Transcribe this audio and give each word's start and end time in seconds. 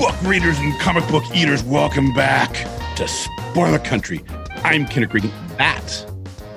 Book 0.00 0.22
readers 0.22 0.58
and 0.58 0.72
comic 0.80 1.06
book 1.08 1.24
eaters, 1.36 1.62
welcome 1.62 2.14
back 2.14 2.50
to 2.96 3.06
Spoiler 3.06 3.78
Country. 3.78 4.24
I'm 4.64 4.86
Kenric 4.86 5.12
Regan. 5.12 5.30
That 5.58 6.10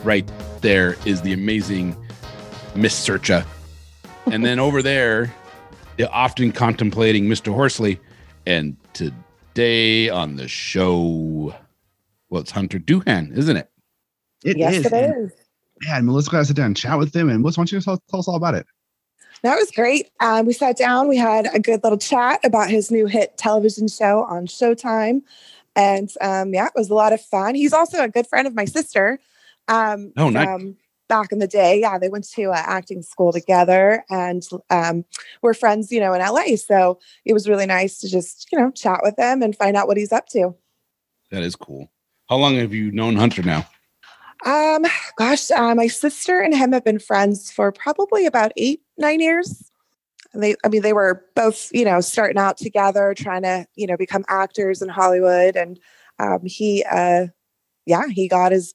right 0.06 0.26
there 0.62 0.96
is 1.06 1.22
the 1.24 1.34
amazing 1.34 1.94
Miss 2.74 2.96
Sercia. 2.96 3.46
And 4.28 4.46
then 4.46 4.60
over 4.60 4.82
there, 4.82 5.30
the 5.98 6.10
often 6.10 6.54
contemplating 6.54 7.26
Mr. 7.26 7.54
Horsley. 7.54 8.00
And 8.46 8.78
today 8.94 10.08
on 10.08 10.38
the 10.38 10.48
show, 10.48 11.54
well, 12.30 12.44
it's 12.44 12.52
Hunter 12.52 12.80
Doohan, 12.80 13.38
isn't 13.38 13.58
it? 13.58 13.70
It 14.46 14.56
yes, 14.58 14.76
is. 14.76 14.86
it 14.86 14.94
And- 14.94 15.32
Yeah, 15.86 15.98
and 15.98 16.06
Melissa 16.06 16.32
got 16.32 16.38
to 16.40 16.46
sit 16.46 16.56
down 16.56 16.68
and 16.68 16.78
chat 16.78 16.98
with 16.98 17.12
them. 17.12 17.28
And 17.28 17.42
Melissa, 17.42 17.60
why 17.60 17.64
don't 17.64 17.72
you 17.74 17.82
tell, 17.82 18.02
tell 18.10 18.22
us 18.22 18.28
all 18.30 18.38
about 18.38 18.56
it? 18.56 18.66
That 19.44 19.58
was 19.58 19.72
great. 19.72 20.10
Um, 20.22 20.46
we 20.46 20.54
sat 20.54 20.78
down, 20.78 21.10
we 21.10 21.18
had 21.18 21.54
a 21.54 21.60
good 21.60 21.84
little 21.84 21.98
chat 21.98 22.40
about 22.46 22.70
his 22.70 22.90
new 22.90 23.08
hit 23.08 23.38
television 23.38 23.90
show 23.90 24.24
on 24.24 24.48
Showtime. 24.48 25.22
And 25.76 26.10
um, 26.22 26.54
yeah, 26.54 26.68
it 26.68 26.74
was 26.76 26.90
a 26.90 26.94
lot 26.94 27.12
of 27.12 27.22
fun. 27.22 27.54
He's 27.54 27.74
also 27.74 28.02
a 28.02 28.08
good 28.08 28.26
friend 28.26 28.48
of 28.48 28.56
my 28.56 28.66
sister. 28.66 29.20
Um, 29.68 30.14
Oh, 30.16 30.30
nice. 30.30 30.76
back 31.10 31.34
in 31.34 31.40
the 31.40 31.48
day. 31.48 31.82
Yeah, 31.82 31.98
they 31.98 32.08
went 32.08 32.30
to 32.32 32.52
uh, 32.52 32.56
acting 32.56 33.02
school 33.02 33.34
together 33.34 34.06
and 34.10 34.48
um, 34.70 35.04
we're 35.42 35.54
friends, 35.54 35.92
you 35.92 36.00
know, 36.00 36.14
in 36.14 36.22
LA. 36.22 36.56
So 36.56 37.00
it 37.26 37.34
was 37.34 37.50
really 37.50 37.66
nice 37.66 38.00
to 38.00 38.10
just, 38.10 38.48
you 38.52 38.58
know, 38.58 38.72
chat 38.72 39.02
with 39.04 39.16
him 39.18 39.42
and 39.42 39.56
find 39.56 39.76
out 39.76 39.88
what 39.88 39.98
he's 39.98 40.14
up 40.14 40.28
to. 40.30 40.56
That 41.32 41.44
is 41.44 41.58
cool. 41.58 41.92
How 42.30 42.38
long 42.38 42.56
have 42.56 42.74
you 42.74 42.92
known 42.92 43.18
Hunter 43.18 43.44
now? 43.44 43.68
Um, 44.46 44.84
gosh, 45.18 45.50
uh, 45.52 45.74
my 45.76 45.88
sister 45.88 46.40
and 46.40 46.56
him 46.56 46.74
have 46.74 46.84
been 46.84 47.00
friends 47.00 47.52
for 47.52 47.72
probably 47.72 48.26
about 48.26 48.52
eight, 48.58 48.82
nine 48.98 49.20
years. 49.20 49.72
They, 50.34 50.56
I 50.66 50.68
mean, 50.68 50.82
they 50.82 50.94
were 50.94 51.24
both, 51.36 51.70
you 51.72 51.86
know, 51.86 52.02
starting 52.02 52.38
out 52.38 52.58
together, 52.58 53.14
trying 53.16 53.44
to, 53.44 53.66
you 53.76 53.88
know, 53.88 53.98
become 53.98 54.26
actors 54.28 54.82
in 54.82 54.90
Hollywood. 54.90 55.56
And 55.56 55.80
um, 56.20 56.40
he, 56.44 56.84
uh, 56.92 57.28
yeah, 57.86 58.08
he 58.10 58.28
got 58.28 58.52
his 58.52 58.74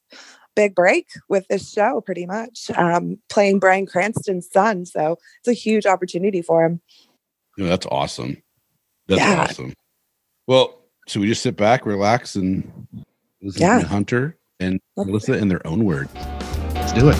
big 0.55 0.73
break 0.73 1.07
with 1.27 1.47
this 1.49 1.71
show, 1.71 2.01
pretty 2.01 2.25
much, 2.25 2.71
um, 2.75 3.17
playing 3.29 3.59
Bryan 3.59 3.85
Cranston's 3.85 4.49
son. 4.51 4.85
So 4.85 5.17
it's 5.39 5.47
a 5.47 5.53
huge 5.53 5.85
opportunity 5.85 6.41
for 6.41 6.63
him. 6.63 6.81
Yeah, 7.57 7.67
that's 7.67 7.85
awesome. 7.87 8.41
That's 9.07 9.19
Yeah. 9.21 9.41
awesome. 9.41 9.73
Well, 10.47 10.81
should 11.07 11.21
we 11.21 11.27
just 11.27 11.43
sit 11.43 11.57
back, 11.57 11.85
relax, 11.85 12.35
and 12.35 12.87
listen 13.41 13.61
Yeah. 13.61 13.79
to 13.79 13.87
Hunter 13.87 14.38
and 14.59 14.79
Let's- 14.95 15.07
Melissa 15.07 15.33
in 15.37 15.47
their 15.47 15.65
own 15.65 15.85
words? 15.85 16.13
Let's 16.75 16.93
do 16.93 17.09
it. 17.09 17.17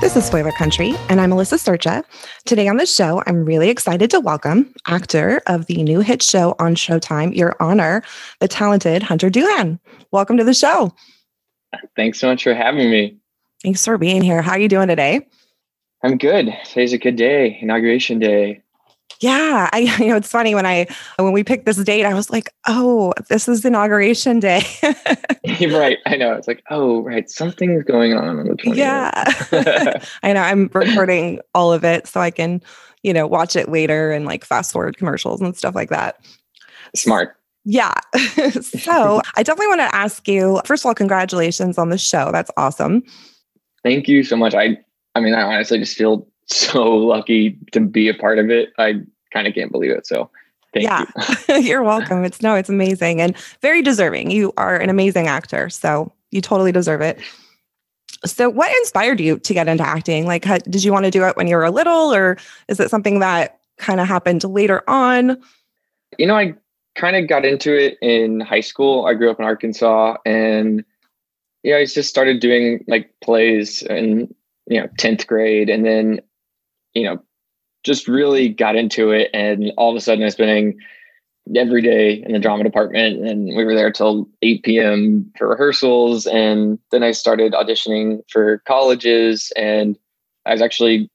This 0.00 0.16
is 0.16 0.24
Spoiler 0.24 0.50
Country, 0.50 0.94
and 1.08 1.20
I'm 1.20 1.30
Melissa 1.30 1.56
Sercia. 1.56 2.02
Today 2.44 2.66
on 2.66 2.78
the 2.78 2.86
show, 2.86 3.22
I'm 3.26 3.44
really 3.44 3.68
excited 3.68 4.10
to 4.10 4.18
welcome 4.18 4.72
actor 4.88 5.40
of 5.46 5.66
the 5.66 5.82
new 5.84 6.00
hit 6.00 6.20
show 6.22 6.56
on 6.58 6.74
Showtime, 6.74 7.36
Your 7.36 7.54
Honor, 7.60 8.02
the 8.40 8.48
talented 8.48 9.04
Hunter 9.04 9.30
Doohan. 9.30 9.78
Welcome 10.10 10.36
to 10.38 10.42
the 10.42 10.54
show. 10.54 10.92
Thanks 11.94 12.18
so 12.18 12.26
much 12.28 12.42
for 12.42 12.54
having 12.54 12.90
me. 12.90 13.19
Thanks 13.62 13.84
for 13.84 13.98
being 13.98 14.22
here. 14.22 14.40
How 14.42 14.52
are 14.52 14.58
you 14.58 14.68
doing 14.68 14.88
today? 14.88 15.26
I'm 16.02 16.16
good. 16.16 16.56
Today's 16.64 16.94
a 16.94 16.98
good 16.98 17.16
day, 17.16 17.58
inauguration 17.60 18.18
day. 18.18 18.62
Yeah, 19.20 19.68
I 19.72 19.78
you 19.98 20.08
know 20.08 20.16
it's 20.16 20.30
funny 20.30 20.54
when 20.54 20.64
I 20.64 20.86
when 21.18 21.32
we 21.32 21.44
picked 21.44 21.66
this 21.66 21.76
date, 21.78 22.04
I 22.04 22.14
was 22.14 22.30
like, 22.30 22.50
oh, 22.66 23.12
this 23.28 23.48
is 23.48 23.64
inauguration 23.64 24.40
day. 24.40 24.62
right. 25.70 25.98
I 26.06 26.16
know. 26.16 26.32
It's 26.34 26.48
like, 26.48 26.62
oh, 26.70 27.02
right. 27.02 27.28
Something's 27.28 27.84
going 27.84 28.14
on 28.14 28.38
on 28.38 28.46
the 28.46 28.54
20th. 28.54 28.76
yeah, 28.76 30.02
I 30.22 30.32
know. 30.32 30.40
I'm 30.40 30.70
recording 30.72 31.40
all 31.54 31.72
of 31.72 31.84
it 31.84 32.06
so 32.06 32.20
I 32.20 32.30
can 32.30 32.62
you 33.02 33.12
know 33.12 33.26
watch 33.26 33.56
it 33.56 33.68
later 33.68 34.10
and 34.10 34.24
like 34.24 34.44
fast 34.44 34.72
forward 34.72 34.96
commercials 34.96 35.42
and 35.42 35.56
stuff 35.56 35.74
like 35.74 35.90
that. 35.90 36.24
Smart. 36.96 37.36
Yeah. 37.66 37.92
so 38.62 39.20
I 39.36 39.42
definitely 39.42 39.66
want 39.66 39.80
to 39.80 39.94
ask 39.94 40.26
you, 40.26 40.62
first 40.64 40.82
of 40.82 40.88
all, 40.88 40.94
congratulations 40.94 41.76
on 41.76 41.90
the 41.90 41.98
show. 41.98 42.32
That's 42.32 42.50
awesome. 42.56 43.02
Thank 43.82 44.08
you 44.08 44.24
so 44.24 44.36
much. 44.36 44.54
I 44.54 44.78
I 45.14 45.20
mean, 45.20 45.34
I 45.34 45.42
honestly 45.42 45.78
just 45.78 45.96
feel 45.96 46.26
so 46.46 46.84
lucky 46.96 47.58
to 47.72 47.80
be 47.80 48.08
a 48.08 48.14
part 48.14 48.38
of 48.38 48.50
it. 48.50 48.72
I 48.78 49.00
kind 49.32 49.46
of 49.46 49.54
can't 49.54 49.72
believe 49.72 49.90
it. 49.90 50.06
So 50.06 50.30
thank 50.72 50.84
yeah. 50.84 51.04
you. 51.48 51.54
You're 51.58 51.82
welcome. 51.82 52.24
It's 52.24 52.42
no, 52.42 52.54
it's 52.54 52.68
amazing 52.68 53.20
and 53.20 53.36
very 53.60 53.82
deserving. 53.82 54.30
You 54.30 54.52
are 54.56 54.76
an 54.76 54.90
amazing 54.90 55.26
actor. 55.26 55.68
So 55.70 56.12
you 56.30 56.40
totally 56.40 56.72
deserve 56.72 57.00
it. 57.00 57.20
So 58.26 58.50
what 58.50 58.70
inspired 58.78 59.18
you 59.18 59.38
to 59.38 59.54
get 59.54 59.66
into 59.66 59.86
acting? 59.86 60.26
Like, 60.26 60.44
how, 60.44 60.58
did 60.58 60.84
you 60.84 60.92
want 60.92 61.06
to 61.06 61.10
do 61.10 61.24
it 61.24 61.36
when 61.36 61.46
you 61.46 61.56
were 61.56 61.70
little 61.70 62.12
or 62.12 62.36
is 62.68 62.78
it 62.78 62.90
something 62.90 63.20
that 63.20 63.60
kind 63.78 63.98
of 63.98 64.06
happened 64.06 64.44
later 64.44 64.82
on? 64.88 65.40
You 66.18 66.26
know, 66.26 66.36
I 66.36 66.54
kind 66.96 67.16
of 67.16 67.28
got 67.28 67.46
into 67.46 67.74
it 67.74 67.96
in 68.02 68.40
high 68.40 68.60
school. 68.60 69.06
I 69.06 69.14
grew 69.14 69.30
up 69.30 69.38
in 69.38 69.44
Arkansas 69.46 70.16
and 70.26 70.84
yeah, 71.62 71.76
I 71.76 71.84
just 71.84 72.08
started 72.08 72.40
doing 72.40 72.84
like 72.88 73.12
plays 73.22 73.82
in, 73.82 74.34
you 74.66 74.80
know, 74.80 74.88
10th 74.98 75.26
grade 75.26 75.68
and 75.68 75.84
then, 75.84 76.20
you 76.94 77.04
know, 77.04 77.22
just 77.84 78.08
really 78.08 78.48
got 78.48 78.76
into 78.76 79.10
it. 79.10 79.30
And 79.32 79.72
all 79.76 79.90
of 79.90 79.96
a 79.96 80.00
sudden 80.00 80.22
I 80.22 80.26
was 80.26 80.34
spending 80.34 80.78
every 81.56 81.82
day 81.82 82.22
in 82.24 82.32
the 82.32 82.38
drama 82.38 82.62
department 82.62 83.26
and 83.26 83.56
we 83.56 83.64
were 83.64 83.74
there 83.74 83.90
till 83.90 84.28
8 84.42 84.62
p.m. 84.62 85.32
for 85.36 85.48
rehearsals. 85.48 86.26
And 86.26 86.78
then 86.90 87.02
I 87.02 87.10
started 87.10 87.52
auditioning 87.52 88.20
for 88.28 88.58
colleges 88.66 89.52
and 89.56 89.98
I 90.46 90.52
was 90.52 90.62
actually 90.62 91.10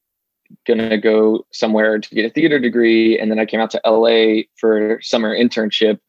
gonna 0.68 0.98
go 0.98 1.46
somewhere 1.52 2.00
to 2.00 2.16
get 2.16 2.26
a 2.26 2.30
theater 2.30 2.60
degree 2.60 3.20
and 3.20 3.32
then 3.32 3.40
i 3.40 3.46
came 3.46 3.60
out 3.60 3.72
to 3.72 3.82
la 3.86 4.42
for 4.58 5.00
summer 5.02 5.36
internship 5.36 6.00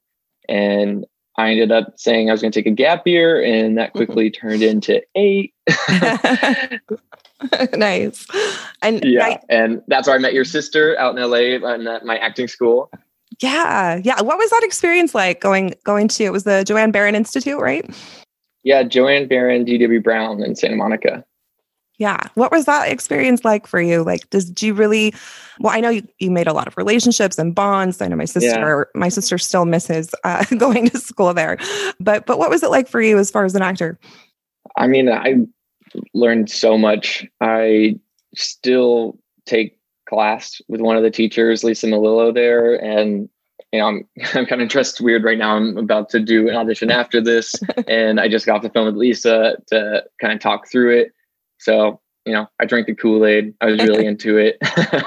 and 0.49 1.07
i 1.39 1.51
ended 1.51 1.73
up 1.73 1.95
saying 1.97 2.29
i 2.29 2.33
was 2.33 2.41
going 2.41 2.53
to 2.53 2.59
take 2.59 2.71
a 2.71 2.75
gap 2.75 3.07
year 3.07 3.43
and 3.43 3.79
that 3.79 3.91
mm-hmm. 3.91 3.99
quickly 3.99 4.31
turned 4.31 4.63
into 4.63 5.03
eight 5.15 5.55
nice. 7.75 8.27
And 8.83 9.05
yeah 9.05 9.27
I- 9.27 9.41
and 9.49 9.83
that's 9.89 10.09
where 10.09 10.17
i 10.17 10.19
met 10.19 10.35
your 10.35 10.45
sister 10.45 10.99
out 10.99 11.19
in 11.19 11.31
la 11.31 11.37
and 11.37 11.89
uh, 11.89 11.97
at 11.97 12.05
my 12.05 12.19
acting 12.19 12.49
school 12.49 12.91
yeah, 13.41 14.01
yeah. 14.03 14.23
What 14.23 14.39
was 14.39 14.49
that 14.49 14.63
experience 14.63 15.15
like 15.15 15.43
going 15.43 15.75
going 15.85 16.09
to 16.09 16.25
it 16.25 16.33
was 16.33 16.45
the 16.45 16.65
Joanne 16.65 16.91
Baron 16.91 17.15
Institute, 17.15 17.61
right? 17.61 17.85
yeah 18.67 18.83
joanne 18.83 19.29
baron 19.29 19.65
dw 19.65 20.03
brown 20.03 20.43
in 20.43 20.55
santa 20.55 20.77
monica 20.77 21.25
Yeah. 21.99 22.21
What 22.35 22.53
was 22.53 22.67
that 22.67 22.91
experience 22.91 23.45
like 23.45 23.67
for 23.67 23.81
you? 23.81 24.05
Like, 24.05 24.29
does, 24.31 24.47
did 24.47 24.63
you 24.63 24.75
really, 24.75 25.15
well, 25.61 25.75
I 25.75 25.81
know 25.81 25.89
you, 25.89 26.07
you 26.19 26.31
made 26.31 26.47
a 26.47 26.53
lot 26.53 26.67
of 26.67 26.77
relationships 26.77 27.39
and 27.39 27.55
bonds. 27.55 28.01
I 28.03 28.09
know 28.09 28.17
my 28.17 28.27
sister, 28.27 28.91
my 28.95 29.09
sister 29.09 29.39
still 29.39 29.65
misses 29.65 30.15
uh, 30.25 30.45
going 30.59 30.91
to 30.91 30.99
school 30.99 31.33
there, 31.33 31.57
but, 31.99 32.27
but 32.27 32.39
what 32.39 32.51
was 32.51 32.63
it 32.63 32.71
like 32.71 32.89
for 32.89 33.01
you 33.01 33.19
as 33.19 33.31
far 33.31 33.45
as 33.45 33.55
an 33.55 33.63
actor? 33.63 33.99
I 34.77 34.87
mean, 34.87 35.09
I 35.09 35.37
learned 36.15 36.51
so 36.51 36.77
much. 36.77 37.27
I 37.41 37.99
still 38.35 39.19
take 39.47 39.79
class 40.09 40.61
with 40.69 40.81
one 40.81 40.97
of 40.97 41.03
the 41.03 41.11
teachers, 41.11 41.65
Lisa 41.65 41.87
Malillo 41.87 42.33
there, 42.33 42.75
and 42.83 43.29
you 43.73 43.81
know, 43.81 43.87
I'm 43.87 44.09
I'm 44.35 44.47
kind 44.47 44.63
of 44.63 44.69
dressed 44.69 45.01
weird 45.01 45.25
right 45.25 45.39
now. 45.39 45.57
I'm 45.57 45.77
about 45.77 46.09
to 46.11 46.21
do 46.21 46.49
an 46.49 46.57
audition 46.57 46.91
after 46.91 47.21
this, 47.21 47.55
and 47.89 48.21
I 48.21 48.29
just 48.29 48.47
got 48.47 48.57
off 48.57 48.63
the 48.63 48.71
phone 48.71 48.87
with 48.87 48.97
Lisa 48.97 49.57
to 49.69 50.05
kind 50.21 50.33
of 50.33 50.41
talk 50.41 50.69
through 50.69 50.99
it. 50.99 51.13
So, 51.59 52.01
you 52.25 52.33
know, 52.33 52.49
I 52.61 52.67
drank 52.67 52.87
the 52.87 52.95
Kool 52.95 53.25
Aid. 53.25 53.55
I 53.61 53.67
was 53.67 53.79
really 53.83 54.07
into 54.13 54.37
it. 54.39 54.59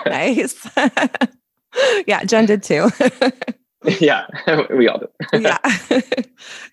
nice. 0.06 0.68
yeah, 2.08 2.24
Jen 2.24 2.46
did 2.46 2.64
too. 2.64 2.90
yeah, 4.00 4.26
we 4.76 4.88
all 4.88 5.00
did. 5.00 5.42
yeah. 5.44 5.58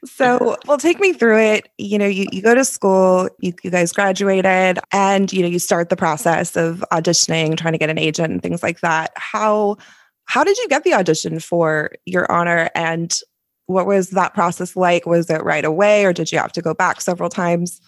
so, 0.05 0.57
well, 0.67 0.79
take 0.79 1.01
me 1.01 1.13
through 1.13 1.39
it. 1.39 1.69
You 1.79 1.99
know, 1.99 2.07
you, 2.07 2.27
you 2.33 2.43
go 2.43 2.55
to 2.55 2.65
school, 2.65 3.29
you, 3.41 3.53
you 3.63 3.71
guys 3.71 3.93
graduated, 3.93 4.79
and, 4.93 5.33
you 5.33 5.43
know, 5.43 5.49
you 5.49 5.59
start 5.59 5.91
the 5.91 5.97
process 5.97 6.57
of 6.57 6.85
auditioning, 6.93 7.57
trying 7.57 7.73
to 7.73 7.79
get 7.79 7.91
an 7.91 7.99
agent 7.99 8.33
and 8.33 8.43
things 8.43 8.63
like 8.63 8.81
that. 8.81 9.13
How, 9.17 9.77
how 10.25 10.45
did 10.45 10.57
you 10.59 10.69
get 10.69 10.85
the 10.85 10.95
audition 10.95 11.39
for 11.39 11.91
your 12.05 12.31
honor 12.31 12.71
and 12.75 13.21
what 13.67 13.87
was 13.87 14.11
that 14.11 14.35
process 14.35 14.77
like? 14.77 15.07
Was 15.07 15.29
it 15.29 15.45
right 15.45 15.65
away 15.65 16.05
or 16.05 16.13
did 16.13 16.31
you 16.31 16.39
have 16.39 16.53
to 16.53 16.63
go 16.63 16.73
back 16.73 17.01
several 17.01 17.29
times? 17.29 17.81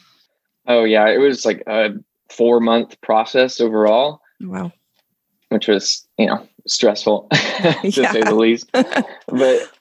Oh 0.68 0.84
yeah, 0.84 1.08
it 1.08 1.18
was 1.18 1.44
like 1.44 1.62
a 1.66 1.90
four 2.30 2.60
month 2.60 3.00
process 3.00 3.60
overall. 3.60 4.20
Wow. 4.40 4.72
Which 5.48 5.66
was, 5.66 6.06
you 6.18 6.26
know, 6.26 6.46
stressful 6.66 7.28
to 7.32 7.90
say 7.90 8.22
the 8.22 8.34
least. 8.34 8.70
but 8.72 9.72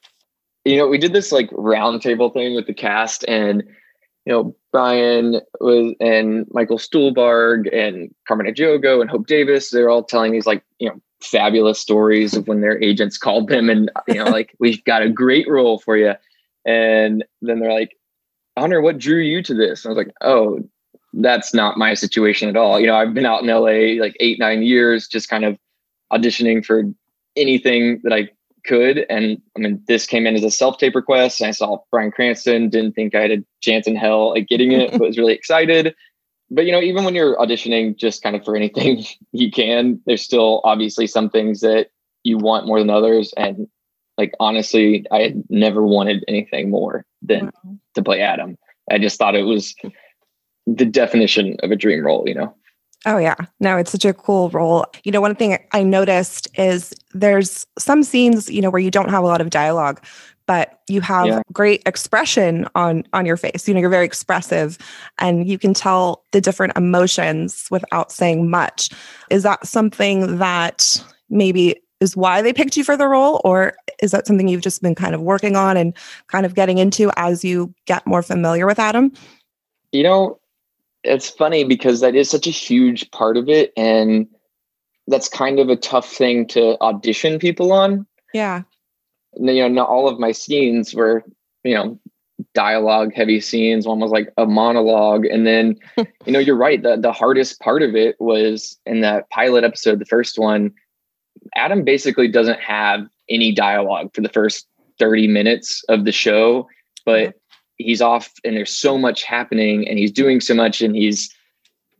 you 0.66 0.78
know, 0.78 0.88
we 0.88 0.98
did 0.98 1.13
this 1.13 1.31
like 1.31 1.50
roundtable 1.51 2.34
thing 2.34 2.56
with 2.56 2.68
the 2.68 2.74
cast 2.74 3.25
and 3.28 3.63
you 4.25 4.34
know, 4.34 4.56
Bryan 4.74 5.39
was 5.62 5.95
and 6.01 6.45
Michael 6.51 6.78
Stuhlbarg 6.78 7.74
and 7.74 8.13
Carmen 8.28 8.54
Ejogo 8.54 9.00
and 9.00 9.10
Hope 9.10 9.25
Davis, 9.25 9.69
they're 9.69 9.89
all 9.89 10.04
telling 10.04 10.34
these 10.34 10.45
like, 10.45 10.63
you 10.80 10.89
know, 10.89 11.01
fabulous 11.22 11.80
stories 11.80 12.36
of 12.36 12.45
when 12.45 12.60
their 12.60 12.81
agents 12.84 13.18
called 13.18 13.48
them 13.48 13.69
and 13.69 13.89
you 14.06 14.16
know, 14.16 14.25
like, 14.25 14.54
we've 14.60 14.84
got 14.84 15.01
a 15.01 15.10
great 15.10 15.48
role 15.50 15.80
for 15.80 15.95
you. 15.95 16.13
And 16.66 17.24
then 17.42 17.60
they're 17.60 17.72
like, 17.72 17.95
Hunter, 18.57 18.81
what 18.81 18.98
drew 18.98 19.22
you 19.22 19.42
to 19.44 19.54
this? 19.54 19.86
And 19.86 19.92
I 19.92 19.95
was 19.95 20.06
like, 20.06 20.16
oh, 20.22 20.60
that's 21.22 21.54
not 21.54 21.78
my 21.78 21.94
situation 21.94 22.48
at 22.48 22.56
all. 22.56 22.80
You 22.80 22.88
know, 22.88 22.96
I've 22.96 23.14
been 23.14 23.25
out 23.25 23.42
in 23.42 23.48
LA 23.48 24.02
like 24.02 24.16
eight, 24.19 24.40
nine 24.40 24.62
years, 24.62 25.08
just 25.08 25.30
kind 25.30 25.46
of 25.46 25.58
auditioning 26.12 26.64
for 26.64 26.84
anything 27.36 28.00
that 28.04 28.14
I 28.14 28.30
could. 28.66 29.06
And 29.10 29.42
I 29.56 29.60
mean, 29.60 29.81
this 29.88 30.06
came 30.06 30.28
in 30.28 30.36
as 30.36 30.44
a 30.44 30.52
self 30.52 30.78
tape 30.78 30.96
request. 30.96 31.42
And 31.42 31.48
I 31.48 31.52
saw 31.52 31.80
Bryan 31.92 32.12
Cranston, 32.12 32.69
didn't 32.69 32.94
think 32.94 33.16
I 33.16 33.22
had 33.22 33.31
a 33.31 33.44
chance 33.62 33.88
in 33.88 33.96
hell 33.96 34.36
at 34.38 34.48
getting 34.48 34.72
it, 34.72 34.92
but 34.92 35.02
was 35.08 35.18
really 35.18 35.34
excited. 35.34 35.96
But, 36.50 36.66
you 36.66 36.72
know, 36.72 36.81
even 36.81 37.04
when 37.04 37.16
you're 37.16 37.36
auditioning 37.38 37.98
just 37.98 38.22
kind 38.22 38.36
of 38.36 38.46
for 38.46 38.56
anything 38.56 39.04
you 39.31 39.52
can, 39.52 40.00
there's 40.06 40.22
still 40.22 40.62
obviously 40.63 41.08
some 41.08 41.30
things 41.30 41.62
that 41.62 41.90
you 42.24 42.38
want 42.38 42.68
more 42.68 42.80
than 42.80 42.90
others. 42.90 43.34
And 43.38 43.68
like, 44.18 44.34
honestly, 44.40 45.06
I 45.12 45.22
had 45.22 45.44
never 45.50 45.81
wanted 45.81 46.24
anything 46.28 46.70
more 46.70 47.06
than 47.22 47.46
wow. 47.46 47.78
to 47.96 48.04
play 48.04 48.22
Adam. 48.22 48.58
I 48.90 48.98
just 49.00 49.18
thought 49.18 49.36
it 49.36 49.44
was 49.44 49.75
the 50.68 50.86
definition 50.86 51.56
of 51.64 51.72
a 51.72 51.75
dream 51.75 52.06
role, 52.06 52.24
you 52.28 52.36
know? 52.36 52.54
Oh, 53.06 53.18
yeah. 53.18 53.36
No, 53.60 53.78
it's 53.78 53.92
such 53.92 54.06
a 54.06 54.14
cool 54.14 54.50
role. 54.50 54.86
You 55.04 55.12
know, 55.12 55.22
one 55.22 55.36
thing 55.36 55.58
I 55.72 55.84
noticed 55.84 56.48
is 56.60 56.94
there's 57.14 57.66
some 57.80 58.04
scenes, 58.04 58.50
you 58.50 58.62
know, 58.62 58.69
where 58.69 58.81
you 58.81 58.92
don't 58.92 59.10
have 59.10 59.24
a 59.24 59.28
lot 59.28 59.40
of 59.40 59.50
dialogue, 59.50 60.04
but 60.46 60.81
you 60.90 61.00
have 61.02 61.28
yeah. 61.28 61.42
great 61.54 61.84
expression 61.86 62.68
on 62.74 63.04
on 63.14 63.25
your 63.25 63.38
face. 63.38 63.68
You 63.68 63.74
know, 63.74 63.80
you're 63.80 63.90
very 63.90 64.06
expressive 64.06 64.78
and 65.19 65.48
you 65.48 65.60
can 65.60 65.74
tell 65.74 66.24
the 66.31 66.42
different 66.42 66.75
emotions 66.75 67.68
without 67.70 68.12
saying 68.12 68.50
much. 68.50 68.90
Is 69.30 69.44
that 69.44 69.68
something 69.68 70.38
that 70.38 71.02
maybe 71.30 71.81
is 72.00 72.16
why 72.16 72.42
they 72.42 72.54
picked 72.54 72.78
you 72.78 72.84
for 72.84 72.96
the 72.96 73.08
role 73.08 73.42
or 73.44 73.74
is 74.02 74.12
that 74.12 74.28
something 74.28 74.48
you've 74.48 74.62
just 74.62 74.81
been 74.81 74.96
kind 74.96 75.16
of 75.16 75.22
working 75.22 75.56
on 75.56 75.78
and 75.78 75.96
kind 76.28 76.46
of 76.46 76.56
getting 76.56 76.78
into 76.78 77.12
as 77.18 77.44
you 77.44 77.74
get 77.86 78.06
more 78.08 78.22
familiar 78.22 78.66
with 78.66 78.80
Adam? 78.80 79.12
You 79.92 80.04
know, 80.04 80.40
it's 81.07 81.30
funny 81.30 81.63
because 81.63 82.00
that 82.01 82.15
is 82.15 82.30
such 82.30 82.48
a 82.48 82.51
huge 82.51 83.09
part 83.12 83.38
of 83.38 83.50
it 83.50 83.71
and 83.77 84.27
that's 85.07 85.30
kind 85.30 85.59
of 85.59 85.69
a 85.69 85.75
tough 85.75 86.12
thing 86.12 86.45
to 86.48 86.80
audition 86.81 87.39
people 87.39 87.71
on. 87.71 88.06
Yeah. 88.33 88.63
You 89.36 89.62
know 89.62 89.68
not 89.68 89.89
all 89.89 90.07
of 90.07 90.19
my 90.19 90.31
scenes 90.31 90.94
were 90.94 91.24
you 91.63 91.74
know 91.74 92.00
dialogue 92.54 93.13
heavy 93.13 93.39
scenes 93.39 93.88
one 93.88 94.00
was 94.00 94.12
like 94.12 94.31
a 94.38 94.45
monologue 94.45 95.25
and 95.25 95.45
then 95.45 95.75
you 95.98 96.31
know 96.31 96.39
you're 96.39 96.56
right 96.56 96.83
the, 96.83 96.95
the 96.95 97.12
hardest 97.12 97.60
part 97.60 97.81
of 97.81 97.95
it 97.95 98.15
was 98.19 98.77
in 98.86 99.01
that 99.01 99.30
pilot 99.31 99.63
episode 99.63 100.00
the 100.00 100.06
first 100.06 100.38
one 100.38 100.71
adam 101.56 101.83
basically 101.83 102.27
doesn't 102.27 102.60
have 102.60 103.07
any 103.30 103.51
dialogue 103.51 104.13
for 104.13 104.21
the 104.21 104.30
first 104.30 104.68
30 105.00 105.27
minutes 105.27 105.83
of 105.89 106.06
the 106.06 106.12
show 106.12 106.68
but 107.06 107.36
he's 107.77 108.01
off 108.01 108.31
and 108.44 108.56
there's 108.56 108.75
so 108.75 108.97
much 108.97 109.24
happening 109.24 109.88
and 109.88 109.97
he's 109.97 110.12
doing 110.12 110.41
so 110.41 110.53
much 110.53 110.81
and 110.81 110.95
he's 110.95 111.33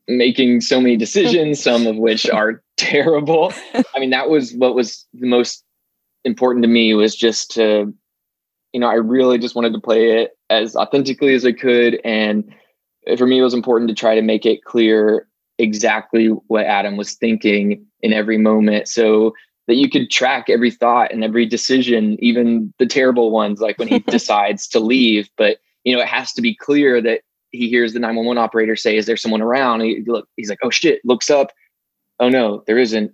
making 0.08 0.62
so 0.62 0.80
many 0.80 0.98
decisions, 0.98 1.60
some 1.64 1.88
of 1.88 1.98
which 1.98 2.30
are 2.30 2.62
terrible. 2.78 3.54
I 3.74 4.00
mean, 4.00 4.10
that 4.12 4.30
was 4.30 4.54
what 4.54 4.76
was 4.76 5.06
the 5.14 5.28
most 5.28 5.64
important 6.24 6.64
to 6.64 6.70
me 6.70 6.94
was 6.94 7.16
just 7.16 7.52
to, 7.52 7.94
you 8.74 8.80
know, 8.80 8.88
I 8.88 8.96
really 8.96 9.38
just 9.38 9.56
wanted 9.56 9.74
to 9.74 9.80
play 9.80 10.22
it 10.22 10.32
as 10.50 10.76
authentically 10.76 11.34
as 11.34 11.46
I 11.46 11.52
could. 11.52 12.00
And 12.04 12.54
for 13.18 13.28
me, 13.28 13.40
it 13.40 13.44
was 13.44 13.54
important 13.54 13.90
to 13.90 13.96
try 13.96 14.16
to 14.16 14.22
make 14.22 14.46
it 14.46 14.64
clear 14.64 15.28
exactly 15.58 16.28
what 16.28 16.66
Adam 16.66 16.98
was 16.98 17.14
thinking 17.14 17.86
in 18.02 18.14
every 18.14 18.38
moment. 18.38 18.88
So 18.88 19.34
that 19.68 19.76
you 19.76 19.90
could 19.90 20.10
track 20.10 20.50
every 20.50 20.72
thought 20.72 21.12
and 21.12 21.24
every 21.24 21.46
decision, 21.46 22.18
even 22.24 22.74
the 22.80 22.86
terrible 22.86 23.32
ones, 23.32 23.60
like 23.60 23.78
when 23.78 23.88
he 23.88 24.00
decides 24.08 24.68
to 24.70 24.80
leave. 24.80 25.30
But 25.38 25.58
you 25.88 25.96
know, 25.96 26.02
it 26.02 26.08
has 26.10 26.34
to 26.34 26.42
be 26.42 26.54
clear 26.54 27.02
that 27.02 27.22
he 27.52 27.70
hears 27.70 27.94
the 27.94 28.00
911 28.00 28.38
operator 28.38 28.76
say, 28.76 28.98
is 28.98 29.06
there 29.06 29.16
someone 29.16 29.42
around? 29.42 29.80
He 29.80 30.04
look, 30.06 30.28
he's 30.36 30.50
like, 30.50 30.60
oh 30.62 30.70
shit, 30.70 31.00
looks 31.06 31.30
up. 31.30 31.54
Oh 32.20 32.28
no, 32.28 32.62
there 32.68 32.78
isn't. 32.78 33.14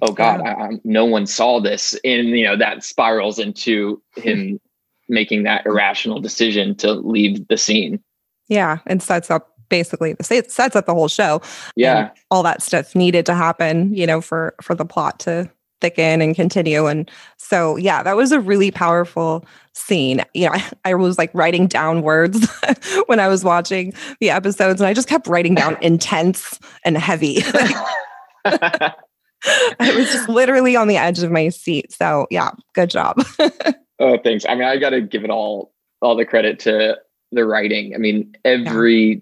Oh 0.00 0.12
God, 0.12 0.40
I, 0.42 0.52
I, 0.52 0.70
no 0.84 1.04
one 1.04 1.26
saw 1.26 1.60
this. 1.60 1.98
And, 2.04 2.28
you 2.28 2.44
know, 2.44 2.56
that 2.56 2.84
spirals 2.84 3.40
into 3.40 4.00
him 4.14 4.60
making 5.08 5.42
that 5.42 5.66
irrational 5.66 6.20
decision 6.20 6.76
to 6.76 6.92
leave 6.92 7.48
the 7.48 7.56
scene. 7.56 8.00
Yeah. 8.46 8.78
And 8.86 9.02
sets 9.02 9.28
up 9.28 9.48
basically 9.68 10.12
the 10.12 10.22
sets 10.22 10.76
up 10.76 10.86
the 10.86 10.94
whole 10.94 11.08
show. 11.08 11.42
Yeah. 11.74 12.10
all 12.30 12.44
that 12.44 12.62
stuff 12.62 12.94
needed 12.94 13.26
to 13.26 13.34
happen, 13.34 13.92
you 13.92 14.06
know, 14.06 14.20
for, 14.20 14.54
for 14.62 14.76
the 14.76 14.84
plot 14.84 15.18
to 15.20 15.50
thicken 15.80 16.20
and 16.20 16.34
continue. 16.34 16.86
And 16.86 17.10
so, 17.36 17.76
yeah, 17.76 18.02
that 18.02 18.16
was 18.16 18.32
a 18.32 18.40
really 18.40 18.70
powerful 18.70 19.44
scene. 19.72 20.24
You 20.34 20.46
know, 20.46 20.52
I, 20.54 20.70
I 20.86 20.94
was 20.94 21.18
like 21.18 21.30
writing 21.34 21.66
down 21.66 22.02
words 22.02 22.48
when 23.06 23.20
I 23.20 23.28
was 23.28 23.44
watching 23.44 23.92
the 24.20 24.30
episodes, 24.30 24.80
and 24.80 24.88
I 24.88 24.94
just 24.94 25.08
kept 25.08 25.26
writing 25.26 25.54
down 25.54 25.76
intense 25.82 26.58
and 26.84 26.96
heavy. 26.96 27.42
I 28.44 28.94
was 29.80 30.10
just 30.12 30.28
literally 30.28 30.74
on 30.76 30.88
the 30.88 30.96
edge 30.96 31.22
of 31.22 31.30
my 31.30 31.48
seat. 31.48 31.92
So, 31.92 32.26
yeah, 32.30 32.50
good 32.74 32.90
job. 32.90 33.24
oh, 34.00 34.18
thanks. 34.18 34.44
I 34.48 34.54
mean, 34.54 34.64
I 34.64 34.78
got 34.78 34.90
to 34.90 35.00
give 35.00 35.24
it 35.24 35.30
all 35.30 35.72
all 36.00 36.16
the 36.16 36.24
credit 36.24 36.60
to 36.60 36.96
the 37.32 37.44
writing. 37.44 37.94
I 37.94 37.98
mean, 37.98 38.34
every 38.44 39.20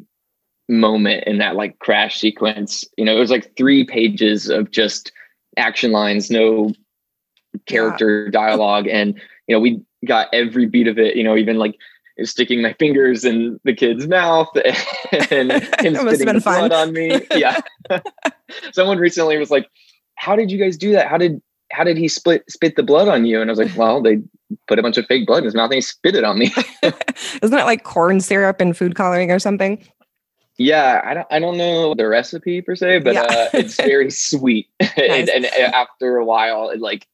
yeah. 0.68 0.76
moment 0.76 1.24
in 1.24 1.38
that 1.38 1.56
like 1.56 1.78
crash 1.78 2.18
sequence, 2.18 2.84
you 2.96 3.04
know, 3.04 3.16
it 3.16 3.20
was 3.20 3.30
like 3.30 3.56
three 3.56 3.84
pages 3.84 4.48
of 4.48 4.70
just 4.70 5.12
action 5.56 5.92
lines, 5.92 6.30
no 6.30 6.72
character 7.66 8.24
yeah. 8.24 8.30
dialogue. 8.30 8.86
And, 8.88 9.20
you 9.46 9.54
know, 9.54 9.60
we 9.60 9.82
got 10.04 10.28
every 10.32 10.66
beat 10.66 10.88
of 10.88 10.98
it, 10.98 11.16
you 11.16 11.24
know, 11.24 11.36
even 11.36 11.58
like 11.58 11.76
sticking 12.22 12.62
my 12.62 12.72
fingers 12.74 13.24
in 13.24 13.60
the 13.64 13.74
kid's 13.74 14.06
mouth 14.06 14.48
and 15.30 15.52
him 15.52 15.94
spitting 15.94 16.26
the 16.26 16.40
fun. 16.42 16.68
blood 16.68 16.72
on 16.72 16.92
me. 16.92 17.20
Yeah. 17.36 17.60
Someone 18.72 18.98
recently 18.98 19.36
was 19.36 19.50
like, 19.50 19.68
how 20.14 20.34
did 20.36 20.50
you 20.50 20.58
guys 20.58 20.76
do 20.76 20.92
that? 20.92 21.08
How 21.08 21.18
did, 21.18 21.42
how 21.72 21.84
did 21.84 21.96
he 21.96 22.08
split, 22.08 22.44
spit 22.48 22.76
the 22.76 22.82
blood 22.82 23.08
on 23.08 23.26
you? 23.26 23.40
And 23.40 23.50
I 23.50 23.52
was 23.52 23.58
like, 23.58 23.72
well, 23.76 24.02
they 24.02 24.18
put 24.68 24.78
a 24.78 24.82
bunch 24.82 24.96
of 24.96 25.06
fake 25.06 25.26
blood 25.26 25.38
in 25.38 25.44
his 25.44 25.54
mouth 25.54 25.66
and 25.70 25.74
he 25.74 25.80
spit 25.80 26.14
it 26.14 26.24
on 26.24 26.38
me. 26.38 26.52
Isn't 27.42 27.58
it 27.58 27.64
like 27.64 27.84
corn 27.84 28.20
syrup 28.20 28.60
and 28.60 28.76
food 28.76 28.94
coloring 28.94 29.30
or 29.30 29.38
something? 29.38 29.84
Yeah, 30.58 31.02
I 31.04 31.14
don't, 31.14 31.26
I 31.30 31.38
don't 31.38 31.58
know 31.58 31.94
the 31.94 32.08
recipe 32.08 32.62
per 32.62 32.76
se, 32.76 33.00
but 33.00 33.14
yeah. 33.14 33.22
uh, 33.22 33.48
it's 33.54 33.76
very 33.76 34.10
sweet. 34.10 34.68
and, 34.80 35.28
and, 35.28 35.44
after 35.46 36.16
a 36.16 36.24
while, 36.24 36.70
it 36.70 36.80
like 36.80 37.06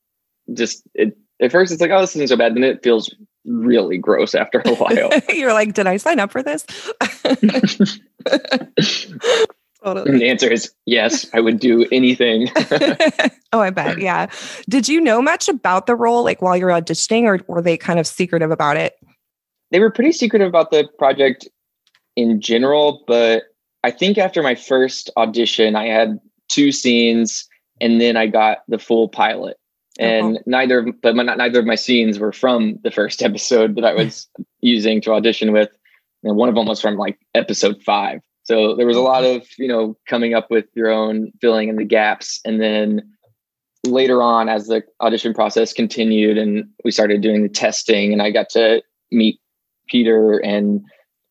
just 0.53 0.85
it 0.95 1.17
at 1.41 1.51
first 1.51 1.73
it's 1.73 1.81
like, 1.81 1.91
oh, 1.91 2.01
this 2.01 2.15
isn't 2.15 2.29
so 2.29 2.37
bad. 2.37 2.55
Then 2.55 2.63
it 2.63 2.83
feels 2.85 3.13
really 3.45 3.99
gross 3.99 4.35
after 4.37 4.63
a 4.65 4.75
while. 4.75 5.11
You're 5.35 5.53
like, 5.53 5.75
did 5.75 5.89
I 5.89 5.97
sign 5.97 6.21
up 6.21 6.31
for 6.31 6.43
this? 6.43 6.65
totally. 9.83 10.19
the 10.19 10.29
answer 10.29 10.49
is 10.49 10.73
yes, 10.87 11.27
I 11.35 11.41
would 11.41 11.59
do 11.59 11.85
anything. 11.91 12.49
oh, 13.53 13.61
I 13.61 13.71
bet. 13.71 13.99
Yeah. 13.99 14.29
Did 14.69 14.87
you 14.87 15.01
know 15.01 15.21
much 15.21 15.49
about 15.49 15.87
the 15.87 15.97
role 15.97 16.23
like 16.23 16.41
while 16.41 16.57
you're 16.57 16.71
auditioning 16.71 17.25
or 17.25 17.41
were 17.53 17.61
they 17.61 17.77
kind 17.77 17.99
of 17.99 18.07
secretive 18.07 18.53
about 18.53 18.77
it? 18.77 18.95
They 19.73 19.81
were 19.81 19.91
pretty 19.91 20.13
secretive 20.13 20.47
about 20.47 20.71
the 20.71 20.89
project 20.99 21.49
in 22.17 22.41
general, 22.41 23.05
but 23.07 23.45
I 23.85 23.91
think 23.91 24.19
after 24.19 24.43
my 24.43 24.55
first 24.55 25.11
audition, 25.17 25.77
I 25.77 25.87
had 25.87 26.19
two 26.49 26.73
scenes 26.73 27.49
and 27.81 28.01
then 28.01 28.17
I 28.17 28.27
got 28.27 28.59
the 28.69 28.79
full 28.79 29.09
pilot. 29.09 29.57
and 29.99 30.37
Uh-huh. 30.37 30.43
neither 30.47 30.83
but 31.03 31.17
my, 31.17 31.23
neither 31.23 31.59
of 31.61 31.67
my 31.67 31.75
scenes 31.75 32.19
were 32.19 32.33
from 32.33 32.79
the 32.85 32.91
first 32.91 33.23
episode 33.29 33.77
that 33.77 33.85
I 33.85 33.95
was 33.95 34.29
using 34.61 35.01
to 35.03 35.13
audition 35.13 35.53
with. 35.53 35.71
And 36.25 36.37
one 36.37 36.49
of 36.49 36.55
them 36.55 36.67
was 36.67 36.81
from 36.81 36.97
like 36.97 37.19
episode 37.35 37.83
five. 37.83 38.21
So 38.45 38.75
there 38.77 38.87
was 38.87 38.97
a 38.97 39.01
lot 39.03 39.25
of 39.25 39.47
you 39.59 39.69
know 39.69 39.97
coming 40.09 40.35
up 40.35 40.51
with 40.51 40.67
your 40.75 40.91
own 40.91 41.33
filling 41.41 41.69
in 41.69 41.77
the 41.77 41.85
gaps, 41.85 42.41
and 42.45 42.61
then 42.61 43.03
later 43.85 44.23
on 44.23 44.49
as 44.49 44.67
the 44.69 44.83
audition 45.01 45.35
process 45.35 45.73
continued 45.73 46.39
and 46.39 46.65
we 46.85 46.91
started 46.93 47.21
doing 47.21 47.43
the 47.43 47.49
testing, 47.49 48.13
and 48.13 48.23
I 48.23 48.31
got 48.31 48.49
to 48.51 48.83
meet 49.11 49.41
Peter 49.89 50.39
and 50.39 50.81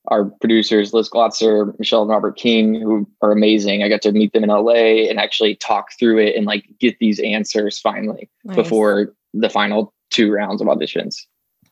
our 0.08 0.26
producers 0.26 0.94
Liz 0.94 1.10
Glotzer, 1.10 1.78
Michelle 1.78 2.02
and 2.02 2.10
Robert 2.10 2.36
King, 2.36 2.76
who 2.76 3.08
are 3.22 3.32
amazing. 3.32 3.84
I 3.84 3.90
got 3.90 4.02
to 4.04 4.12
meet 4.12 4.34
them 4.34 4.44
in 4.44 4.50
LA 4.50 5.08
and 5.10 5.20
actually 5.20 5.56
talk 5.56 5.90
through 6.00 6.20
it 6.20 6.36
and 6.36 6.46
like 6.46 6.66
get 6.80 6.98
these 7.00 7.20
answers 7.20 7.80
finally 7.80 8.30
Nice. 8.44 8.56
before 8.56 9.14
the 9.34 9.50
final 9.50 9.94
two 10.10 10.32
rounds 10.32 10.62
of 10.62 10.68
auditions. 10.68 11.16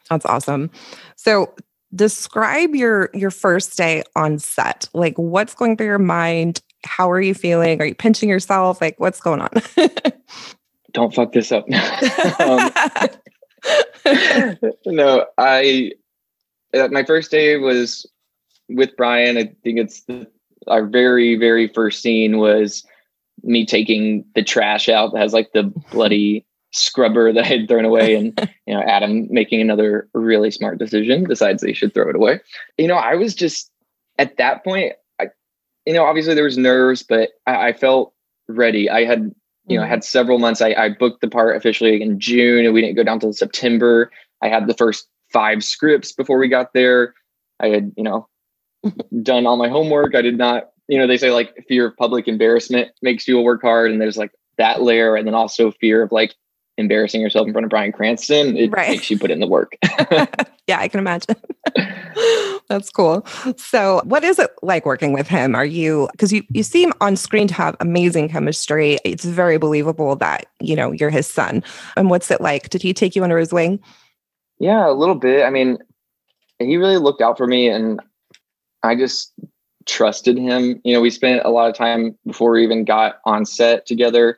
That's 0.09 0.25
awesome. 0.25 0.69
So 1.15 1.53
describe 1.93 2.75
your 2.75 3.09
your 3.13 3.31
first 3.31 3.77
day 3.77 4.03
on 4.15 4.39
set. 4.39 4.87
Like 4.93 5.17
what's 5.17 5.55
going 5.55 5.77
through 5.77 5.87
your 5.87 5.99
mind? 5.99 6.61
How 6.85 7.09
are 7.11 7.21
you 7.21 7.33
feeling? 7.33 7.81
Are 7.81 7.85
you 7.85 7.95
pinching 7.95 8.29
yourself? 8.29 8.79
Like 8.81 8.99
what's 8.99 9.19
going 9.19 9.41
on? 9.41 9.49
Don't 10.91 11.13
fuck 11.13 11.33
this 11.33 11.51
up. 11.51 11.65
um, 12.39 12.71
no, 14.85 15.25
I 15.37 15.91
uh, 16.73 16.87
my 16.91 17.03
first 17.03 17.31
day 17.31 17.57
was 17.57 18.05
with 18.69 18.95
Bryan. 18.95 19.37
I 19.37 19.53
think 19.63 19.79
it's 19.79 20.01
the, 20.01 20.27
our 20.67 20.85
very 20.85 21.35
very 21.35 21.67
first 21.67 22.01
scene 22.01 22.37
was 22.37 22.85
me 23.43 23.65
taking 23.65 24.25
the 24.35 24.43
trash 24.43 24.89
out 24.89 25.13
that 25.13 25.21
has 25.21 25.33
like 25.33 25.51
the 25.53 25.63
bloody 25.91 26.45
scrubber 26.71 27.33
that 27.33 27.45
I 27.45 27.47
had 27.47 27.67
thrown 27.67 27.85
away, 27.85 28.15
and 28.15 28.37
you 28.67 28.73
know 28.73 28.81
Adam 28.81 29.27
making 29.31 29.61
another 29.61 30.07
really 30.13 30.51
smart 30.51 30.79
decision, 30.79 31.23
decides 31.23 31.61
they 31.61 31.73
should 31.73 31.93
throw 31.93 32.09
it 32.09 32.15
away. 32.15 32.39
You 32.77 32.87
know, 32.87 32.95
I 32.95 33.15
was 33.15 33.35
just 33.35 33.71
at 34.17 34.37
that 34.37 34.63
point. 34.63 34.93
I, 35.19 35.27
you 35.85 35.93
know, 35.93 36.05
obviously 36.05 36.35
there 36.35 36.43
was 36.43 36.57
nerves, 36.57 37.03
but 37.03 37.31
I, 37.45 37.69
I 37.69 37.73
felt 37.73 38.13
ready. 38.47 38.89
I 38.89 39.05
had 39.05 39.33
you 39.69 39.77
know, 39.77 39.83
I 39.83 39.87
had 39.87 40.03
several 40.03 40.39
months. 40.39 40.61
I, 40.61 40.73
I 40.73 40.89
booked 40.89 41.21
the 41.21 41.27
part 41.27 41.55
officially 41.55 42.01
in 42.01 42.19
June 42.19 42.65
and 42.65 42.73
we 42.73 42.81
didn't 42.81 42.95
go 42.95 43.03
down 43.03 43.19
till 43.19 43.31
September. 43.31 44.11
I 44.41 44.47
had 44.47 44.67
the 44.67 44.73
first 44.73 45.07
five 45.31 45.63
scripts 45.63 46.11
before 46.11 46.39
we 46.39 46.47
got 46.47 46.73
there. 46.73 47.13
I 47.59 47.67
had, 47.67 47.91
you 47.95 48.03
know, 48.03 48.27
done 49.21 49.45
all 49.45 49.57
my 49.57 49.69
homework. 49.69 50.15
I 50.15 50.21
did 50.21 50.37
not, 50.37 50.69
you 50.87 50.97
know, 50.97 51.07
they 51.07 51.17
say 51.17 51.31
like 51.31 51.65
fear 51.67 51.87
of 51.87 51.97
public 51.97 52.27
embarrassment 52.27 52.89
makes 53.01 53.27
you 53.27 53.39
work 53.41 53.61
hard. 53.61 53.91
And 53.91 54.01
there's 54.01 54.17
like 54.17 54.31
that 54.57 54.81
layer. 54.81 55.15
And 55.15 55.27
then 55.27 55.35
also 55.35 55.71
fear 55.71 56.03
of 56.03 56.11
like 56.11 56.33
embarrassing 56.77 57.19
yourself 57.19 57.45
in 57.45 57.53
front 57.53 57.65
of 57.65 57.69
Bryan 57.69 57.91
Cranston. 57.91 58.55
It 58.57 58.71
Right. 58.71 58.89
makes 58.89 59.09
you 59.11 59.19
put 59.19 59.31
in 59.31 59.39
the 59.39 59.47
work. 59.47 59.75
yeah, 60.67 60.79
I 60.79 60.87
can 60.87 60.99
imagine. 60.99 61.35
That's 62.69 62.89
cool. 62.91 63.25
So, 63.57 64.01
what 64.05 64.23
is 64.23 64.37
it 64.39 64.51
like 64.61 64.85
working 64.85 65.11
with 65.11 65.27
him? 65.27 65.55
Are 65.55 65.65
you 65.65 66.07
because 66.11 66.31
you 66.31 66.43
you 66.51 66.61
seem 66.63 66.93
on 67.01 67.15
screen 67.15 67.47
to 67.47 67.53
have 67.55 67.75
amazing 67.79 68.29
chemistry. 68.29 68.99
It's 69.03 69.25
very 69.25 69.57
believable 69.57 70.15
that, 70.17 70.45
you 70.59 70.75
know, 70.75 70.91
you're 70.91 71.09
his 71.09 71.25
son. 71.27 71.63
And 71.97 72.09
what's 72.09 72.29
it 72.29 72.41
like? 72.41 72.69
Did 72.69 72.81
he 72.83 72.93
take 72.93 73.15
you 73.15 73.23
under 73.23 73.39
his 73.39 73.51
wing? 73.51 73.79
Yeah, 74.59 74.87
a 74.89 74.93
little 74.93 75.15
bit. 75.15 75.45
I 75.45 75.49
mean, 75.49 75.79
he 76.59 76.77
really 76.77 76.97
looked 76.97 77.21
out 77.21 77.37
for 77.37 77.47
me 77.47 77.69
and 77.69 77.99
I 78.83 78.95
just 78.95 79.33
trusted 79.85 80.37
him. 80.37 80.79
You 80.83 80.93
know, 80.93 81.01
we 81.01 81.09
spent 81.09 81.41
a 81.43 81.49
lot 81.49 81.69
of 81.69 81.75
time 81.75 82.17
before 82.25 82.51
we 82.51 82.63
even 82.63 82.85
got 82.85 83.19
on 83.25 83.45
set 83.45 83.85
together. 83.85 84.37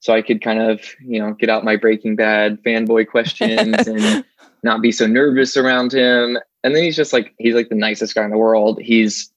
So 0.00 0.14
I 0.14 0.22
could 0.22 0.42
kind 0.42 0.60
of, 0.60 0.80
you 1.04 1.18
know, 1.18 1.34
get 1.34 1.50
out 1.50 1.64
my 1.64 1.76
Breaking 1.76 2.16
Bad 2.16 2.62
fanboy 2.62 3.08
questions 3.08 3.86
and 3.86 4.24
not 4.62 4.80
be 4.82 4.92
so 4.92 5.06
nervous 5.06 5.56
around 5.56 5.92
him. 5.92 6.38
And 6.64 6.74
then 6.74 6.82
he's 6.82 6.96
just 6.96 7.12
like, 7.12 7.34
he's 7.38 7.54
like 7.54 7.68
the 7.68 7.74
nicest 7.74 8.14
guy 8.14 8.24
in 8.24 8.30
the 8.30 8.38
world. 8.38 8.80
He's 8.80 9.30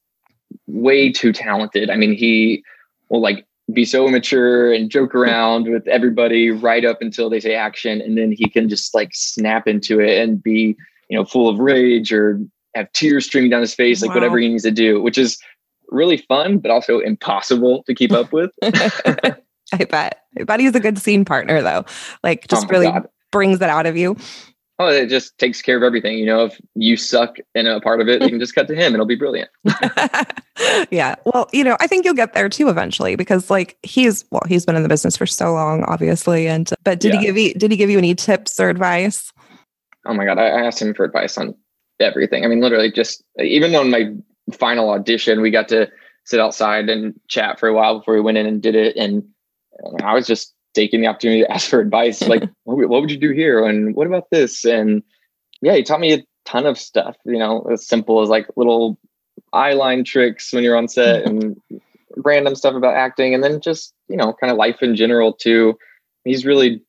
way 0.67 1.11
too 1.11 1.33
talented. 1.33 1.89
I 1.89 1.95
mean, 1.95 2.13
he 2.13 2.63
will 3.09 3.21
like 3.21 3.45
be 3.71 3.85
so 3.85 4.07
immature 4.07 4.73
and 4.73 4.89
joke 4.89 5.15
around 5.15 5.69
with 5.69 5.87
everybody 5.87 6.51
right 6.51 6.85
up 6.85 7.01
until 7.01 7.29
they 7.29 7.39
say 7.39 7.55
action. 7.55 8.01
And 8.01 8.17
then 8.17 8.31
he 8.31 8.49
can 8.49 8.69
just 8.69 8.93
like 8.93 9.11
snap 9.13 9.67
into 9.67 9.99
it 9.99 10.21
and 10.21 10.41
be, 10.41 10.75
you 11.09 11.17
know, 11.17 11.25
full 11.25 11.49
of 11.49 11.59
rage 11.59 12.11
or 12.11 12.39
have 12.75 12.91
tears 12.93 13.25
streaming 13.25 13.49
down 13.51 13.61
his 13.61 13.73
face, 13.75 14.01
like 14.01 14.09
Wow. 14.09 14.15
whatever 14.15 14.37
he 14.39 14.49
needs 14.49 14.63
to 14.63 14.71
do, 14.71 15.01
which 15.01 15.17
is 15.17 15.37
really 15.89 16.17
fun, 16.17 16.57
but 16.57 16.71
also 16.71 16.99
impossible 16.99 17.83
to 17.83 17.93
keep 17.93 18.11
up 18.11 18.31
with. 18.31 18.51
I 18.63 19.85
bet. 19.89 20.21
I 20.39 20.43
bet 20.43 20.59
he's 20.59 20.75
a 20.75 20.79
good 20.79 20.97
scene 20.97 21.25
partner 21.25 21.61
though. 21.61 21.85
Like 22.23 22.47
just 22.47 22.65
Oh 22.65 22.69
really 22.69 22.87
God. 22.87 23.07
brings 23.31 23.59
that 23.59 23.69
out 23.69 23.85
of 23.85 23.95
you. 23.97 24.15
Oh, 24.79 24.87
it 24.87 25.07
just 25.07 25.37
takes 25.37 25.61
care 25.61 25.77
of 25.77 25.83
everything. 25.83 26.17
You 26.17 26.25
know, 26.25 26.45
if 26.45 26.59
you 26.75 26.97
suck 26.97 27.37
in 27.53 27.67
a 27.67 27.79
part 27.79 28.01
of 28.01 28.07
it, 28.09 28.21
you 28.23 28.29
can 28.29 28.39
just 28.39 28.55
cut 28.55 28.67
to 28.67 28.73
him 28.75 28.87
and 28.87 28.95
it'll 28.95 29.05
be 29.05 29.15
brilliant. 29.15 29.49
yeah. 30.91 31.15
Well, 31.25 31.47
you 31.53 31.63
know, 31.63 31.77
I 31.79 31.87
think 31.87 32.05
you'll 32.05 32.13
get 32.15 32.33
there 32.33 32.49
too 32.49 32.69
eventually 32.69 33.15
because 33.15 33.49
like 33.49 33.77
he's 33.83 34.25
well, 34.31 34.41
he's 34.47 34.65
been 34.65 34.75
in 34.75 34.83
the 34.83 34.89
business 34.89 35.15
for 35.15 35.25
so 35.25 35.53
long, 35.53 35.83
obviously. 35.83 36.47
And 36.47 36.69
but 36.83 36.99
did 36.99 37.13
Yeah. 37.13 37.19
he 37.19 37.25
give 37.27 37.37
you 37.37 37.53
did 37.53 37.71
he 37.71 37.77
give 37.77 37.89
you 37.89 37.97
any 37.97 38.15
tips 38.15 38.59
or 38.59 38.69
advice? 38.69 39.31
Oh 40.05 40.13
my 40.13 40.25
God. 40.25 40.37
I 40.39 40.47
asked 40.47 40.81
him 40.81 40.93
for 40.93 41.05
advice 41.05 41.37
on 41.37 41.55
everything. 41.99 42.43
I 42.43 42.47
mean, 42.47 42.61
literally 42.61 42.91
just 42.91 43.23
even 43.39 43.75
on 43.75 43.89
my 43.89 44.13
final 44.51 44.89
audition, 44.89 45.41
we 45.41 45.51
got 45.51 45.67
to 45.69 45.89
sit 46.25 46.39
outside 46.39 46.89
and 46.89 47.13
chat 47.27 47.59
for 47.59 47.67
a 47.67 47.73
while 47.73 47.99
before 47.99 48.13
we 48.15 48.21
went 48.21 48.37
in 48.37 48.45
and 48.45 48.61
did 48.61 48.75
it. 48.75 48.95
And 48.95 49.23
I 50.01 50.13
was 50.13 50.27
just 50.27 50.53
taking 50.73 51.01
the 51.01 51.07
opportunity 51.07 51.41
to 51.43 51.51
ask 51.53 51.69
for 51.69 51.79
advice. 51.79 52.21
Like, 52.21 52.43
what, 52.63 52.77
would- 52.77 52.89
what 52.89 53.01
would 53.01 53.11
you 53.11 53.17
do 53.17 53.31
here? 53.31 53.65
And 53.65 53.95
what 53.95 54.07
about 54.07 54.29
this? 54.31 54.65
And 54.65 55.03
yeah, 55.61 55.75
he 55.75 55.83
taught 55.83 55.99
me 55.99 56.13
a 56.13 56.23
ton 56.45 56.65
of 56.65 56.77
stuff, 56.77 57.15
you 57.25 57.39
know, 57.39 57.61
as 57.71 57.85
simple 57.87 58.21
as 58.21 58.29
like 58.29 58.47
little 58.55 58.97
eye 59.53 59.73
line 59.73 60.03
tricks 60.03 60.51
when 60.53 60.63
you're 60.63 60.77
on 60.77 60.87
set 60.87 61.23
and 61.27 61.55
random 62.17 62.55
stuff 62.55 62.75
about 62.75 62.95
acting. 62.95 63.33
And 63.33 63.43
then 63.43 63.61
just, 63.61 63.93
you 64.09 64.17
know, 64.17 64.33
kind 64.33 64.51
of 64.51 64.57
life 64.57 64.81
in 64.81 64.95
general 64.95 65.33
too. 65.33 65.77
He's 66.25 66.45
really 66.45 66.81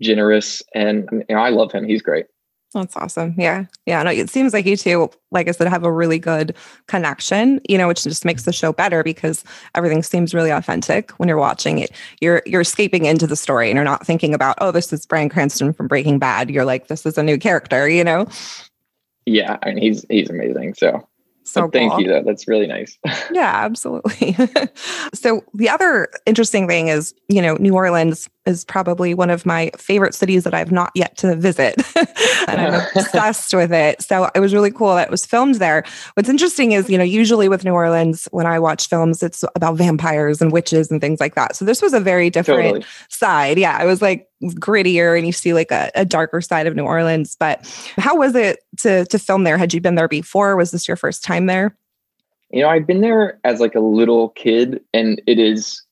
generous 0.00 0.62
and 0.74 1.08
you 1.28 1.34
know, 1.36 1.40
I 1.42 1.50
love 1.50 1.72
him. 1.72 1.86
He's 1.86 2.02
great. 2.02 2.26
That's 2.72 2.96
awesome. 2.96 3.34
Yeah. 3.36 3.66
Yeah. 3.86 4.02
No, 4.02 4.10
it 4.10 4.30
seems 4.30 4.52
like 4.52 4.64
you 4.66 4.76
two, 4.76 5.10
like 5.30 5.48
I 5.48 5.52
said, 5.52 5.68
have 5.68 5.84
a 5.84 5.92
really 5.92 6.18
good 6.18 6.56
connection, 6.88 7.60
you 7.68 7.76
know, 7.76 7.86
which 7.88 8.02
just 8.02 8.24
makes 8.24 8.44
the 8.44 8.52
show 8.52 8.72
better 8.72 9.02
because 9.02 9.44
everything 9.74 10.02
seems 10.02 10.34
really 10.34 10.50
authentic 10.50 11.10
when 11.12 11.28
you're 11.28 11.38
watching 11.38 11.78
it. 11.78 11.90
You're 12.20 12.42
you're 12.46 12.62
escaping 12.62 13.04
into 13.04 13.26
the 13.26 13.36
story 13.36 13.68
and 13.70 13.76
you're 13.76 13.84
not 13.84 14.06
thinking 14.06 14.34
about, 14.34 14.56
oh, 14.60 14.70
this 14.70 14.92
is 14.92 15.04
Bryan 15.06 15.28
Cranston 15.28 15.72
from 15.72 15.86
Breaking 15.88 16.18
Bad. 16.18 16.50
You're 16.50 16.64
like, 16.64 16.88
this 16.88 17.04
is 17.04 17.18
a 17.18 17.22
new 17.22 17.38
character, 17.38 17.88
you 17.88 18.04
know? 18.04 18.26
Yeah, 19.26 19.58
I 19.62 19.68
mean 19.68 19.78
he's 19.78 20.04
he's 20.08 20.30
amazing. 20.30 20.74
So, 20.74 21.06
So 21.44 21.68
thank 21.68 21.92
cool. 21.92 22.00
you. 22.02 22.08
Though 22.08 22.22
that's 22.24 22.48
really 22.48 22.66
nice. 22.66 22.98
Yeah, 23.32 23.64
absolutely. 23.64 24.34
so 25.14 25.42
the 25.54 25.68
other 25.68 26.08
interesting 26.26 26.66
thing 26.68 26.88
is, 26.88 27.14
you 27.28 27.40
know, 27.42 27.54
New 27.56 27.74
Orleans 27.74 28.28
is 28.44 28.64
probably 28.64 29.14
one 29.14 29.30
of 29.30 29.46
my 29.46 29.70
favorite 29.78 30.14
cities 30.14 30.44
that 30.44 30.54
I've 30.54 30.72
not 30.72 30.90
yet 30.94 31.16
to 31.18 31.36
visit. 31.36 31.76
and 32.48 32.60
I'm 32.60 32.86
obsessed 32.96 33.54
with 33.54 33.72
it. 33.72 34.02
So 34.02 34.30
it 34.34 34.40
was 34.40 34.52
really 34.52 34.70
cool 34.70 34.94
that 34.94 35.08
it 35.08 35.10
was 35.10 35.24
filmed 35.24 35.56
there. 35.56 35.84
What's 36.14 36.28
interesting 36.28 36.72
is, 36.72 36.90
you 36.90 36.98
know, 36.98 37.04
usually 37.04 37.48
with 37.48 37.64
New 37.64 37.72
Orleans, 37.72 38.28
when 38.32 38.46
I 38.46 38.58
watch 38.58 38.88
films, 38.88 39.22
it's 39.22 39.44
about 39.54 39.76
vampires 39.76 40.42
and 40.42 40.52
witches 40.52 40.90
and 40.90 41.00
things 41.00 41.20
like 41.20 41.34
that. 41.34 41.56
So 41.56 41.64
this 41.64 41.80
was 41.80 41.92
a 41.92 42.00
very 42.00 42.30
different 42.30 42.62
totally. 42.62 42.84
side. 43.08 43.58
Yeah, 43.58 43.82
it 43.82 43.86
was 43.86 44.02
like 44.02 44.28
grittier 44.42 45.16
and 45.16 45.26
you 45.26 45.32
see 45.32 45.54
like 45.54 45.70
a, 45.70 45.90
a 45.94 46.04
darker 46.04 46.40
side 46.40 46.66
of 46.66 46.74
New 46.74 46.84
Orleans. 46.84 47.36
But 47.38 47.64
how 47.96 48.16
was 48.16 48.34
it 48.34 48.60
to 48.78 49.04
to 49.06 49.18
film 49.18 49.44
there? 49.44 49.58
Had 49.58 49.72
you 49.72 49.80
been 49.80 49.94
there 49.94 50.08
before? 50.08 50.56
Was 50.56 50.72
this 50.72 50.88
your 50.88 50.96
first 50.96 51.22
time 51.22 51.46
there? 51.46 51.76
You 52.52 52.62
know, 52.62 52.68
I've 52.68 52.86
been 52.86 53.00
there 53.00 53.40
as 53.44 53.60
like 53.60 53.74
a 53.74 53.80
little 53.80 54.28
kid, 54.30 54.82
and 54.92 55.22
it 55.26 55.38
is, 55.38 55.82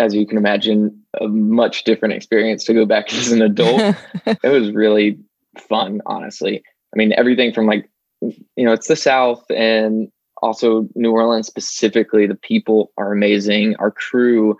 as 0.00 0.14
you 0.14 0.26
can 0.26 0.38
imagine, 0.38 0.98
a 1.20 1.28
much 1.28 1.84
different 1.84 2.14
experience 2.14 2.64
to 2.64 2.74
go 2.74 2.86
back 2.86 3.12
as 3.12 3.30
an 3.30 3.42
adult. 3.42 3.94
it 4.26 4.48
was 4.48 4.72
really 4.72 5.18
fun, 5.58 6.00
honestly. 6.06 6.62
I 6.92 6.96
mean, 6.96 7.12
everything 7.12 7.52
from 7.52 7.66
like, 7.66 7.88
you 8.20 8.64
know, 8.64 8.72
it's 8.72 8.88
the 8.88 8.96
South 8.96 9.44
and 9.50 10.10
also 10.42 10.88
New 10.94 11.12
Orleans 11.12 11.46
specifically. 11.46 12.26
The 12.26 12.34
people 12.34 12.92
are 12.96 13.12
amazing. 13.12 13.76
Our 13.76 13.90
crew, 13.90 14.56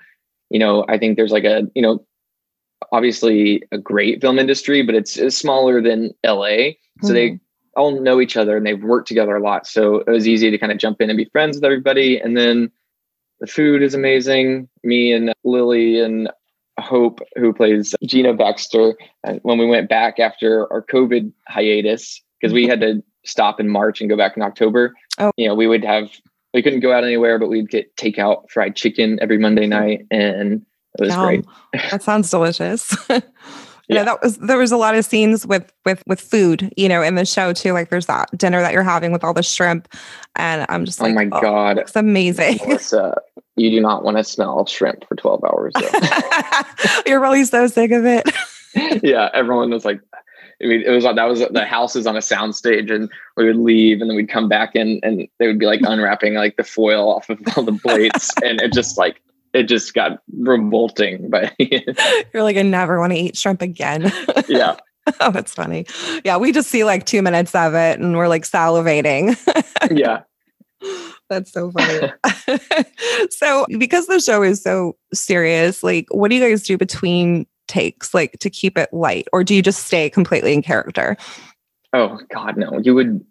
you 0.50 0.58
know, 0.58 0.84
I 0.88 0.98
think 0.98 1.16
there's 1.16 1.32
like 1.32 1.44
a, 1.44 1.62
you 1.74 1.82
know, 1.82 2.04
obviously 2.92 3.62
a 3.72 3.78
great 3.78 4.20
film 4.20 4.38
industry, 4.38 4.82
but 4.82 4.94
it's, 4.94 5.16
it's 5.16 5.36
smaller 5.36 5.82
than 5.82 6.12
LA. 6.24 6.72
So 7.02 7.12
they 7.12 7.30
hmm. 7.30 7.36
all 7.76 8.00
know 8.00 8.20
each 8.20 8.36
other 8.36 8.56
and 8.56 8.66
they've 8.66 8.82
worked 8.82 9.08
together 9.08 9.36
a 9.36 9.42
lot. 9.42 9.66
So 9.66 10.00
it 10.00 10.08
was 10.08 10.28
easy 10.28 10.50
to 10.50 10.58
kind 10.58 10.72
of 10.72 10.78
jump 10.78 11.00
in 11.00 11.08
and 11.08 11.16
be 11.16 11.26
friends 11.26 11.56
with 11.56 11.64
everybody. 11.64 12.18
And 12.18 12.36
then 12.36 12.70
the 13.40 13.46
food 13.46 13.82
is 13.82 13.94
amazing. 13.94 14.68
Me 14.84 15.12
and 15.12 15.32
Lily 15.44 16.00
and 16.00 16.30
Hope, 16.78 17.20
who 17.36 17.52
plays 17.52 17.94
Gina 18.04 18.34
Baxter, 18.34 18.94
and 19.24 19.40
when 19.42 19.58
we 19.58 19.66
went 19.66 19.88
back 19.88 20.18
after 20.18 20.70
our 20.72 20.82
COVID 20.82 21.32
hiatus, 21.48 22.22
because 22.40 22.54
we 22.54 22.66
had 22.66 22.80
to 22.80 23.02
stop 23.24 23.60
in 23.60 23.68
March 23.68 24.00
and 24.00 24.08
go 24.08 24.16
back 24.16 24.36
in 24.36 24.42
October. 24.42 24.94
Oh. 25.18 25.32
You 25.36 25.48
know, 25.48 25.54
we 25.54 25.66
would 25.66 25.84
have 25.84 26.10
we 26.54 26.62
couldn't 26.62 26.80
go 26.80 26.92
out 26.92 27.04
anywhere, 27.04 27.38
but 27.38 27.48
we'd 27.48 27.70
get 27.70 27.94
takeout 27.96 28.50
fried 28.50 28.76
chicken 28.76 29.18
every 29.20 29.38
Monday 29.38 29.66
night, 29.66 30.06
and 30.10 30.64
it 30.98 31.00
was 31.00 31.10
Yum. 31.10 31.26
great. 31.26 31.44
That 31.90 32.02
sounds 32.02 32.30
delicious. 32.30 32.96
you 33.90 33.96
Yeah. 33.96 34.02
know 34.02 34.12
that 34.12 34.22
was 34.22 34.38
there 34.38 34.56
was 34.58 34.72
a 34.72 34.76
lot 34.76 34.94
of 34.94 35.04
scenes 35.04 35.46
with 35.46 35.72
with 35.84 36.02
with 36.06 36.20
food 36.20 36.72
you 36.76 36.88
know 36.88 37.02
in 37.02 37.16
the 37.16 37.24
show 37.26 37.52
too 37.52 37.72
like 37.72 37.90
there's 37.90 38.06
that 38.06 38.30
dinner 38.38 38.60
that 38.62 38.72
you're 38.72 38.82
having 38.82 39.10
with 39.12 39.24
all 39.24 39.34
the 39.34 39.42
shrimp 39.42 39.88
and 40.36 40.64
i'm 40.68 40.84
just 40.84 41.00
like, 41.00 41.12
Oh 41.12 41.14
like 41.16 41.28
my 41.30 41.38
oh, 41.38 41.40
God. 41.42 41.78
it's 41.78 41.96
amazing 41.96 42.58
Melissa, 42.66 43.20
you 43.56 43.70
do 43.70 43.80
not 43.80 44.04
want 44.04 44.16
to 44.16 44.24
smell 44.24 44.64
shrimp 44.66 45.06
for 45.08 45.16
12 45.16 45.44
hours. 45.44 45.74
You're 47.06 47.20
really 47.20 47.44
so 47.44 47.66
sick 47.66 47.90
of 47.90 48.04
it 48.06 48.26
yeah, 49.02 49.28
everyone 49.34 49.70
was 49.70 49.84
like, 49.84 50.00
I 50.62 50.66
mean, 50.66 50.82
it 50.86 50.90
was 50.90 51.02
like 51.02 51.16
that 51.16 51.24
was 51.24 51.40
the 51.40 51.64
house 51.64 51.96
is 51.96 52.06
on 52.06 52.14
a 52.16 52.20
soundstage, 52.20 52.88
and 52.94 53.10
we 53.36 53.46
would 53.46 53.56
leave, 53.56 54.00
and 54.00 54.08
then 54.08 54.16
we'd 54.16 54.28
come 54.28 54.48
back 54.48 54.76
in, 54.76 55.00
and 55.02 55.26
they 55.38 55.48
would 55.48 55.58
be 55.58 55.66
like 55.66 55.80
unwrapping 55.82 56.34
like 56.34 56.56
the 56.56 56.62
foil 56.62 57.12
off 57.12 57.28
of 57.28 57.40
all 57.56 57.64
the 57.64 57.72
plates, 57.72 58.30
and 58.44 58.60
it 58.60 58.72
just 58.72 58.96
like 58.96 59.20
it 59.52 59.64
just 59.64 59.94
got 59.94 60.22
revolting. 60.36 61.30
But 61.30 61.54
you're 61.58 62.42
like 62.42 62.56
i 62.56 62.62
never 62.62 62.98
want 62.98 63.12
to 63.12 63.18
eat 63.18 63.36
shrimp 63.36 63.62
again 63.62 64.12
yeah, 64.48 64.76
oh 65.20 65.30
that's 65.30 65.54
funny 65.54 65.86
yeah 66.24 66.36
we 66.36 66.52
just 66.52 66.70
see 66.70 66.84
like 66.84 67.06
two 67.06 67.22
minutes 67.22 67.54
of 67.54 67.74
it 67.74 67.98
and 67.98 68.16
we're 68.16 68.28
like 68.28 68.44
salivating 68.44 69.36
yeah. 69.90 70.22
That's 71.28 71.52
so 71.52 71.70
funny. 71.70 72.10
so, 73.30 73.66
because 73.78 74.06
the 74.06 74.18
show 74.18 74.42
is 74.42 74.62
so 74.62 74.96
serious, 75.12 75.82
like, 75.82 76.06
what 76.10 76.28
do 76.28 76.34
you 76.36 76.40
guys 76.40 76.62
do 76.62 76.76
between 76.76 77.46
takes, 77.68 78.14
like, 78.14 78.32
to 78.40 78.50
keep 78.50 78.76
it 78.76 78.92
light, 78.92 79.28
or 79.32 79.44
do 79.44 79.54
you 79.54 79.62
just 79.62 79.86
stay 79.86 80.10
completely 80.10 80.52
in 80.52 80.62
character? 80.62 81.16
Oh 81.92 82.18
God, 82.32 82.56
no! 82.56 82.80
You 82.82 82.94
would 82.94 83.24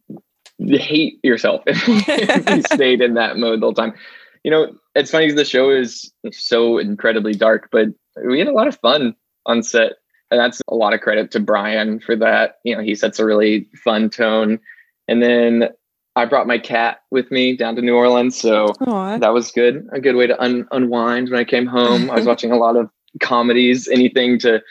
hate 0.59 1.19
yourself 1.23 1.63
if 1.65 1.87
you 1.87 2.61
stayed 2.73 3.01
in 3.01 3.15
that 3.15 3.37
mode 3.37 3.61
the 3.61 3.65
whole 3.65 3.73
time. 3.73 3.93
You 4.43 4.51
know, 4.51 4.75
it's 4.95 5.11
funny 5.11 5.31
the 5.31 5.45
show 5.45 5.69
is 5.69 6.11
so 6.31 6.77
incredibly 6.77 7.33
dark, 7.33 7.69
but 7.71 7.89
we 8.25 8.39
had 8.39 8.47
a 8.47 8.53
lot 8.53 8.67
of 8.67 8.79
fun 8.79 9.15
on 9.45 9.63
set, 9.63 9.93
and 10.31 10.39
that's 10.39 10.61
a 10.67 10.75
lot 10.75 10.93
of 10.93 11.01
credit 11.01 11.31
to 11.31 11.39
Bryan 11.39 11.99
for 11.99 12.15
that. 12.15 12.59
You 12.63 12.75
know, 12.75 12.81
he 12.81 12.95
sets 12.95 13.19
a 13.19 13.25
really 13.25 13.67
fun 13.83 14.09
tone, 14.09 14.59
and 15.07 15.21
then 15.21 15.69
I 16.15 16.25
brought 16.25 16.47
my 16.47 16.57
cat 16.57 17.01
with 17.11 17.31
me 17.31 17.55
down 17.55 17.75
to 17.75 17.81
New 17.81 17.95
Orleans, 17.95 18.37
so 18.37 18.73
Aw. 18.81 19.17
that 19.17 19.33
was 19.33 19.51
good. 19.51 19.87
A 19.93 20.01
good 20.01 20.15
way 20.15 20.27
to 20.27 20.41
un- 20.41 20.67
unwind 20.71 21.29
when 21.29 21.39
I 21.39 21.43
came 21.43 21.65
home. 21.65 22.09
I 22.09 22.15
was 22.15 22.25
watching 22.27 22.51
a 22.51 22.57
lot 22.57 22.75
of 22.75 22.89
comedies, 23.21 23.87
anything 23.87 24.39
to 24.39 24.61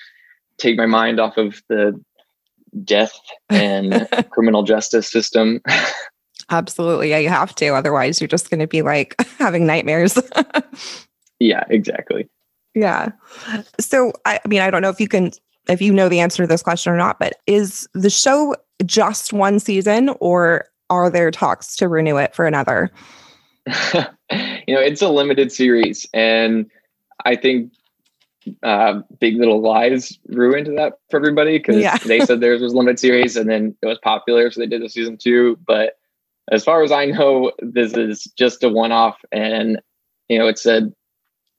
take 0.59 0.77
my 0.77 0.87
mind 0.87 1.21
off 1.21 1.37
of 1.37 1.63
the 1.69 1.99
death 2.85 3.19
and 3.49 4.09
criminal 4.31 4.63
justice 4.63 5.11
system. 5.11 5.61
Absolutely. 6.51 7.11
Yeah, 7.11 7.19
you 7.19 7.29
have 7.29 7.55
to. 7.57 7.69
Otherwise, 7.69 8.21
you're 8.21 8.29
just 8.29 8.51
going 8.51 8.61
to 8.61 8.67
be 8.67 8.83
like 8.83 9.15
having 9.39 9.67
nightmares. 9.67 10.19
yeah, 11.41 11.65
exactly. 11.69 12.29
yeah. 12.75 13.11
So, 13.81 14.13
I, 14.25 14.41
I 14.45 14.49
mean, 14.49 14.61
I 14.61 14.71
don't 14.71 14.83
know 14.83 14.89
if 14.91 15.01
you 15.01 15.09
can, 15.09 15.31
if 15.69 15.83
you 15.83 15.93
know 15.93 16.09
the 16.09 16.21
answer 16.21 16.43
to 16.43 16.47
this 16.47 16.63
question 16.63 16.93
or 16.93 16.97
not, 16.97 17.19
but 17.19 17.35
is 17.47 17.89
the 17.95 18.11
show 18.11 18.55
just 18.87 19.33
one 19.33 19.59
season 19.59 20.11
or 20.21 20.65
are 20.91 21.11
there 21.11 21.31
talks 21.31 21.77
to 21.77 21.89
renew 21.89 22.17
it 22.17 22.35
for 22.35 22.47
another? 22.47 22.91
you 23.67 24.75
know, 24.75 24.81
it's 24.81 25.03
a 25.03 25.09
limited 25.11 25.53
series, 25.53 26.07
and 26.15 26.71
I 27.27 27.37
think 27.37 27.71
uh, 28.63 29.03
Big 29.21 29.37
Little 29.37 29.61
Lies 29.61 30.19
ruined 30.29 30.79
that 30.79 30.95
for 31.11 31.19
everybody 31.19 31.59
because 31.59 31.77
Yeah. 31.77 31.99
they 31.99 32.21
said 32.21 32.41
theirs 32.41 32.63
was 32.63 32.73
limited 32.75 32.99
series, 32.99 33.37
and 33.37 33.51
then 33.51 33.77
it 33.83 33.87
was 33.87 33.99
popular, 33.99 34.51
so 34.51 34.61
they 34.61 34.67
did 34.67 34.81
the 34.81 34.89
season 34.89 35.19
two. 35.19 35.59
But 35.67 35.99
as 36.51 36.65
far 36.65 36.83
as 36.83 36.93
I 36.93 37.07
know, 37.07 37.53
this 37.61 37.95
is 37.95 38.25
just 38.39 38.63
a 38.65 38.69
one-off, 38.69 39.19
and 39.33 39.81
you 40.29 40.39
know, 40.39 40.47
it's 40.49 40.67
a 40.67 40.93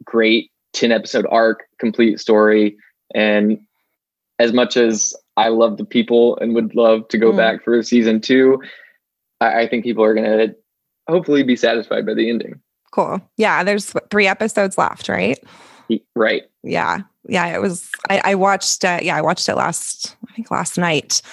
great 0.04 0.52
ten 0.74 0.92
episode 0.92 1.26
arc, 1.30 1.64
complete 1.80 2.20
story, 2.20 2.78
and 3.16 3.60
as 4.40 4.54
much 4.54 4.78
as 4.78 5.14
I 5.38 5.50
love 5.50 5.78
the 5.78 5.86
people 5.86 6.38
and 6.40 6.54
would 6.56 6.76
love 6.76 7.08
to 7.10 7.18
go 7.18 7.32
Mm. 7.32 7.38
back 7.38 7.64
for 7.64 7.78
a 7.78 7.84
season 7.84 8.22
two, 8.22 8.62
I, 9.42 9.62
I 9.62 9.68
think 9.68 9.84
people 9.84 10.04
are 10.04 10.14
gonna 10.14 10.54
hopefully 11.10 11.44
be 11.44 11.56
satisfied 11.56 12.06
by 12.06 12.14
the 12.14 12.30
ending. 12.30 12.62
Cool. 12.92 13.22
Yeah. 13.38 13.64
There's 13.64 13.94
three 14.12 14.28
episodes 14.28 14.78
left, 14.78 15.10
right? 15.10 15.38
Right. 16.16 16.44
yeah 16.62 17.00
yeah 17.28 17.48
it 17.48 17.60
was 17.60 17.90
i, 18.12 18.22
I 18.24 18.36
watched 18.36 18.86
uh, 18.86 19.00
yeah 19.02 19.16
i 19.16 19.22
watched 19.22 19.50
it 19.50 19.56
last 19.56 20.16
i 20.30 20.34
think 20.34 20.52
last 20.52 20.78
night 20.78 21.24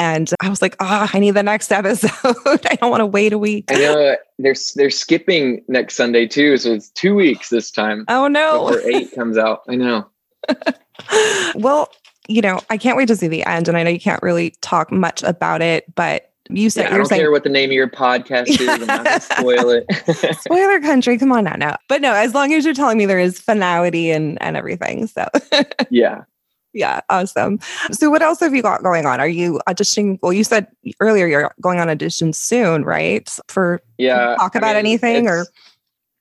and 0.00 0.32
i 0.40 0.48
was 0.48 0.62
like 0.62 0.74
oh 0.80 1.08
i 1.12 1.18
need 1.18 1.32
the 1.32 1.42
next 1.42 1.70
episode 1.70 2.10
i 2.46 2.74
don't 2.80 2.90
want 2.90 3.00
to 3.02 3.06
wait 3.06 3.32
a 3.34 3.38
week 3.38 3.66
I 3.70 3.74
know 3.74 4.16
they're 4.38 4.54
they're 4.74 4.90
skipping 4.90 5.62
next 5.68 5.96
Sunday 5.96 6.26
too, 6.26 6.56
so 6.56 6.72
it's 6.72 6.88
two 6.90 7.14
weeks 7.14 7.50
this 7.50 7.70
time 7.70 8.06
oh 8.08 8.26
no 8.26 8.66
before 8.66 8.90
eight 8.90 9.12
comes 9.14 9.36
out. 9.36 9.62
I 9.68 9.76
know. 9.76 10.08
well 11.54 11.90
you 12.28 12.40
know 12.40 12.60
i 12.70 12.78
can't 12.78 12.96
wait 12.96 13.08
to 13.08 13.16
see 13.16 13.28
the 13.28 13.44
end 13.44 13.68
and 13.68 13.76
i 13.76 13.82
know 13.82 13.90
you 13.90 14.00
can't 14.00 14.22
really 14.22 14.50
talk 14.62 14.90
much 14.90 15.22
about 15.22 15.60
it 15.60 15.94
but 15.94 16.32
you 16.48 16.70
said 16.70 16.84
Yeah, 16.88 16.94
I 16.94 16.96
don't 16.96 17.06
saying 17.06 17.20
care 17.20 17.30
what 17.30 17.44
the 17.44 17.50
name 17.50 17.70
of 17.70 17.74
your 17.74 17.88
podcast 17.88 18.48
is. 18.48 18.60
I'm 18.68 18.86
not 18.86 19.04
gonna 19.04 19.20
spoil 19.20 19.70
it. 19.70 20.36
spoiler 20.40 20.80
country 20.80 21.18
come 21.18 21.32
on 21.32 21.44
now 21.44 21.56
no 21.56 21.76
but 21.88 22.00
no 22.00 22.14
as 22.14 22.34
long 22.34 22.52
as 22.54 22.64
you're 22.64 22.74
telling 22.74 22.96
me 22.96 23.06
there 23.06 23.18
is 23.20 23.38
finality 23.38 24.10
and 24.10 24.40
and 24.42 24.56
everything 24.56 25.06
so 25.06 25.26
yeah. 25.90 26.24
Yeah, 26.72 27.00
awesome. 27.08 27.58
So, 27.90 28.10
what 28.10 28.22
else 28.22 28.40
have 28.40 28.54
you 28.54 28.62
got 28.62 28.82
going 28.82 29.06
on? 29.06 29.20
Are 29.20 29.28
you 29.28 29.60
auditioning? 29.68 30.18
Well, 30.22 30.32
you 30.32 30.44
said 30.44 30.68
earlier 31.00 31.26
you're 31.26 31.52
going 31.60 31.80
on 31.80 31.90
audition 31.90 32.32
soon, 32.32 32.84
right? 32.84 33.28
For 33.48 33.80
Yeah. 33.98 34.36
talk 34.36 34.54
I 34.54 34.58
about 34.58 34.76
mean, 34.76 34.86
anything, 34.86 35.28
or 35.28 35.42
it's- 35.42 35.52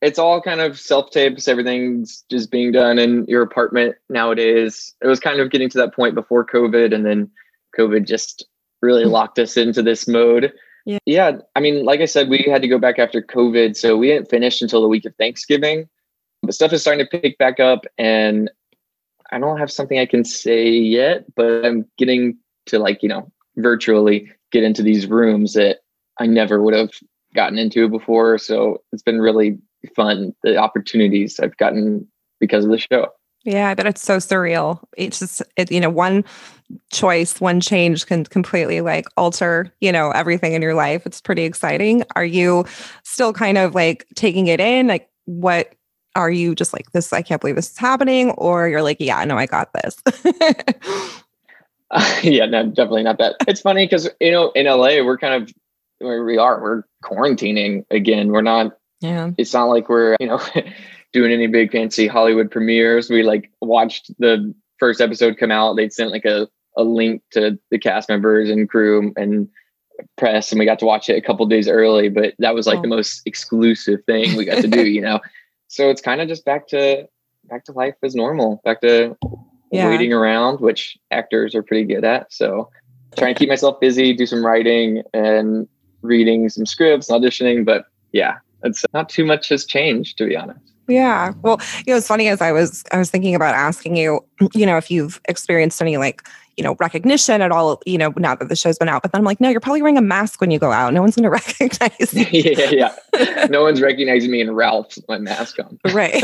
it's 0.01 0.19
all 0.19 0.41
kind 0.41 0.61
of 0.61 0.79
self 0.79 1.11
tapes. 1.11 1.47
Everything's 1.47 2.23
just 2.31 2.51
being 2.51 2.71
done 2.71 2.99
in 2.99 3.25
your 3.27 3.41
apartment 3.41 3.95
nowadays. 4.09 4.95
It 5.01 5.07
was 5.07 5.19
kind 5.19 5.39
of 5.39 5.51
getting 5.51 5.69
to 5.69 5.77
that 5.77 5.93
point 5.93 6.15
before 6.15 6.45
COVID, 6.45 6.93
and 6.93 7.05
then 7.05 7.29
COVID 7.77 8.07
just 8.07 8.45
really 8.81 9.03
mm. 9.03 9.11
locked 9.11 9.39
us 9.39 9.57
into 9.57 9.81
this 9.83 10.07
mode. 10.07 10.53
Yeah. 10.85 10.99
Yeah. 11.05 11.37
I 11.55 11.59
mean, 11.59 11.83
like 11.83 11.99
I 11.99 12.05
said, 12.05 12.29
we 12.29 12.47
had 12.49 12.61
to 12.61 12.67
go 12.67 12.79
back 12.79 12.97
after 12.97 13.21
COVID, 13.21 13.75
so 13.75 13.97
we 13.97 14.07
didn't 14.07 14.29
finish 14.29 14.61
until 14.61 14.81
the 14.81 14.87
week 14.87 15.05
of 15.05 15.13
Thanksgiving. 15.15 15.87
But 16.41 16.53
stuff 16.53 16.71
is 16.71 16.81
starting 16.81 17.05
to 17.05 17.19
pick 17.19 17.37
back 17.37 17.59
up, 17.59 17.85
and 17.97 18.49
I 19.31 19.39
don't 19.39 19.59
have 19.59 19.71
something 19.71 19.99
I 19.99 20.05
can 20.05 20.23
say 20.23 20.69
yet, 20.69 21.25
but 21.35 21.65
I'm 21.65 21.85
getting 21.97 22.37
to 22.67 22.79
like, 22.79 23.03
you 23.03 23.09
know, 23.09 23.31
virtually 23.57 24.31
get 24.51 24.63
into 24.63 24.81
these 24.81 25.07
rooms 25.07 25.53
that 25.53 25.79
I 26.19 26.25
never 26.25 26.61
would 26.61 26.73
have 26.73 26.91
gotten 27.35 27.57
into 27.57 27.87
before. 27.87 28.37
So 28.37 28.81
it's 28.91 29.03
been 29.03 29.19
really 29.19 29.57
fun. 29.95 30.33
The 30.43 30.57
opportunities 30.57 31.39
I've 31.39 31.57
gotten 31.57 32.07
because 32.39 32.65
of 32.65 32.71
the 32.71 32.77
show. 32.79 33.07
yeah, 33.43 33.69
I 33.69 33.73
bet 33.73 33.85
it's 33.85 34.01
so 34.01 34.17
surreal. 34.17 34.83
It's 34.97 35.19
just 35.19 35.41
it, 35.55 35.71
you 35.71 35.79
know, 35.79 35.89
one 35.89 36.25
choice, 36.91 37.39
one 37.39 37.61
change 37.61 38.05
can 38.05 38.25
completely 38.25 38.81
like 38.81 39.05
alter, 39.15 39.73
you 39.79 39.91
know, 39.91 40.11
everything 40.11 40.53
in 40.53 40.61
your 40.61 40.73
life. 40.73 41.05
It's 41.05 41.21
pretty 41.21 41.43
exciting. 41.43 42.03
Are 42.15 42.25
you 42.25 42.65
still 43.03 43.33
kind 43.33 43.57
of 43.57 43.75
like 43.75 44.05
taking 44.15 44.47
it 44.47 44.59
in? 44.59 44.87
Like, 44.87 45.09
what 45.25 45.73
are 46.19 46.31
you 46.31 46.55
just 46.55 46.73
like 46.73 46.91
this? 46.91 47.11
I 47.13 47.21
can't 47.21 47.41
believe 47.41 47.55
this 47.55 47.71
is 47.71 47.77
happening, 47.77 48.31
or 48.31 48.67
you're 48.69 48.81
like, 48.83 48.97
yeah, 48.99 49.23
no, 49.25 49.37
I 49.37 49.45
got 49.45 49.69
this. 49.73 49.95
yeah, 52.23 52.45
no, 52.45 52.65
definitely 52.67 53.03
not 53.03 53.17
that. 53.17 53.35
It's 53.47 53.61
funny 53.61 53.85
because 53.85 54.09
you 54.19 54.31
know 54.31 54.51
in 54.51 54.65
LA 54.67 55.03
we're 55.03 55.17
kind 55.17 55.41
of 55.43 55.51
where 55.99 56.23
we 56.23 56.37
are. 56.37 56.61
We're 56.61 56.83
quarantining 57.03 57.85
again. 57.91 58.29
We're 58.29 58.41
not. 58.41 58.77
yeah, 59.01 59.31
It's 59.37 59.53
not 59.53 59.65
like 59.65 59.89
we're 59.89 60.15
you 60.19 60.27
know 60.27 60.39
doing 61.13 61.31
any 61.31 61.47
big 61.47 61.71
fancy 61.71 62.07
Hollywood 62.07 62.51
premieres. 62.51 63.09
We 63.09 63.23
like 63.23 63.49
watched 63.61 64.11
the 64.19 64.53
first 64.79 65.01
episode 65.01 65.37
come 65.37 65.51
out. 65.51 65.75
They 65.75 65.89
sent 65.89 66.11
like 66.11 66.25
a 66.25 66.47
a 66.77 66.83
link 66.83 67.21
to 67.31 67.57
the 67.71 67.79
cast 67.79 68.09
members 68.09 68.49
and 68.49 68.69
crew 68.69 69.11
and 69.17 69.49
press, 70.17 70.51
and 70.51 70.59
we 70.59 70.65
got 70.65 70.79
to 70.79 70.85
watch 70.85 71.09
it 71.09 71.17
a 71.17 71.21
couple 71.21 71.45
days 71.47 71.67
early. 71.67 72.09
But 72.09 72.35
that 72.39 72.53
was 72.53 72.67
like 72.67 72.77
Oh. 72.77 72.81
the 72.83 72.87
most 72.87 73.21
exclusive 73.25 74.01
thing 74.05 74.37
we 74.37 74.45
got 74.45 74.61
to 74.61 74.67
do. 74.67 74.85
You 74.85 75.01
know, 75.01 75.19
so 75.69 75.89
it's 75.89 76.01
kind 76.01 76.19
of 76.19 76.27
just 76.27 76.43
back 76.43 76.67
to 76.67 77.07
back 77.45 77.63
to 77.65 77.71
life 77.71 77.95
as 78.03 78.15
normal. 78.15 78.59
Back 78.65 78.81
to 78.81 79.15
Yeah. 79.71 79.87
waiting 79.87 80.11
around, 80.11 80.59
which 80.59 80.97
actors 81.11 81.55
are 81.55 81.63
pretty 81.63 81.85
good 81.85 82.03
at. 82.03 82.33
So 82.33 82.69
trying 83.17 83.33
to 83.35 83.39
keep 83.39 83.49
myself 83.49 83.79
busy, 83.79 84.13
do 84.13 84.25
some 84.25 84.45
writing 84.45 85.03
and 85.13 85.67
reading 86.01 86.49
some 86.49 86.65
scripts, 86.65 87.09
auditioning. 87.09 87.65
But 87.65 87.85
yeah, 88.11 88.39
it's 88.63 88.83
not 88.93 89.09
too 89.09 89.25
much 89.25 89.49
has 89.49 89.65
changed 89.65 90.17
to 90.17 90.25
be 90.25 90.35
honest. 90.35 90.73
Yeah. 90.89 91.33
Well, 91.43 91.61
you 91.85 91.93
know, 91.93 91.97
it's 91.97 92.07
funny 92.07 92.27
as 92.27 92.41
I 92.41 92.51
was 92.51 92.83
I 92.91 92.97
was 92.97 93.09
thinking 93.09 93.35
about 93.35 93.53
asking 93.55 93.95
you, 93.95 94.25
you 94.53 94.65
know, 94.65 94.77
if 94.77 94.89
you've 94.89 95.21
experienced 95.25 95.81
any 95.81 95.97
like, 95.97 96.27
you 96.57 96.63
know, 96.63 96.75
recognition 96.79 97.41
at 97.41 97.51
all, 97.51 97.81
you 97.85 97.97
know, 97.97 98.11
now 98.17 98.35
that 98.35 98.49
the 98.49 98.55
show's 98.55 98.77
been 98.77 98.89
out. 98.89 99.01
But 99.01 99.13
then 99.13 99.19
I'm 99.19 99.25
like, 99.25 99.39
no, 99.39 99.47
you're 99.47 99.61
probably 99.61 99.81
wearing 99.81 99.97
a 99.97 100.01
mask 100.01 100.41
when 100.41 100.51
you 100.51 100.59
go 100.59 100.71
out. 100.71 100.93
No 100.93 101.01
one's 101.01 101.15
gonna 101.15 101.29
recognize 101.29 102.13
you. 102.13 102.25
yeah, 102.31 102.95
yeah. 103.13 103.47
No 103.49 103.63
one's 103.63 103.81
recognizing 103.81 104.31
me 104.31 104.41
in 104.41 104.53
Ralph 104.53 104.95
with 104.95 105.07
my 105.07 105.17
mask 105.17 105.59
on. 105.59 105.79
Right. 105.93 106.23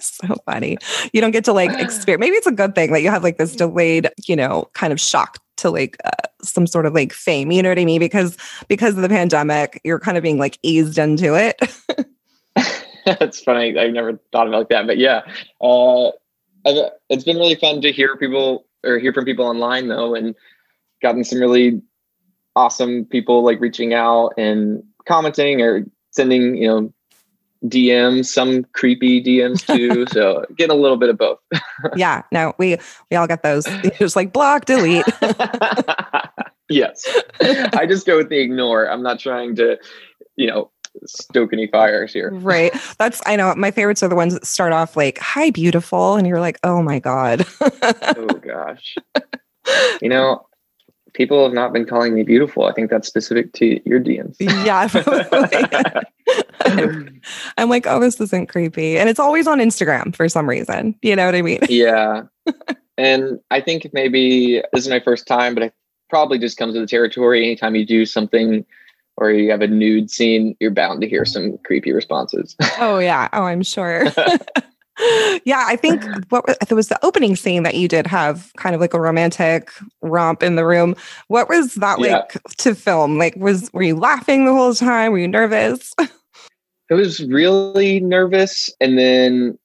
so 0.00 0.36
funny. 0.46 0.78
You 1.12 1.20
don't 1.20 1.30
get 1.30 1.44
to 1.44 1.52
like 1.52 1.70
experience 1.80 2.20
maybe 2.20 2.36
it's 2.36 2.46
a 2.46 2.52
good 2.52 2.74
thing 2.74 2.92
that 2.92 3.02
you 3.02 3.10
have 3.10 3.22
like 3.22 3.38
this 3.38 3.56
delayed, 3.56 4.10
you 4.26 4.36
know, 4.36 4.68
kind 4.74 4.92
of 4.92 5.00
shock 5.00 5.38
to 5.58 5.70
like 5.70 5.96
uh, 6.04 6.10
some 6.42 6.66
sort 6.66 6.86
of 6.86 6.94
like 6.94 7.12
fame. 7.12 7.50
You 7.50 7.62
know 7.62 7.68
what 7.68 7.78
I 7.78 7.84
mean? 7.84 8.00
Because 8.00 8.36
because 8.68 8.96
of 8.96 9.02
the 9.02 9.08
pandemic, 9.08 9.80
you're 9.84 10.00
kind 10.00 10.16
of 10.16 10.22
being 10.22 10.38
like 10.38 10.58
eased 10.62 10.98
into 10.98 11.34
it. 11.34 11.60
That's 13.18 13.40
funny. 13.42 13.76
I've 13.78 13.92
never 13.92 14.18
thought 14.32 14.46
of 14.46 14.52
it 14.52 14.56
like 14.56 14.68
that, 14.70 14.86
but 14.86 14.98
yeah, 14.98 15.22
uh, 15.60 16.08
I've- 16.66 16.90
it's 17.08 17.24
been 17.24 17.36
really 17.36 17.56
fun 17.56 17.80
to 17.82 17.92
hear 17.92 18.16
people 18.16 18.66
or 18.84 18.98
hear 18.98 19.12
from 19.12 19.24
people 19.24 19.44
online 19.46 19.88
though, 19.88 20.14
and 20.14 20.34
gotten 21.02 21.24
some 21.24 21.40
really 21.40 21.80
awesome 22.54 23.04
people 23.06 23.42
like 23.44 23.60
reaching 23.60 23.94
out 23.94 24.30
and 24.36 24.82
commenting 25.08 25.60
or 25.62 25.84
sending, 26.10 26.56
you 26.56 26.68
know, 26.68 26.92
DMs, 27.64 28.26
some 28.26 28.64
creepy 28.72 29.22
DMs 29.22 29.64
too. 29.76 30.04
so 30.08 30.44
getting 30.56 30.76
a 30.76 30.80
little 30.80 30.96
bit 30.96 31.08
of 31.08 31.18
both. 31.18 31.38
yeah, 31.96 32.22
no, 32.32 32.52
we 32.58 32.76
we 33.10 33.16
all 33.16 33.26
get 33.26 33.42
those. 33.42 33.64
Just 33.98 34.16
like 34.16 34.32
block, 34.32 34.64
delete. 34.64 35.04
yes. 36.68 37.06
I 37.40 37.86
just 37.86 38.06
go 38.06 38.16
with 38.16 38.28
the 38.28 38.38
ignore. 38.38 38.90
I'm 38.90 39.02
not 39.02 39.18
trying 39.18 39.54
to, 39.56 39.78
you 40.36 40.46
know, 40.48 40.70
stoke 41.06 41.52
any 41.52 41.66
fires 41.66 42.12
here. 42.12 42.30
Right. 42.32 42.72
That's 42.98 43.20
I 43.26 43.36
know 43.36 43.54
my 43.54 43.70
favorites 43.70 44.02
are 44.02 44.08
the 44.08 44.16
ones 44.16 44.34
that 44.34 44.46
start 44.46 44.72
off 44.72 44.96
like, 44.96 45.18
hi, 45.18 45.50
beautiful. 45.50 46.16
And 46.16 46.26
you're 46.26 46.40
like, 46.40 46.58
oh 46.62 46.82
my 46.82 46.98
God. 46.98 47.46
oh 47.60 48.40
gosh. 48.42 48.96
You 50.00 50.08
know, 50.08 50.46
people 51.12 51.44
have 51.44 51.52
not 51.52 51.72
been 51.72 51.86
calling 51.86 52.14
me 52.14 52.22
beautiful. 52.22 52.64
I 52.64 52.72
think 52.72 52.90
that's 52.90 53.08
specific 53.08 53.52
to 53.54 53.80
your 53.88 54.00
DMs. 54.00 54.36
Yeah. 54.64 54.88
I'm 57.58 57.68
like, 57.68 57.86
oh, 57.86 58.00
this 58.00 58.20
isn't 58.20 58.48
creepy. 58.48 58.98
And 58.98 59.08
it's 59.08 59.20
always 59.20 59.46
on 59.46 59.58
Instagram 59.58 60.14
for 60.14 60.28
some 60.28 60.48
reason. 60.48 60.94
You 61.02 61.16
know 61.16 61.26
what 61.26 61.34
I 61.34 61.42
mean? 61.42 61.60
Yeah. 61.68 62.22
and 62.96 63.40
I 63.50 63.60
think 63.60 63.88
maybe 63.92 64.62
this 64.72 64.84
is 64.84 64.88
my 64.88 65.00
first 65.00 65.26
time, 65.26 65.54
but 65.54 65.62
I 65.64 65.72
probably 66.08 66.38
just 66.38 66.56
comes 66.56 66.74
with 66.74 66.82
the 66.82 66.86
territory. 66.86 67.44
Anytime 67.44 67.74
you 67.74 67.86
do 67.86 68.06
something 68.06 68.64
or 69.16 69.30
you 69.30 69.50
have 69.50 69.62
a 69.62 69.68
nude 69.68 70.10
scene, 70.10 70.56
you're 70.60 70.70
bound 70.70 71.00
to 71.02 71.08
hear 71.08 71.24
some 71.24 71.58
creepy 71.64 71.92
responses. 71.92 72.56
oh 72.78 72.98
yeah. 72.98 73.28
Oh, 73.32 73.44
I'm 73.44 73.62
sure. 73.62 74.06
yeah, 75.44 75.64
I 75.66 75.76
think 75.76 76.04
what 76.28 76.44
it 76.48 76.74
was 76.74 76.88
the 76.88 77.04
opening 77.04 77.34
scene 77.34 77.62
that 77.62 77.74
you 77.74 77.88
did 77.88 78.06
have 78.06 78.52
kind 78.56 78.74
of 78.74 78.80
like 78.80 78.94
a 78.94 79.00
romantic 79.00 79.70
romp 80.02 80.42
in 80.42 80.56
the 80.56 80.66
room. 80.66 80.94
What 81.28 81.48
was 81.48 81.74
that 81.76 81.98
yeah. 81.98 82.18
like 82.18 82.42
to 82.58 82.74
film? 82.74 83.18
Like, 83.18 83.34
was 83.36 83.72
were 83.72 83.82
you 83.82 83.96
laughing 83.96 84.44
the 84.44 84.52
whole 84.52 84.74
time? 84.74 85.12
Were 85.12 85.18
you 85.18 85.28
nervous? 85.28 85.94
I 85.98 86.94
was 86.94 87.24
really 87.24 88.00
nervous, 88.00 88.70
and 88.80 88.98
then 88.98 89.58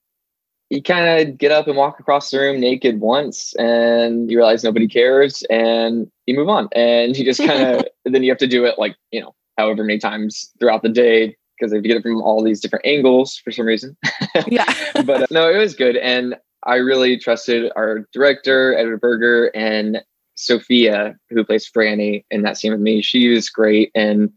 you 0.69 0.81
kind 0.81 1.29
of 1.29 1.37
get 1.37 1.51
up 1.51 1.67
and 1.67 1.75
walk 1.75 1.99
across 1.99 2.31
the 2.31 2.39
room 2.39 2.59
naked 2.59 3.01
once, 3.01 3.53
and 3.55 4.31
you 4.31 4.37
realize 4.37 4.63
nobody 4.63 4.87
cares, 4.87 5.43
and 5.49 6.09
you 6.25 6.35
move 6.35 6.49
on, 6.49 6.69
and 6.73 7.17
you 7.17 7.25
just 7.25 7.45
kind 7.45 7.63
of 7.63 7.85
then 8.05 8.23
you 8.23 8.31
have 8.31 8.39
to 8.39 8.47
do 8.47 8.63
it 8.63 8.79
like 8.79 8.95
you 9.11 9.19
know 9.19 9.35
however 9.57 9.83
many 9.83 9.99
times 9.99 10.51
throughout 10.59 10.83
the 10.83 10.89
day 10.89 11.35
because 11.57 11.71
they 11.71 11.81
get 11.81 11.97
it 11.97 12.03
from 12.03 12.21
all 12.21 12.43
these 12.43 12.61
different 12.61 12.85
angles 12.85 13.37
for 13.37 13.51
some 13.51 13.65
reason. 13.65 13.97
Yeah. 14.47 14.71
but 15.03 15.23
uh, 15.23 15.27
no, 15.31 15.49
it 15.49 15.57
was 15.57 15.73
good. 15.73 15.97
And 15.97 16.35
I 16.63 16.75
really 16.75 17.17
trusted 17.17 17.71
our 17.75 18.07
director, 18.13 18.77
Edward 18.77 19.01
Berger, 19.01 19.47
and 19.55 20.03
Sofia, 20.35 21.15
who 21.29 21.43
plays 21.43 21.69
Franny 21.69 22.23
in 22.29 22.43
that 22.43 22.57
scene 22.57 22.71
with 22.71 22.81
me. 22.81 23.01
She 23.01 23.29
was 23.29 23.49
great. 23.49 23.89
And, 23.95 24.31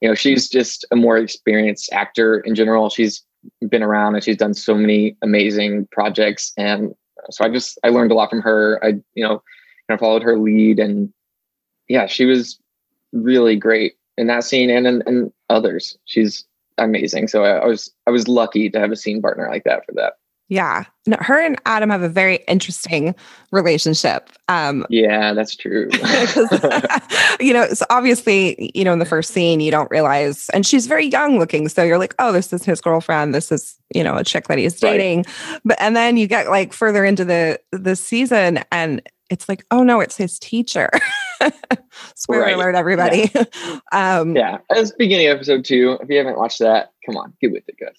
you 0.00 0.08
know, 0.08 0.14
she's 0.14 0.48
just 0.48 0.86
a 0.92 0.96
more 0.96 1.18
experienced 1.18 1.92
actor 1.92 2.40
in 2.40 2.54
general. 2.54 2.90
She's 2.90 3.24
been 3.68 3.82
around 3.82 4.14
and 4.14 4.22
she's 4.22 4.36
done 4.36 4.54
so 4.54 4.74
many 4.74 5.16
amazing 5.22 5.88
projects. 5.90 6.52
And 6.56 6.94
so 7.30 7.44
I 7.44 7.48
just, 7.48 7.78
I 7.82 7.88
learned 7.88 8.12
a 8.12 8.14
lot 8.14 8.30
from 8.30 8.42
her. 8.42 8.78
I, 8.84 9.00
you 9.14 9.24
know, 9.24 9.42
kind 9.88 9.96
of 9.96 10.00
followed 10.00 10.22
her 10.22 10.38
lead. 10.38 10.78
And 10.78 11.12
yeah, 11.88 12.06
she 12.06 12.24
was 12.24 12.60
really 13.12 13.56
great 13.56 13.94
in 14.20 14.26
that 14.26 14.44
scene 14.44 14.70
and 14.70 14.86
in, 14.86 15.02
in 15.06 15.32
others. 15.48 15.96
She's 16.04 16.44
amazing. 16.78 17.28
So 17.28 17.44
I, 17.44 17.58
I 17.58 17.66
was 17.66 17.90
I 18.06 18.10
was 18.10 18.28
lucky 18.28 18.68
to 18.70 18.78
have 18.78 18.92
a 18.92 18.96
scene 18.96 19.22
partner 19.22 19.48
like 19.50 19.64
that 19.64 19.86
for 19.86 19.92
that. 19.92 20.14
Yeah. 20.48 20.82
No, 21.06 21.16
her 21.20 21.40
and 21.40 21.60
Adam 21.64 21.90
have 21.90 22.02
a 22.02 22.08
very 22.08 22.40
interesting 22.48 23.14
relationship. 23.52 24.30
Um, 24.48 24.84
yeah, 24.90 25.32
that's 25.32 25.54
true. 25.54 25.88
you 27.40 27.52
know, 27.52 27.68
so 27.68 27.86
obviously, 27.88 28.72
you 28.74 28.82
know, 28.82 28.92
in 28.92 28.98
the 28.98 29.04
first 29.04 29.32
scene, 29.32 29.60
you 29.60 29.70
don't 29.70 29.88
realize, 29.92 30.48
and 30.50 30.66
she's 30.66 30.88
very 30.88 31.06
young 31.06 31.38
looking. 31.38 31.68
So 31.68 31.84
you're 31.84 31.98
like, 31.98 32.16
oh, 32.18 32.32
this 32.32 32.52
is 32.52 32.64
his 32.64 32.80
girlfriend. 32.80 33.32
This 33.32 33.52
is, 33.52 33.76
you 33.94 34.02
know, 34.02 34.16
a 34.16 34.24
chick 34.24 34.48
that 34.48 34.58
he's 34.58 34.80
dating. 34.80 35.18
Right. 35.18 35.60
But, 35.64 35.80
and 35.80 35.94
then 35.94 36.16
you 36.16 36.26
get 36.26 36.48
like 36.48 36.72
further 36.72 37.04
into 37.04 37.24
the, 37.24 37.60
the 37.70 37.94
season 37.94 38.64
and 38.72 39.00
it's 39.30 39.48
like, 39.48 39.64
oh 39.70 39.82
no, 39.82 40.00
it's 40.00 40.16
his 40.16 40.38
teacher. 40.38 40.90
Spoiler 42.16 42.42
right. 42.42 42.54
alert, 42.54 42.74
everybody. 42.74 43.30
Yeah. 43.34 43.78
um, 44.20 44.36
yeah, 44.36 44.58
as 44.74 44.92
beginning 44.92 45.28
episode 45.28 45.64
two. 45.64 45.96
If 46.02 46.10
you 46.10 46.18
haven't 46.18 46.36
watched 46.36 46.58
that, 46.58 46.90
come 47.06 47.16
on, 47.16 47.32
get 47.40 47.52
with 47.52 47.68
it, 47.68 47.76
guys. 47.78 47.96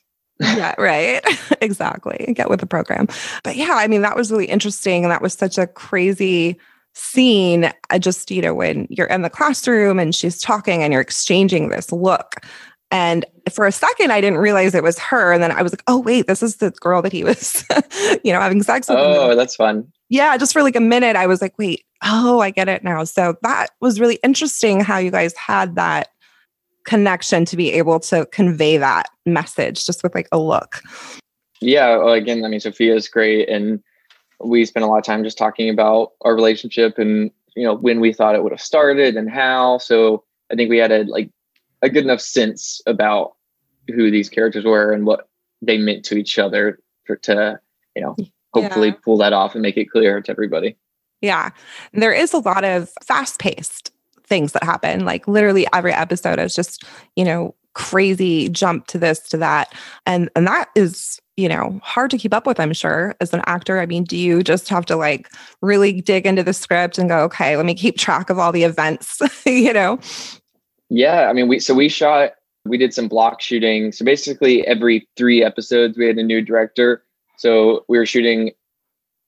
yeah, 0.58 0.76
right. 0.82 1.24
exactly. 1.62 2.34
Get 2.36 2.50
with 2.50 2.60
the 2.60 2.66
program. 2.66 3.08
But 3.44 3.56
yeah, 3.56 3.72
I 3.72 3.88
mean, 3.88 4.02
that 4.02 4.16
was 4.16 4.32
really 4.32 4.46
interesting. 4.46 5.04
And 5.04 5.12
that 5.12 5.22
was 5.22 5.34
such 5.34 5.58
a 5.58 5.68
crazy 5.68 6.60
scene. 6.94 7.72
I 7.90 7.98
just, 7.98 8.30
you 8.30 8.42
know, 8.42 8.54
when 8.54 8.88
you're 8.90 9.08
in 9.08 9.22
the 9.22 9.30
classroom 9.30 9.98
and 9.98 10.14
she's 10.14 10.42
talking 10.42 10.84
and 10.84 10.92
you're 10.92 11.02
exchanging 11.02 11.70
this 11.70 11.92
look. 11.92 12.46
And 12.94 13.26
for 13.50 13.66
a 13.66 13.72
second, 13.72 14.12
I 14.12 14.20
didn't 14.20 14.40
realize 14.40 14.76
it 14.76 14.84
was 14.84 15.00
her. 15.00 15.32
And 15.32 15.42
then 15.42 15.52
I 15.52 15.62
was 15.62 15.72
like, 15.72 15.84
oh, 15.88 16.00
wait, 16.00 16.28
this 16.28 16.44
is 16.44 16.58
the 16.58 16.72
girl 16.72 17.02
that 17.02 17.14
he 17.14 17.24
was, 17.24 17.66
you 18.24 18.34
know, 18.34 18.42
having 18.42 18.62
sex 18.64 18.90
with. 18.90 18.98
Oh, 19.00 19.34
that's 19.34 19.56
fun. 19.56 19.90
Yeah. 20.12 20.38
Just 20.38 20.52
for 20.52 20.62
like 20.62 20.76
a 20.76 20.82
minute, 20.82 21.16
I 21.16 21.26
was 21.26 21.42
like, 21.42 21.58
wait, 21.58 21.86
oh, 22.04 22.42
I 22.42 22.50
get 22.50 22.68
it 22.68 22.84
now. 22.84 23.06
So 23.06 23.38
that 23.44 23.68
was 23.80 23.98
really 23.98 24.20
interesting 24.24 24.82
how 24.82 24.98
you 24.98 25.10
guys 25.10 25.34
had 25.38 25.76
that 25.76 26.10
connection 26.84 27.46
to 27.46 27.56
be 27.56 27.72
able 27.72 28.02
to 28.02 28.26
convey 28.26 28.76
that 28.76 29.08
message 29.26 29.86
just 29.86 30.04
with 30.04 30.14
like 30.14 30.28
a 30.34 30.38
look. 30.38 30.82
Yeah. 31.62 32.14
Again, 32.14 32.44
I 32.44 32.50
mean, 32.50 32.60
Sofia 32.60 32.94
is 32.94 33.08
great. 33.08 33.48
And 33.48 33.82
we 34.44 34.66
spent 34.66 34.84
a 34.84 34.88
lot 34.88 34.98
of 34.98 35.06
time 35.06 35.24
just 35.24 35.38
talking 35.38 35.70
about 35.70 36.12
our 36.22 36.36
relationship 36.36 37.00
and, 37.00 37.32
you 37.56 37.64
know, 37.64 37.76
when 37.76 38.02
we 38.02 38.12
thought 38.12 38.36
it 38.36 38.44
would 38.44 38.52
have 38.52 38.60
started 38.60 39.16
and 39.16 39.30
how. 39.32 39.78
So 39.78 40.26
I 40.52 40.56
think 40.56 40.70
we 40.70 40.78
had 40.78 40.92
a 40.92 41.04
like 41.04 41.30
a 41.82 41.90
good 41.90 42.04
enough 42.04 42.20
sense 42.20 42.82
about 42.86 43.38
who 43.88 44.12
these 44.12 44.28
characters 44.28 44.66
were 44.66 44.92
and 44.92 45.06
what 45.06 45.30
they 45.62 45.78
meant 45.78 46.04
to 46.06 46.18
each 46.18 46.38
other 46.38 46.80
for 47.06 47.16
to 47.16 47.60
you 47.96 48.02
know 48.02 48.16
hopefully 48.54 48.90
yeah. 48.90 48.96
pull 49.04 49.18
that 49.18 49.34
off 49.34 49.54
and 49.54 49.62
make 49.62 49.78
it 49.78 49.90
clear 49.90 50.22
to 50.22 50.32
everybody 50.32 50.76
yeah 51.22 51.50
there 51.94 52.14
is 52.14 52.34
a 52.34 52.40
lot 52.40 52.64
of 52.64 52.90
fast 53.04 53.40
paced 53.40 53.92
things 54.26 54.54
that 54.54 54.64
happen 54.64 55.06
like 55.06 55.28
literally 55.28 55.68
every 55.74 55.94
episode 55.94 56.40
is 56.40 56.56
just 56.56 56.84
you 57.16 57.24
know 57.24 57.54
crazy 57.74 58.50
jump 58.50 58.86
to 58.88 58.98
this 58.98 59.20
to 59.20 59.38
that 59.38 59.74
and 60.06 60.30
and 60.36 60.46
that 60.46 60.70
is 60.76 61.20
you 61.38 61.48
know 61.48 61.80
hard 61.84 62.12
to 62.12 62.18
keep 62.18 62.34
up 62.34 62.46
with 62.46 62.60
i'm 62.60 62.74
sure 62.74 63.16
as 63.22 63.34
an 63.34 63.42
actor 63.46 63.80
i 63.80 63.86
mean 63.86 64.04
do 64.04 64.18
you 64.18 64.44
just 64.44 64.68
have 64.68 64.86
to 64.86 64.96
like 64.98 65.30
really 65.62 66.02
dig 66.02 66.26
into 66.26 66.44
the 66.44 66.54
script 66.54 66.98
and 66.98 67.08
go 67.08 67.20
okay 67.20 67.56
let 67.56 67.66
me 67.66 67.74
keep 67.74 67.98
track 67.98 68.30
of 68.30 68.38
all 68.38 68.52
the 68.52 68.64
events 68.64 69.22
you 69.46 69.72
know 69.72 69.98
yeah, 70.92 71.30
I 71.30 71.34
mean, 71.34 71.48
we 71.48 71.60
so 71.60 71.74
we 71.74 71.88
shot, 71.88 72.34
we 72.66 72.78
did 72.78 72.94
some 72.94 73.08
block 73.08 73.42
shooting. 73.42 73.94
So 73.94 74.04
basically, 74.04 74.68
every 74.68 75.08
three 75.16 75.42
episodes, 75.42 75.98
we 75.98 76.06
had 76.06 76.18
a 76.18 76.24
new 76.24 76.42
director. 76.42 77.02
So 77.42 77.86
we 77.90 77.98
were 77.98 78.06
shooting 78.06 78.52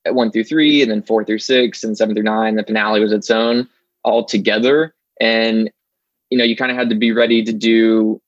at 0.06 0.14
one 0.14 0.30
through 0.30 0.44
three, 0.44 0.84
and 0.84 0.92
then 0.92 1.02
four 1.02 1.26
through 1.26 1.40
six, 1.40 1.84
and 1.84 1.98
seven 1.98 2.14
through 2.14 2.26
nine. 2.26 2.56
The 2.56 2.64
finale 2.64 3.00
was 3.00 3.12
its 3.12 3.32
own 3.32 3.68
all 4.04 4.24
together, 4.24 4.94
and 5.20 5.72
you 6.30 6.38
know, 6.38 6.44
you 6.44 6.56
kind 6.56 6.70
of 6.70 6.78
had 6.78 6.90
to 6.90 6.96
be 6.96 7.12
ready 7.12 7.44
to 7.44 7.52
do 7.52 8.22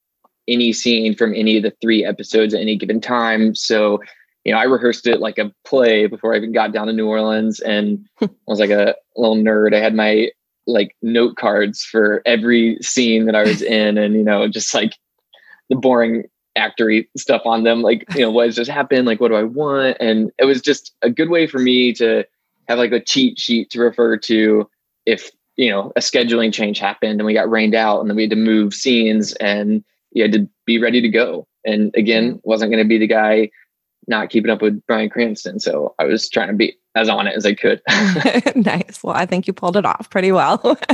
any 0.48 0.74
scene 0.74 1.16
from 1.16 1.36
any 1.36 1.58
of 1.58 1.64
the 1.64 1.74
three 1.82 2.04
episodes 2.04 2.56
at 2.56 2.62
any 2.62 2.76
given 2.76 3.00
time. 3.00 3.54
So 3.54 4.02
you 4.44 4.54
know, 4.54 4.58
I 4.58 4.64
rehearsed 4.64 5.06
it 5.06 5.20
like 5.20 5.38
a 5.38 5.54
play 5.66 6.08
before 6.08 6.34
I 6.34 6.38
even 6.38 6.52
got 6.52 6.72
down 6.72 6.88
to 6.88 6.94
New 6.94 7.08
Orleans 7.08 7.60
and 7.60 8.08
hmm. 8.18 8.26
I 8.26 8.30
was 8.48 8.60
like 8.60 8.72
a 8.72 8.96
little 9.16 9.36
nerd. 9.36 9.76
I 9.76 9.82
had 9.82 9.94
my 9.94 10.32
like 10.66 10.96
note 11.04 11.36
cards 11.36 11.84
for 11.84 12.24
every 12.26 12.80
scene 12.82 13.26
that 13.26 13.36
I 13.36 13.44
was 13.44 13.62
in, 13.62 14.00
and 14.00 14.16
you 14.16 14.24
know, 14.24 14.48
just 14.48 14.74
like 14.74 14.94
the 15.70 15.76
boring 15.76 16.24
actory 16.58 17.08
stuff 17.18 17.42
on 17.46 17.64
them. 17.64 17.82
Like, 17.82 18.06
you 18.16 18.22
know, 18.22 18.32
what 18.32 18.48
has 18.48 18.56
just 18.56 18.72
happened? 18.72 19.06
Like, 19.06 19.20
what 19.20 19.30
do 19.30 19.36
I 19.36 19.44
want? 19.44 19.98
And 20.00 20.32
it 20.38 20.46
was 20.46 20.62
just 20.62 20.94
a 21.02 21.10
good 21.10 21.30
way 21.30 21.48
for 21.48 21.60
me 21.60 21.94
to 21.94 22.24
have 22.68 22.78
like 22.78 22.92
a 22.92 23.00
cheat 23.00 23.40
sheet 23.40 23.70
to 23.72 23.80
refer 23.80 24.18
to 24.18 24.70
if 25.06 25.32
you 25.56 25.70
know 25.70 25.92
a 25.96 26.00
scheduling 26.00 26.52
change 26.52 26.80
happened 26.80 27.20
and 27.20 27.26
we 27.26 27.34
got 27.34 27.50
rained 27.50 27.76
out 27.76 28.02
and 28.02 28.10
then 28.10 28.16
we 28.16 28.24
had 28.24 28.32
to 28.32 28.36
move 28.36 28.74
scenes 28.74 29.34
and 29.34 29.84
you 30.12 30.24
had 30.24 30.32
to 30.32 30.50
be 30.66 30.80
ready 30.80 31.02
to 31.02 31.10
go. 31.10 31.48
And 31.66 31.94
again, 31.96 32.40
wasn't 32.44 32.72
going 32.72 32.84
to 32.84 32.88
be 32.88 32.98
the 32.98 33.08
guy 33.08 33.50
not 34.08 34.30
keeping 34.30 34.52
up 34.52 34.62
with 34.62 34.86
Bryan 34.86 35.10
Cranston. 35.10 35.60
So 35.60 35.96
I 36.00 36.06
was 36.06 36.30
trying 36.30 36.48
to 36.48 36.54
be 36.54 36.78
as 36.96 37.10
on 37.10 37.28
it 37.28 37.36
as 37.36 37.46
I 37.46 37.54
could. 37.54 37.82
nice. 38.56 39.04
Well, 39.04 39.16
I 39.16 39.26
think 39.26 39.48
you 39.48 39.54
pulled 39.54 39.78
it 39.78 39.86
off 39.86 40.10
pretty 40.10 40.32
well. 40.32 40.80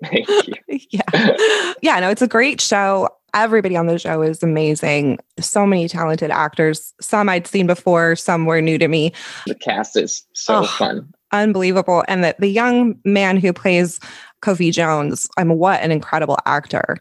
Thank 0.04 0.28
you. 0.28 0.54
yeah. 0.90 1.72
Yeah, 1.82 2.00
no, 2.00 2.10
it's 2.10 2.22
a 2.22 2.28
great 2.28 2.60
show. 2.60 3.08
Everybody 3.32 3.76
on 3.76 3.86
the 3.86 3.98
show 3.98 4.22
is 4.22 4.42
amazing. 4.42 5.18
So 5.38 5.66
many 5.66 5.88
talented 5.88 6.30
actors. 6.30 6.92
Some 7.00 7.28
I'd 7.28 7.46
seen 7.46 7.66
before, 7.66 8.16
some 8.16 8.46
were 8.46 8.60
new 8.60 8.78
to 8.78 8.88
me. 8.88 9.12
The 9.46 9.54
cast 9.54 9.96
is 9.96 10.24
so 10.34 10.58
oh, 10.58 10.64
fun. 10.64 11.12
Unbelievable. 11.32 12.04
And 12.08 12.24
the, 12.24 12.34
the 12.38 12.48
young 12.48 12.98
man 13.04 13.36
who 13.36 13.52
plays 13.52 14.00
Kofi 14.42 14.72
Jones, 14.72 15.28
I'm 15.36 15.48
mean, 15.48 15.58
what 15.58 15.80
an 15.80 15.92
incredible 15.92 16.38
actor. 16.46 16.96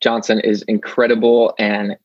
Johnson 0.00 0.40
is 0.40 0.62
incredible. 0.62 1.54
And 1.58 1.96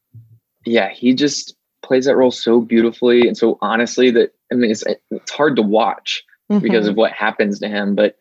yeah, 0.65 0.89
he 0.89 1.13
just 1.13 1.55
plays 1.83 2.05
that 2.05 2.15
role 2.17 2.31
so 2.31 2.59
beautifully 2.59 3.27
and 3.27 3.37
so 3.37 3.57
honestly 3.61 4.09
that 4.11 4.33
I 4.51 4.55
mean 4.55 4.71
it's 4.71 4.83
it's 5.11 5.31
hard 5.31 5.55
to 5.57 5.61
watch. 5.61 6.23
because 6.61 6.85
Mhm. 6.85 6.89
of 6.89 6.95
what 6.97 7.11
happens 7.13 7.59
to 7.59 7.67
him. 7.67 7.95
But 7.95 8.17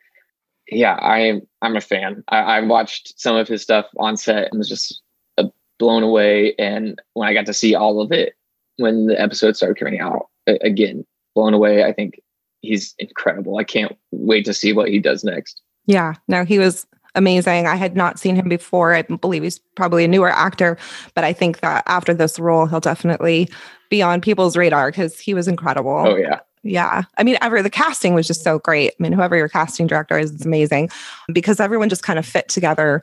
yeah, 0.74 0.94
I'm 0.96 1.42
I'm 1.60 1.76
a 1.76 1.80
fan. 1.80 2.24
I, 2.28 2.38
I 2.38 2.60
watched 2.60 3.18
some 3.18 3.36
of 3.36 3.48
his 3.48 3.62
stuff 3.62 3.86
on 3.98 4.16
set 4.16 4.50
and 4.50 4.58
was 4.58 4.68
just 4.68 5.00
uh, 5.38 5.44
blown 5.78 6.02
away. 6.02 6.54
And 6.58 7.00
when 7.14 7.28
I 7.28 7.34
got 7.34 7.46
to 7.46 7.54
see 7.54 7.74
all 7.74 8.00
of 8.00 8.12
it 8.12 8.34
when 8.76 9.06
the 9.06 9.20
episode 9.20 9.56
started 9.56 9.78
coming 9.78 10.00
out, 10.00 10.28
again 10.46 11.04
blown 11.34 11.54
away. 11.54 11.84
I 11.84 11.92
think 11.92 12.20
he's 12.60 12.94
incredible. 12.98 13.58
I 13.58 13.64
can't 13.64 13.96
wait 14.10 14.44
to 14.46 14.54
see 14.54 14.72
what 14.72 14.88
he 14.88 14.98
does 14.98 15.24
next. 15.24 15.60
Yeah, 15.86 16.14
no, 16.28 16.44
he 16.44 16.58
was 16.58 16.86
amazing. 17.14 17.66
I 17.66 17.76
had 17.76 17.96
not 17.96 18.18
seen 18.18 18.36
him 18.36 18.48
before. 18.48 18.94
I 18.94 19.02
believe 19.02 19.42
he's 19.42 19.58
probably 19.76 20.04
a 20.04 20.08
newer 20.08 20.30
actor, 20.30 20.78
but 21.14 21.24
I 21.24 21.32
think 21.32 21.60
that 21.60 21.82
after 21.86 22.14
this 22.14 22.38
role, 22.38 22.66
he'll 22.66 22.80
definitely 22.80 23.48
be 23.90 24.02
on 24.02 24.20
people's 24.20 24.56
radar 24.56 24.90
because 24.90 25.18
he 25.18 25.34
was 25.34 25.48
incredible. 25.48 26.04
Oh 26.06 26.16
yeah, 26.16 26.40
Yeah. 26.62 27.02
I 27.18 27.24
mean, 27.24 27.36
ever 27.40 27.62
the 27.62 27.70
casting 27.70 28.14
was 28.14 28.26
just 28.26 28.42
so 28.42 28.58
great. 28.58 28.92
I 28.92 29.02
mean, 29.02 29.12
whoever 29.12 29.36
your 29.36 29.48
casting 29.48 29.86
director 29.86 30.18
is, 30.18 30.32
is 30.32 30.46
amazing 30.46 30.90
because 31.32 31.60
everyone 31.60 31.88
just 31.88 32.04
kind 32.04 32.18
of 32.18 32.26
fit 32.26 32.48
together 32.48 33.02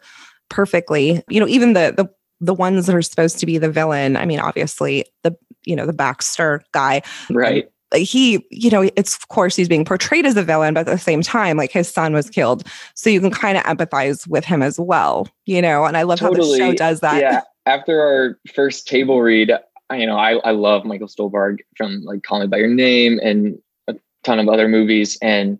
perfectly. 0.50 1.24
You 1.30 1.40
know, 1.40 1.48
even 1.48 1.74
the 1.74 1.94
the 1.96 2.10
the 2.42 2.54
ones 2.54 2.86
that 2.86 2.96
are 2.96 3.02
supposed 3.02 3.40
to 3.40 3.46
be 3.46 3.58
the 3.58 3.70
villain. 3.70 4.16
I 4.16 4.26
mean, 4.26 4.40
obviously 4.40 5.06
the 5.24 5.36
you 5.66 5.76
know 5.76 5.86
the 5.86 5.94
Baxter 5.94 6.64
guy. 6.72 7.02
right. 7.30 7.70
He, 7.96 8.46
you 8.52 8.70
know, 8.70 8.88
it's 8.96 9.16
of 9.16 9.30
course 9.30 9.56
he's 9.56 9.68
being 9.68 9.84
portrayed 9.84 10.28
as 10.28 10.38
a 10.38 10.44
villain, 10.44 10.76
but 10.76 10.82
at 10.82 10.86
the 10.86 11.00
same 11.00 11.24
time, 11.24 11.58
like 11.58 11.72
his 11.72 11.90
son 11.90 12.14
was 12.14 12.30
killed, 12.30 12.64
so 12.94 13.10
you 13.10 13.20
can 13.20 13.32
kind 13.32 13.58
of 13.58 13.64
empathize 13.64 14.28
with 14.28 14.46
him 14.46 14.62
as 14.62 14.80
well. 14.80 15.28
You 15.48 15.60
know, 15.60 15.86
and 15.86 15.98
I 15.98 16.04
love 16.04 16.20
how 16.20 16.32
the 16.32 16.56
show 16.56 16.72
does 16.74 17.00
that. 17.00 17.20
Yeah. 17.20 17.42
After 17.66 18.00
our 18.00 18.38
first 18.54 18.88
table 18.88 19.22
read, 19.22 19.52
you 19.92 20.06
know, 20.06 20.18
I, 20.18 20.34
I 20.38 20.52
love 20.52 20.86
Michael 20.86 21.08
Stuhlbarg 21.08 21.60
from 21.76 22.04
like 22.04 22.24
Call 22.24 22.40
Me 22.40 22.48
by 22.48 22.58
Your 22.58 22.68
Name 22.68 23.20
and 23.24 23.60
a 23.88 23.96
ton 24.24 24.40
of 24.40 24.48
other 24.48 24.68
movies. 24.68 25.18
And 25.22 25.60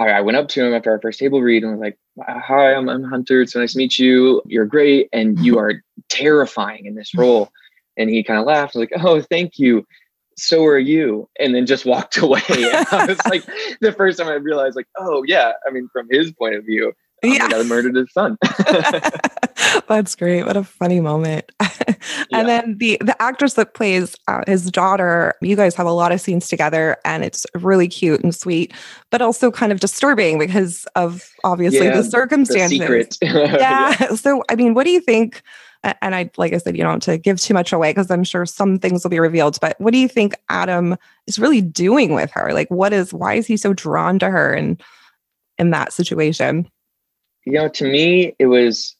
I, 0.00 0.08
I 0.08 0.20
went 0.20 0.36
up 0.36 0.48
to 0.48 0.64
him 0.64 0.74
after 0.74 0.90
our 0.90 1.00
first 1.00 1.18
table 1.18 1.42
read 1.42 1.62
and 1.62 1.72
was 1.72 1.80
like, 1.80 1.98
"Hi, 2.26 2.74
I'm, 2.74 2.88
I'm 2.88 3.04
Hunter. 3.04 3.42
It's 3.42 3.52
so 3.52 3.60
nice 3.60 3.72
to 3.72 3.78
meet 3.78 3.98
you. 3.98 4.42
You're 4.46 4.66
great, 4.66 5.08
and 5.12 5.38
you 5.44 5.58
are 5.58 5.82
terrifying 6.08 6.86
in 6.86 6.94
this 6.94 7.14
role." 7.14 7.50
And 7.96 8.08
he 8.08 8.24
kind 8.24 8.40
of 8.40 8.46
laughed, 8.46 8.74
like, 8.74 8.92
"Oh, 8.96 9.20
thank 9.20 9.58
you." 9.58 9.86
So 10.36 10.64
are 10.64 10.78
you, 10.78 11.28
and 11.38 11.54
then 11.54 11.66
just 11.66 11.84
walked 11.84 12.16
away. 12.22 12.40
And 12.48 12.86
I 12.90 13.06
was 13.06 13.18
like, 13.28 13.44
the 13.80 13.92
first 13.92 14.18
time 14.18 14.28
I 14.28 14.34
realized, 14.34 14.74
like, 14.74 14.88
oh 14.98 15.22
yeah, 15.26 15.52
I 15.66 15.70
mean, 15.70 15.88
from 15.92 16.08
his 16.10 16.32
point 16.32 16.54
of 16.54 16.64
view, 16.64 16.92
Yeah. 17.22 17.48
the 17.48 17.56
that 17.56 17.64
murdered 17.66 17.96
his 17.96 18.12
son. 18.12 18.36
That's 19.88 20.14
great. 20.14 20.44
What 20.46 20.56
a 20.56 20.64
funny 20.64 21.00
moment. 21.00 21.50
Yeah. 22.30 22.38
and 22.38 22.48
then 22.48 22.78
the 22.78 22.96
the 23.02 23.20
actress 23.20 23.54
that 23.54 23.74
plays 23.74 24.16
uh, 24.26 24.40
his 24.46 24.70
daughter, 24.70 25.34
you 25.42 25.54
guys 25.54 25.74
have 25.74 25.86
a 25.86 25.92
lot 25.92 26.12
of 26.12 26.20
scenes 26.20 26.48
together 26.48 26.96
and 27.04 27.24
it's 27.24 27.44
really 27.56 27.88
cute 27.88 28.22
and 28.22 28.34
sweet, 28.34 28.72
but 29.10 29.20
also 29.20 29.50
kind 29.50 29.70
of 29.70 29.80
disturbing 29.80 30.38
because 30.38 30.86
of 30.96 31.28
obviously 31.44 31.86
Yeah, 31.86 31.96
the 31.96 32.02
the 32.02 32.10
circumstances. 32.10 32.78
secret. 32.78 33.18
Yeah. 33.22 34.14
So, 34.14 34.42
I 34.48 34.54
mean, 34.54 34.72
what 34.74 34.84
do 34.84 34.90
you 34.90 35.00
think? 35.00 35.42
And 35.82 36.14
I, 36.14 36.30
like 36.38 36.52
I 36.54 36.58
said, 36.58 36.76
you 36.76 36.82
don't 36.84 37.04
have 37.04 37.14
to 37.14 37.18
give 37.18 37.38
too 37.40 37.52
much 37.54 37.72
away 37.72 37.90
because 37.90 38.10
I'm 38.10 38.24
sure 38.24 38.46
some 38.46 38.78
things 38.78 39.02
will 39.04 39.10
be 39.10 39.20
revealed. 39.20 39.58
But 39.60 39.78
what 39.80 39.92
do 39.92 39.98
you 39.98 40.08
think 40.08 40.34
Adam 40.48 40.96
is 41.26 41.38
really 41.38 41.60
doing 41.60 42.14
with 42.14 42.30
her? 42.32 42.52
Like, 42.54 42.68
what 42.70 42.92
is, 42.92 43.12
why 43.12 43.34
is 43.34 43.46
he 43.46 43.56
so 43.58 43.72
drawn 43.74 44.18
to 44.20 44.30
her 44.30 44.54
and 44.54 44.80
in 45.58 45.70
that 45.70 45.92
situation? 45.92 46.68
You 47.44 47.52
know, 47.54 47.68
to 47.68 47.84
me, 47.84 48.34
it 48.38 48.46
was 48.46 48.96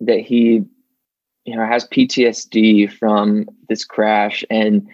that 0.00 0.20
he, 0.20 0.64
you 1.44 1.56
know, 1.56 1.66
has 1.66 1.86
PTSD 1.88 2.92
from 2.92 3.46
this 3.68 3.84
crash 3.84 4.44
and 4.50 4.86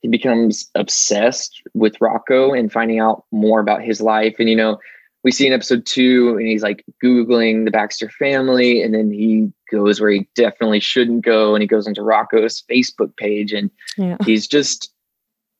he 0.00 0.08
becomes 0.08 0.70
obsessed 0.74 1.62
with 1.72 2.00
Rocco 2.00 2.52
and 2.52 2.70
finding 2.70 2.98
out 3.00 3.24
more 3.32 3.60
about 3.60 3.82
his 3.82 4.00
life. 4.00 4.36
And, 4.38 4.48
you 4.48 4.56
know, 4.56 4.78
we 5.22 5.32
see 5.32 5.46
in 5.46 5.52
episode 5.54 5.86
two 5.86 6.36
and 6.38 6.46
he's 6.46 6.62
like 6.62 6.84
Googling 7.02 7.64
the 7.64 7.70
Baxter 7.70 8.10
family 8.10 8.82
and 8.82 8.92
then 8.94 9.10
he 9.10 9.50
goes 9.72 10.00
where 10.00 10.10
he 10.10 10.28
definitely 10.34 10.80
shouldn't 10.80 11.24
go 11.24 11.54
and 11.54 11.62
he 11.62 11.66
goes 11.66 11.86
onto 11.86 12.02
Rocco's 12.02 12.62
Facebook 12.70 13.16
page 13.16 13.52
and 13.52 13.70
Yeah. 13.96 14.18
he's 14.24 14.46
just 14.46 14.92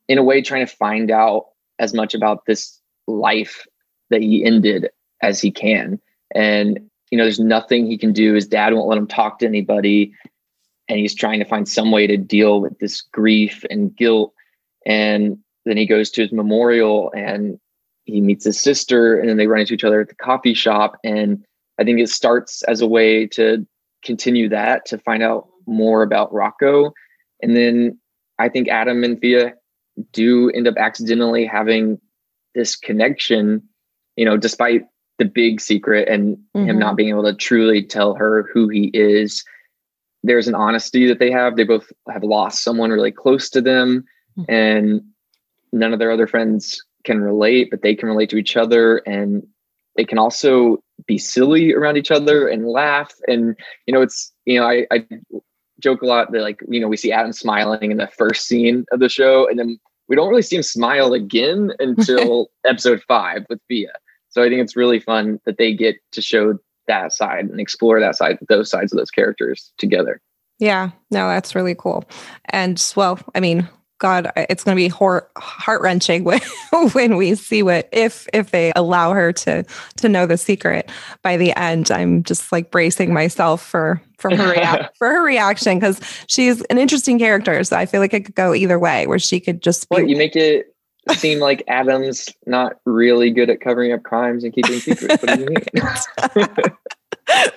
in 0.09 0.19
a 0.19 0.23
way 0.23 0.43
trying 0.43 0.67
to 0.67 0.77
find 0.77 1.11
out 1.11 1.47
as 1.79 1.95
much 1.95 2.15
about 2.15 2.45
this 2.47 2.79
life 3.07 3.67
that 4.11 4.21
he 4.21 4.45
ended 4.45 4.91
as 5.23 5.41
he 5.41 5.51
can 5.51 5.99
and 6.35 6.79
you 7.11 7.19
know 7.19 7.25
there's 7.25 7.41
nothing 7.41 7.87
he 7.87 7.99
can 7.99 8.13
do. 8.13 8.35
His 8.35 8.47
dad 8.47 8.73
won't 8.73 8.89
let 8.89 8.99
him 8.99 9.07
talk 9.07 9.39
to 9.39 9.47
anybody. 9.47 10.13
And 10.89 10.99
he's 10.99 11.15
trying 11.15 11.39
to 11.39 11.47
find 11.47 11.67
some 11.67 11.91
way 11.93 12.07
to 12.07 12.17
deal 12.17 12.61
with 12.61 12.79
this 12.79 13.01
grief 13.01 13.65
and 13.71 13.97
guilt. 13.97 14.35
And 14.85 15.39
then 15.65 15.79
he 15.79 15.87
goes 15.87 16.11
to 16.11 16.23
his 16.23 16.33
memorial 16.33 17.11
and 17.17 17.59
he 18.05 18.21
meets 18.21 18.45
his 18.45 18.61
sister 18.61 19.19
and 19.19 19.29
then 19.29 19.39
they 19.39 19.47
run 19.47 19.61
into 19.61 19.73
each 19.73 19.85
other 19.85 20.03
at 20.03 20.09
the 20.09 20.15
coffee 20.15 20.55
shop. 20.55 20.99
And 21.05 21.45
i 21.79 21.85
think 21.85 22.01
it 22.01 22.09
starts 22.09 22.63
as 22.65 22.81
a 22.81 22.87
way 22.87 23.27
to 23.29 23.67
continue 24.05 24.49
that 24.51 24.85
to 24.87 24.99
find 24.99 25.23
out 25.23 25.49
more 25.67 26.03
about 26.03 26.33
rocco. 26.33 26.93
And 27.43 27.57
then 27.57 27.99
i 28.39 28.49
think 28.49 28.69
adam 28.69 29.05
and 29.05 29.19
fia 29.21 29.55
do 30.13 30.51
end 30.51 30.67
up 30.67 30.75
accidentally 30.77 31.47
having 31.47 32.01
this 32.55 32.77
connection 32.77 33.63
you 34.17 34.25
know 34.25 34.37
despite 34.37 34.83
the 35.19 35.25
big 35.25 35.61
secret 35.61 36.09
and 36.09 36.37
him 36.55 36.77
Mhm. 36.77 36.79
not 36.79 36.97
being 36.97 37.09
able 37.11 37.23
to 37.25 37.35
truly 37.35 37.83
tell 37.83 38.15
her 38.15 38.49
who 38.53 38.69
he 38.69 38.91
is 38.95 39.45
there's 40.27 40.49
an 40.49 40.55
honesty 40.55 41.07
that 41.07 41.19
they 41.19 41.31
have 41.31 41.57
they 41.57 41.65
both 41.65 41.93
have 42.11 42.25
lost 42.25 42.65
someone 42.65 42.91
really 42.91 43.13
close 43.13 43.51
to 43.51 43.61
them 43.61 44.05
Mhm. 44.39 44.45
and 44.49 45.03
none 45.73 45.93
of 45.93 45.99
their 45.99 46.11
other 46.11 46.27
friends 46.27 46.83
can 47.05 47.21
relate 47.21 47.69
but 47.71 47.83
they 47.83 47.95
can 47.95 48.09
relate 48.09 48.31
to 48.31 48.37
each 48.39 48.57
other 48.57 48.99
and 49.07 49.47
they 49.97 50.05
can 50.05 50.19
also 50.19 50.83
be 51.07 51.19
silly 51.19 51.73
around 51.75 51.97
each 51.97 52.11
other 52.11 52.49
and 52.49 52.67
laugh 52.67 53.13
and 53.29 53.55
you 53.87 53.93
know 53.95 54.01
it's 54.03 54.33
you 54.47 54.59
know 54.59 54.67
i, 54.67 54.87
I 54.91 55.07
joke 55.81 56.03
a 56.03 56.07
lot 56.07 56.33
that 56.33 56.41
like 56.43 56.61
you 56.69 56.81
know 56.81 56.89
we 56.89 56.97
see 56.97 57.13
adam 57.13 57.33
smiling 57.33 57.91
in 57.91 57.99
the 57.99 58.09
first 58.09 58.47
scene 58.49 58.85
of 58.93 59.01
the 59.01 59.09
show 59.09 59.47
and 59.49 59.59
then 59.59 59.79
we 60.09 60.17
don't 60.17 60.29
really 60.29 60.43
see 60.43 60.57
him 60.57 60.63
smile 60.63 61.13
again 61.13 61.73
until 61.79 62.49
episode 62.67 63.03
five 63.09 63.45
with 63.49 63.61
Fia. 63.69 63.93
So 64.35 64.43
I 64.43 64.49
think 64.49 64.61
it's 64.61 64.75
really 64.75 64.99
fun 64.99 65.41
that 65.47 65.59
they 65.59 65.73
get 65.73 65.97
to 66.13 66.21
show 66.21 66.59
that 66.89 67.13
side 67.13 67.45
and 67.47 67.61
explore 67.61 68.01
that 68.01 68.17
side, 68.17 68.39
those 68.49 68.69
sides 68.69 68.93
of 68.93 68.99
those 68.99 69.11
characters 69.11 69.73
together. 69.79 70.21
Yeah, 70.59 70.91
no, 71.13 71.29
that's 71.29 71.55
really 71.55 71.77
cool. 71.77 72.05
And 72.47 72.85
well, 72.97 73.21
I 73.37 73.41
mean, 73.41 73.69
God, 73.99 74.31
it's 74.37 74.65
going 74.65 74.77
to 74.77 74.83
be 74.83 74.89
heart 74.89 75.81
wrenching 75.83 76.25
when 76.25 76.41
when 76.93 77.17
we 77.17 77.37
see 77.37 77.63
what 77.63 77.89
if 77.93 78.27
if 78.33 78.51
they 78.51 78.73
allow 78.75 79.13
her 79.13 79.33
to 79.33 79.65
to 79.99 80.09
know 80.09 80.27
the 80.27 80.37
secret 80.37 80.91
by 81.23 81.37
the 81.37 81.57
end. 81.57 81.93
I'm 81.93 82.25
just 82.25 82.51
like 82.51 82.73
bracing 82.73 83.15
myself 83.15 83.65
for 83.65 84.03
for 84.19 84.35
her 84.35 84.51
rea- 84.51 84.89
for 84.99 85.09
her 85.09 85.23
reaction 85.23 85.79
because 85.79 86.01
she's 86.27 86.61
an 86.63 86.79
interesting 86.79 87.21
character. 87.21 87.63
So 87.63 87.77
I 87.77 87.87
feel 87.87 88.01
like 88.01 88.13
it 88.13 88.25
could 88.25 88.35
go 88.35 88.53
either 88.53 88.81
way, 88.81 89.07
where 89.07 89.21
she 89.21 89.39
could 89.39 89.63
just 89.63 89.89
be 89.89 89.95
What 89.95 90.09
you 90.09 90.17
make 90.17 90.35
it 90.35 90.74
seem 91.13 91.39
like 91.39 91.63
Adam's 91.69 92.29
not 92.47 92.77
really 92.85 93.31
good 93.31 93.51
at 93.51 93.61
covering 93.61 93.93
up 93.93 94.03
crimes 94.03 94.45
and 94.45 94.53
keeping 94.53 94.79
secrets. 94.79 95.23
What 95.23 95.35
do 95.35 95.41
you 95.41 95.47
mean? 95.47 96.75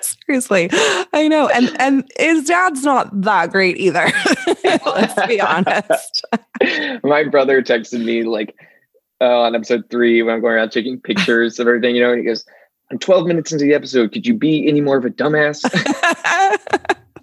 Seriously, 0.00 0.68
I 1.12 1.28
know, 1.28 1.48
and 1.48 1.74
and 1.80 2.10
his 2.18 2.44
dad's 2.44 2.84
not 2.84 3.08
that 3.22 3.50
great 3.50 3.76
either. 3.78 4.10
Let's 4.64 5.26
be 5.26 5.40
honest. 5.40 6.24
My 7.02 7.24
brother 7.24 7.62
texted 7.62 8.04
me 8.04 8.22
like 8.24 8.54
uh, 9.20 9.40
on 9.40 9.54
episode 9.54 9.84
three 9.90 10.22
when 10.22 10.34
I'm 10.34 10.40
going 10.40 10.54
around 10.54 10.70
taking 10.70 11.00
pictures 11.00 11.58
of 11.58 11.66
everything, 11.68 11.96
you 11.96 12.02
know, 12.02 12.10
and 12.10 12.18
he 12.18 12.24
goes, 12.24 12.44
I'm 12.90 12.98
12 12.98 13.26
minutes 13.26 13.52
into 13.52 13.64
the 13.64 13.74
episode. 13.74 14.12
Could 14.12 14.26
you 14.26 14.34
be 14.34 14.66
any 14.66 14.80
more 14.80 14.96
of 14.96 15.04
a 15.04 15.10
dumbass? 15.10 15.62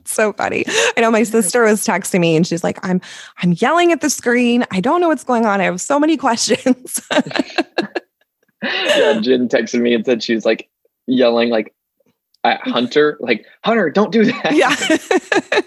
So 0.06 0.34
funny. 0.34 0.66
I 0.98 1.02
know 1.02 1.12
my 1.12 1.24
sister 1.24 1.64
was 1.64 1.86
texting 1.86 2.20
me 2.20 2.36
and 2.36 2.46
she's 2.46 2.64
like, 2.64 2.80
I'm 2.84 3.02
I'm 3.42 3.54
yelling 3.54 3.92
at 3.92 4.02
the 4.02 4.10
screen. 4.10 4.66
I 4.72 4.80
don't 4.80 5.02
know 5.02 5.08
what's 5.08 5.24
going 5.24 5.46
on. 5.46 5.62
I 5.62 5.66
have 5.66 5.82
so 5.82 6.00
many 6.00 6.18
questions. 6.26 7.00
yeah, 8.62 9.20
Jen 9.20 9.48
texted 9.48 9.82
me 9.82 9.94
and 9.94 10.06
said 10.06 10.24
she 10.24 10.36
was 10.36 10.46
like 10.46 10.70
yelling 11.08 11.50
like 11.50 11.74
at 12.44 12.62
Hunter, 12.62 13.18
like 13.20 13.46
Hunter, 13.64 13.90
don't 13.90 14.12
do 14.12 14.26
that. 14.26 14.54
yeah. 14.54 15.62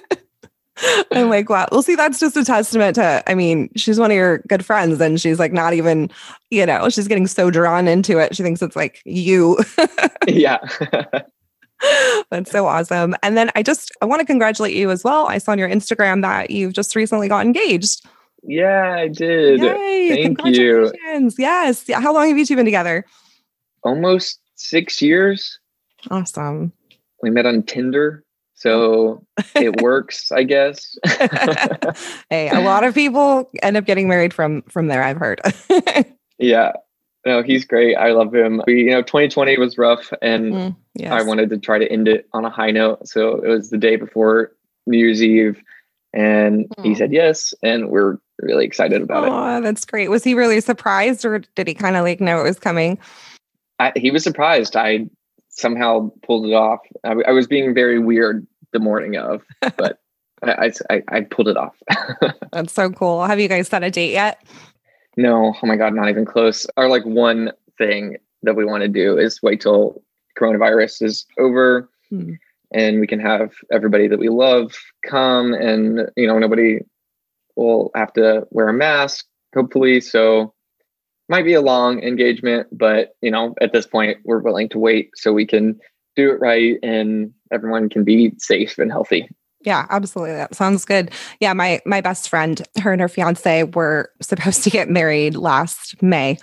I'm 1.13 1.29
like, 1.29 1.51
wow. 1.51 1.67
Well, 1.73 1.83
see, 1.83 1.97
that's 1.97 2.21
just 2.21 2.37
a 2.37 2.45
testament 2.45 2.95
to, 2.97 3.23
I 3.27 3.35
mean, 3.35 3.69
she's 3.75 3.99
one 3.99 4.13
of 4.13 4.15
your 4.15 4.39
good 4.49 4.65
friends 4.65 5.01
and 5.01 5.21
she's 5.21 5.39
like 5.39 5.53
not 5.53 5.75
even, 5.75 6.11
you 6.51 6.65
know, 6.65 6.89
she's 6.89 7.09
getting 7.09 7.27
so 7.27 7.51
drawn 7.51 7.89
into 7.89 8.19
it. 8.19 8.37
She 8.37 8.43
thinks 8.43 8.63
it's 8.63 8.77
like 8.77 9.03
you. 9.05 9.59
yeah. 10.29 10.59
That's 12.31 12.51
so 12.51 12.67
awesome. 12.67 13.15
And 13.23 13.37
then 13.37 13.51
I 13.55 13.63
just 13.63 13.93
I 14.03 14.07
want 14.07 14.21
to 14.21 14.27
congratulate 14.27 14.75
you 14.75 14.91
as 14.91 15.05
well. 15.05 15.27
I 15.27 15.39
saw 15.39 15.53
on 15.53 15.59
your 15.59 15.69
Instagram 15.69 16.23
that 16.23 16.51
you've 16.51 16.73
just 16.73 16.95
recently 16.97 17.29
got 17.29 17.45
engaged. 17.45 18.07
yeah, 18.43 18.97
I 18.99 19.09
did. 19.09 19.61
Yay! 19.61 20.23
Thank 20.25 20.45
you. 20.45 20.91
Congratulations. 20.91 21.37
Yes. 21.39 21.89
Yeah. 21.89 22.01
How 22.01 22.13
long 22.13 22.29
have 22.29 22.39
you 22.39 22.47
two 22.47 22.57
been 22.57 22.65
together? 22.65 23.05
Almost 23.83 24.41
six 24.57 25.01
years. 25.01 25.59
Awesome. 26.11 26.73
We 27.23 27.31
met 27.31 27.47
on 27.47 27.63
Tinder. 27.63 28.25
So 28.55 29.25
it 29.55 29.81
works, 29.81 30.33
I 30.33 30.43
guess. 30.43 30.99
hey, 32.31 32.51
a 32.51 32.61
lot 32.61 32.83
of 32.83 32.93
people 32.93 33.51
end 33.63 33.77
up 33.77 33.85
getting 33.85 34.09
married 34.09 34.35
from 34.35 34.63
from 34.63 34.89
there, 34.89 35.03
I've 35.03 35.17
heard. 35.17 35.41
yeah. 36.39 36.73
No, 37.27 37.43
he's 37.43 37.65
great. 37.65 37.97
I 37.97 38.13
love 38.13 38.35
him. 38.35 38.63
We, 38.67 38.85
you 38.85 38.91
know, 38.91 39.03
2020 39.03 39.59
was 39.59 39.77
rough, 39.77 40.13
and 40.23 40.55
Mm, 40.55 40.77
yes. 40.95 41.13
I 41.13 41.23
wanted 41.23 41.51
to 41.51 41.59
try 41.59 41.79
to 41.79 41.91
end 41.91 42.09
it 42.09 42.29
on 42.33 42.45
a 42.45 42.51
high 42.51 42.71
note. 42.71 43.09
So 43.09 43.37
it 43.43 43.49
was 43.49 43.71
the 43.71 43.79
day 43.79 43.97
before 43.97 44.53
New 44.87 44.99
Year's 44.99 45.23
Eve, 45.23 45.61
and 46.13 46.73
he 46.83 46.91
Mm. 46.91 46.97
said 46.97 47.13
yes, 47.13 47.53
and 47.63 47.91
we're 47.91 48.19
really 48.41 48.65
excited 48.65 49.03
about 49.03 49.25
it. 49.25 49.31
Oh, 49.33 49.61
that's 49.61 49.85
great. 49.85 50.09
Was 50.09 50.23
he 50.25 50.35
really 50.35 50.61
surprised 50.61 51.25
or 51.25 51.41
did 51.57 51.67
he 51.67 51.75
kind 51.75 51.97
of 51.97 52.05
like 52.05 52.21
know 52.21 52.41
it 52.41 52.45
was 52.45 52.59
coming? 52.59 52.99
I, 53.81 53.93
he 53.97 54.11
was 54.11 54.23
surprised. 54.23 54.77
I 54.77 55.07
somehow 55.49 56.13
pulled 56.23 56.47
it 56.47 56.55
off. 56.55 56.81
I, 57.05 57.15
I 57.27 57.33
was 57.33 57.47
being 57.49 57.75
very 57.75 57.99
weird 57.99 58.47
the 58.73 58.79
morning 58.79 59.17
of, 59.17 59.43
but 59.77 59.99
I, 60.43 60.73
I, 60.89 61.03
I 61.09 61.21
pulled 61.23 61.49
it 61.49 61.57
off. 61.57 61.75
That's 62.53 62.73
so 62.73 62.91
cool. 62.91 63.25
Have 63.27 63.41
you 63.41 63.49
guys 63.49 63.67
set 63.69 63.83
a 63.83 63.91
date 63.91 64.13
yet? 64.13 64.41
No, 65.19 65.53
oh 65.61 65.67
my 65.67 65.77
God, 65.77 65.95
not 65.95 66.09
even 66.09 66.25
close. 66.25 66.65
Our 66.77 66.89
like 66.89 67.05
one 67.05 67.51
thing 67.77 68.17
that 68.45 68.55
we 68.55 68.65
want 68.65 68.83
to 68.85 68.89
do 68.89 69.19
is 69.19 69.43
wait 69.43 69.61
till 69.61 70.01
coronavirus 70.39 71.03
is 71.03 71.27
over 71.39 71.91
Hmm. 72.11 72.35
and 72.73 73.01
we 73.01 73.07
can 73.07 73.21
have 73.21 73.53
everybody 73.71 74.09
that 74.09 74.19
we 74.19 74.31
love 74.31 74.75
come 75.05 75.53
and, 75.53 76.09
you 76.17 76.27
know, 76.27 76.39
nobody 76.39 76.79
will 77.55 77.91
have 77.95 78.15
to 78.15 78.47
wear 78.51 78.69
a 78.69 78.73
mask, 78.73 79.27
hopefully. 79.55 80.01
So 80.01 80.55
might 81.29 81.45
be 81.45 81.53
a 81.53 81.61
long 81.61 82.03
engagement, 82.03 82.69
but 82.73 83.17
you 83.21 83.31
know, 83.31 83.55
at 83.61 83.73
this 83.73 83.87
point 83.87 84.19
we're 84.25 84.39
willing 84.39 84.71
to 84.71 84.79
wait 84.79 85.11
so 85.17 85.35
we 85.35 85.45
can 85.45 85.79
do 86.17 86.31
it 86.31 86.41
right 86.41 86.79
and 86.83 87.35
everyone 87.53 87.91
can 87.91 88.05
be 88.05 88.33
safe 88.39 88.79
and 88.79 88.91
healthy. 88.91 89.29
Yeah, 89.69 89.85
absolutely. 89.91 90.35
That 90.35 90.55
sounds 90.55 90.87
good. 90.87 91.11
Yeah, 91.41 91.53
my 91.53 91.83
my 91.85 92.01
best 92.01 92.31
friend, 92.31 92.63
her 92.81 92.91
and 92.91 93.03
her 93.03 93.09
fiance 93.09 93.65
were 93.65 94.11
supposed 94.23 94.65
to 94.65 94.71
get 94.71 94.89
married 94.89 95.37
last 95.37 96.03
May. 96.03 96.39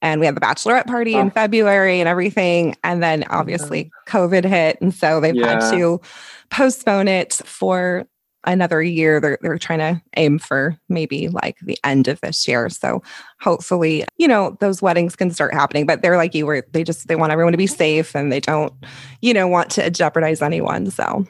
And 0.00 0.18
we 0.18 0.24
had 0.24 0.34
the 0.34 0.40
bachelorette 0.40 0.86
party 0.86 1.14
in 1.14 1.26
Oh. 1.26 1.30
February 1.30 2.00
and 2.00 2.08
everything. 2.08 2.74
And 2.82 3.02
then 3.02 3.24
obviously 3.28 3.90
COVID 4.08 4.44
hit. 4.46 4.80
And 4.80 4.94
so 4.94 5.20
they've 5.20 5.36
had 5.36 5.60
to 5.72 6.00
postpone 6.48 7.06
it 7.06 7.34
for 7.44 8.06
another 8.44 8.82
year. 8.82 9.20
They're 9.20 9.36
they're 9.42 9.58
trying 9.58 9.80
to 9.80 10.00
aim 10.16 10.38
for 10.38 10.78
maybe 10.88 11.28
like 11.28 11.58
the 11.60 11.76
end 11.84 12.08
of 12.08 12.18
this 12.22 12.48
year. 12.48 12.70
So 12.70 13.02
hopefully, 13.42 14.06
you 14.16 14.26
know, 14.26 14.56
those 14.60 14.80
weddings 14.80 15.16
can 15.16 15.30
start 15.32 15.52
happening. 15.52 15.84
But 15.84 16.00
they're 16.00 16.16
like 16.16 16.34
you 16.34 16.46
were 16.46 16.64
they 16.72 16.82
just 16.82 17.08
they 17.08 17.16
want 17.16 17.30
everyone 17.32 17.52
to 17.52 17.58
be 17.58 17.66
safe 17.66 18.16
and 18.16 18.32
they 18.32 18.40
don't, 18.40 18.72
you 19.20 19.34
know, 19.34 19.46
want 19.48 19.70
to 19.72 19.90
jeopardize 19.90 20.40
anyone. 20.40 20.90
So 20.90 21.26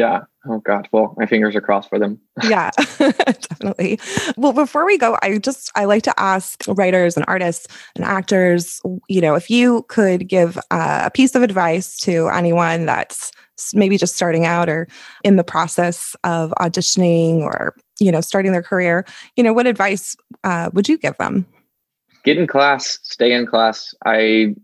Yeah. 0.00 0.20
Oh 0.48 0.58
God. 0.60 0.88
Well, 0.92 1.14
my 1.18 1.26
fingers 1.26 1.54
are 1.54 1.60
crossed 1.60 1.88
for 1.88 1.98
them. 1.98 2.18
yeah 2.48 2.70
definitely 2.98 3.98
well 4.38 4.54
before 4.54 4.86
we 4.86 4.96
go 4.96 5.18
i 5.20 5.36
just 5.36 5.70
i 5.74 5.84
like 5.84 6.02
to 6.02 6.14
ask 6.18 6.64
writers 6.68 7.14
and 7.14 7.26
artists 7.28 7.66
and 7.94 8.04
actors 8.04 8.80
you 9.08 9.20
know 9.20 9.34
if 9.34 9.50
you 9.50 9.84
could 9.88 10.26
give 10.26 10.56
uh, 10.70 11.02
a 11.04 11.10
piece 11.10 11.34
of 11.34 11.42
advice 11.42 11.98
to 11.98 12.28
anyone 12.28 12.86
that's 12.86 13.30
maybe 13.74 13.98
just 13.98 14.16
starting 14.16 14.46
out 14.46 14.70
or 14.70 14.88
in 15.22 15.36
the 15.36 15.44
process 15.44 16.16
of 16.24 16.50
auditioning 16.52 17.40
or 17.40 17.74
you 17.98 18.10
know 18.10 18.22
starting 18.22 18.52
their 18.52 18.62
career 18.62 19.04
you 19.36 19.42
know 19.42 19.52
what 19.52 19.66
advice 19.66 20.16
uh, 20.44 20.70
would 20.72 20.88
you 20.88 20.96
give 20.96 21.16
them 21.18 21.44
get 22.24 22.38
in 22.38 22.46
class, 22.46 22.98
stay 23.02 23.32
in 23.32 23.46
class. 23.46 23.94
I 24.04 24.54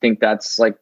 think 0.00 0.20
that's 0.20 0.58
like 0.58 0.76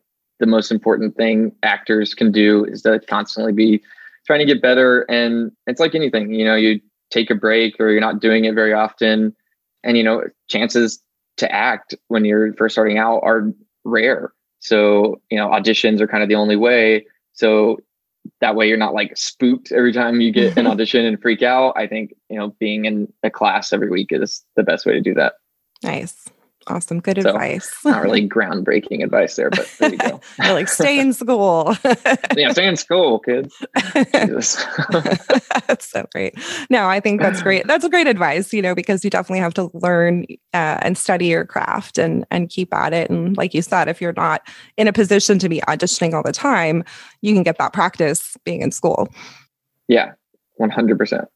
the 0.45 0.51
most 0.51 0.71
important 0.71 1.17
thing 1.17 1.53
actors 1.63 2.13
can 2.13 2.31
do 2.31 2.67
is 2.67 2.83
to 2.83 3.01
constantly 3.09 3.53
be 3.53 3.83
trying 4.27 4.41
to 4.41 4.45
get 4.45 4.61
better. 4.61 5.07
And 5.09 5.53
it's 5.67 5.81
like 5.81 5.95
anything, 5.95 6.35
you 6.35 6.45
know, 6.45 6.55
you 6.55 6.83
take 7.11 7.31
a 7.31 7.35
break 7.35 7.81
or 7.81 7.89
you're 7.89 8.01
not 8.03 8.21
doing 8.21 8.45
it 8.45 8.55
very 8.55 8.75
often. 8.75 9.35
And, 9.83 9.97
you 9.97 10.03
know, 10.03 10.23
chances 10.49 11.03
to 11.39 11.51
act 11.51 11.95
when 12.09 12.27
you're 12.27 12.53
first 12.55 12.75
starting 12.75 12.99
out 12.99 13.21
are 13.21 13.55
rare. 13.85 14.35
So, 14.61 15.23
you 15.31 15.39
know, 15.39 15.49
auditions 15.49 16.01
are 16.01 16.07
kind 16.07 16.23
of 16.23 16.29
the 16.29 16.35
only 16.35 16.57
way. 16.57 17.07
So 17.33 17.79
that 18.43 18.55
way 18.55 18.69
you're 18.69 18.77
not 18.77 18.93
like 18.93 19.17
spooked 19.17 19.73
every 19.73 19.95
time 19.95 20.21
you 20.21 20.31
get 20.31 20.59
an 20.59 20.67
audition 20.67 21.07
and 21.07 21.21
freak 21.23 21.43
out. 21.43 21.73
I 21.75 21.87
think, 21.87 22.13
you 22.29 22.39
know, 22.39 22.55
being 22.61 22.85
in 22.85 23.11
a 23.23 23.31
class 23.31 23.73
every 23.73 23.89
week 23.89 24.09
is 24.11 24.45
the 24.57 24.63
best 24.63 24.85
way 24.85 24.93
to 24.93 25.01
do 25.01 25.15
that. 25.15 25.35
nice 25.83 26.29
awesome 26.67 27.01
good 27.01 27.21
So, 27.21 27.31
advice 27.31 27.73
not 27.85 28.03
really 28.03 28.29
groundbreaking 28.29 29.03
advice 29.03 29.37
there, 29.37 29.51
but 29.51 29.71
there 29.79 29.93
you 29.93 29.99
go. 29.99 30.21
Like 30.39 30.69
stay 30.69 30.99
in 30.99 31.13
school 31.13 31.75
yeah, 32.37 32.53
stay 32.53 32.67
in 32.67 32.77
school, 32.77 33.19
kids. 33.19 33.55
That's 34.13 35.89
so 35.89 36.07
great. 36.13 36.35
No, 36.71 36.89
I 36.89 37.01
think 37.01 37.21
that's 37.21 37.43
great. 37.43 37.67
That's 37.67 37.85
a 37.85 37.89
great 37.89 38.07
advice, 38.07 38.53
you 38.53 38.63
know, 38.63 38.75
because 38.75 39.05
you 39.05 39.11
definitely 39.11 39.41
have 39.41 39.55
to 39.55 39.71
learn 39.75 40.25
uh, 40.53 40.79
and 40.83 40.97
study 40.97 41.27
your 41.27 41.45
craft 41.45 41.99
and 41.99 42.25
and 42.31 42.49
keep 42.49 42.73
at 42.75 42.93
it. 42.93 43.11
And 43.11 43.37
like 43.37 43.55
you 43.55 43.63
said, 43.63 43.89
if 43.89 44.01
you're 44.01 44.13
not 44.13 44.47
in 44.77 44.89
a 44.89 44.93
position 44.93 45.39
to 45.41 45.49
be 45.49 45.61
auditioning 45.63 46.15
all 46.15 46.23
the 46.23 46.33
time, 46.33 46.85
you 47.23 47.35
can 47.35 47.43
get 47.43 47.59
that 47.59 47.73
practice 47.73 48.37
being 48.45 48.61
in 48.61 48.71
school. 48.71 49.09
yeah, 49.89 50.13
one 50.57 50.71
hundred 50.71 50.99
percent. 50.99 51.29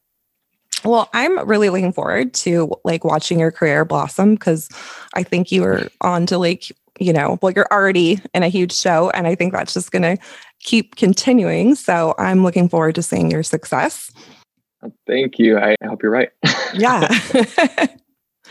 Well, 0.83 1.09
I'm 1.13 1.47
really 1.47 1.69
looking 1.69 1.93
forward 1.93 2.33
to 2.35 2.71
like 2.83 3.03
watching 3.03 3.39
your 3.39 3.51
career 3.51 3.85
blossom 3.85 4.35
because 4.35 4.69
I 5.13 5.23
think 5.23 5.51
you 5.51 5.63
are 5.63 5.77
mm-hmm. 5.77 6.07
on 6.07 6.25
to 6.27 6.37
like, 6.37 6.71
you 6.99 7.13
know, 7.13 7.39
well, 7.41 7.53
you're 7.55 7.67
already 7.71 8.21
in 8.33 8.43
a 8.43 8.49
huge 8.49 8.73
show, 8.73 9.09
and 9.11 9.27
I 9.27 9.35
think 9.35 9.53
that's 9.53 9.73
just 9.73 9.91
going 9.91 10.03
to 10.03 10.17
keep 10.59 10.95
continuing. 10.95 11.75
So 11.75 12.13
I'm 12.17 12.43
looking 12.43 12.69
forward 12.69 12.95
to 12.95 13.03
seeing 13.03 13.31
your 13.31 13.43
success. 13.43 14.11
Oh, 14.83 14.91
thank 15.07 15.39
you. 15.39 15.57
I, 15.57 15.75
hope 15.85 16.01
you're 16.01 16.11
right. 16.11 16.29
Yeah. 16.73 17.07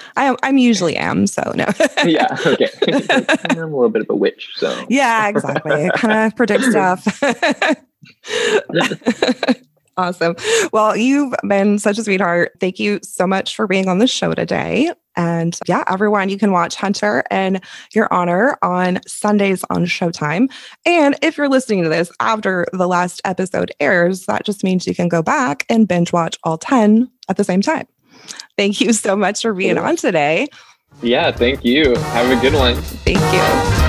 I 0.17 0.25
am 0.25 0.37
I'm 0.43 0.59
usually 0.59 0.97
am, 0.97 1.27
so 1.27 1.53
no. 1.55 1.67
yeah. 2.05 2.37
Okay. 2.47 2.69
I'm 3.51 3.59
a 3.59 3.65
little 3.67 3.89
bit 3.89 4.03
of 4.03 4.11
a 4.11 4.15
witch, 4.15 4.53
so 4.57 4.87
yeah, 4.89 5.29
exactly. 5.29 5.91
kind 5.97 6.27
of 6.27 6.37
predict 6.37 6.65
stuff. 6.65 7.05
Awesome. 9.99 10.37
Well, 10.73 10.97
you've 10.97 11.35
been 11.47 11.79
such 11.79 11.99
a 11.99 12.05
sweetheart. 12.05 12.53
Thank 12.61 12.79
you 12.79 13.01
so 13.03 13.27
much 13.27 13.55
for 13.55 13.67
being 13.67 13.89
on 13.89 13.99
the 13.99 14.07
show 14.07 14.33
today. 14.33 14.93
And 15.17 15.59
yeah, 15.67 15.83
everyone, 15.89 16.29
you 16.29 16.39
can 16.39 16.53
watch 16.53 16.77
Hunter 16.77 17.25
and 17.31 17.61
Your 17.93 18.13
Honor 18.13 18.57
on 18.63 19.01
Sundays 19.07 19.65
on 19.69 19.85
Showtime. 19.85 20.49
And 20.87 21.17
if 21.23 21.37
you're 21.37 21.49
listening 21.49 21.83
to 21.83 21.89
this 21.89 22.11
after 22.21 22.67
the 22.73 22.87
last 22.87 23.21
episode 23.25 23.73
airs, 23.81 24.27
that 24.27 24.45
just 24.45 24.63
means 24.63 24.87
you 24.87 24.95
can 24.95 25.09
go 25.09 25.23
back 25.23 25.67
and 25.69 25.89
binge 25.89 26.13
watch 26.13 26.39
all 26.45 26.57
10 26.57 27.11
at 27.29 27.37
the 27.37 27.45
same 27.45 27.61
time. 27.63 27.87
Thank 28.57 28.81
you 28.81 28.93
so 28.93 29.17
much 29.17 29.43
for 29.43 29.53
being 29.53 29.77
on 29.79 29.97
today. 29.97 30.47
yeah. 31.03 31.33
Thank 31.33 31.65
you. 31.65 31.95
Have 31.97 32.31
a 32.37 32.41
good 32.41 32.55
one. 32.55 32.77
Thank 32.77 33.19
you. 33.19 33.88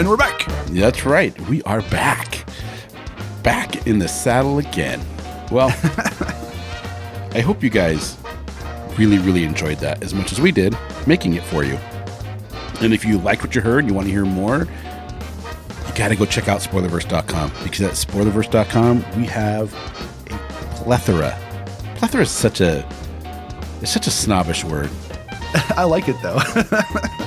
And 0.00 0.08
we're 0.08 0.16
back. 0.16 0.46
That's 0.68 1.04
right. 1.04 1.38
We 1.42 1.62
are 1.64 1.82
back. 1.82 2.46
Back 3.42 3.86
in 3.86 3.98
the 3.98 4.08
saddle 4.08 4.56
again. 4.56 4.98
Well, 5.52 5.68
I 7.34 7.42
hope 7.44 7.62
you 7.62 7.68
guys 7.68 8.16
really, 8.96 9.18
really 9.18 9.44
enjoyed 9.44 9.76
that 9.80 10.02
as 10.02 10.14
much 10.14 10.32
as 10.32 10.40
we 10.40 10.52
did 10.52 10.74
making 11.06 11.34
it 11.34 11.42
for 11.42 11.64
you. 11.64 11.78
And 12.80 12.94
if 12.94 13.04
you 13.04 13.18
like 13.18 13.42
what 13.42 13.54
you 13.54 13.60
heard 13.60 13.80
and 13.80 13.88
you 13.88 13.94
want 13.94 14.06
to 14.06 14.10
hear 14.10 14.24
more, 14.24 14.60
you 14.60 15.94
got 15.94 16.08
to 16.08 16.16
go 16.16 16.24
check 16.24 16.48
out 16.48 16.62
spoilerverse.com 16.62 17.52
because 17.62 17.82
at 17.82 17.92
spoilerverse.com 17.92 19.04
we 19.18 19.26
have 19.26 19.74
a 20.30 20.38
plethora. 20.76 21.38
Plethora 21.96 22.22
is 22.22 22.30
such 22.30 22.62
a 22.62 22.88
it's 23.82 23.90
such 23.90 24.06
a 24.06 24.10
snobbish 24.10 24.64
word. 24.64 24.88
I 25.76 25.84
like 25.84 26.08
it 26.08 26.16
though. 26.22 26.40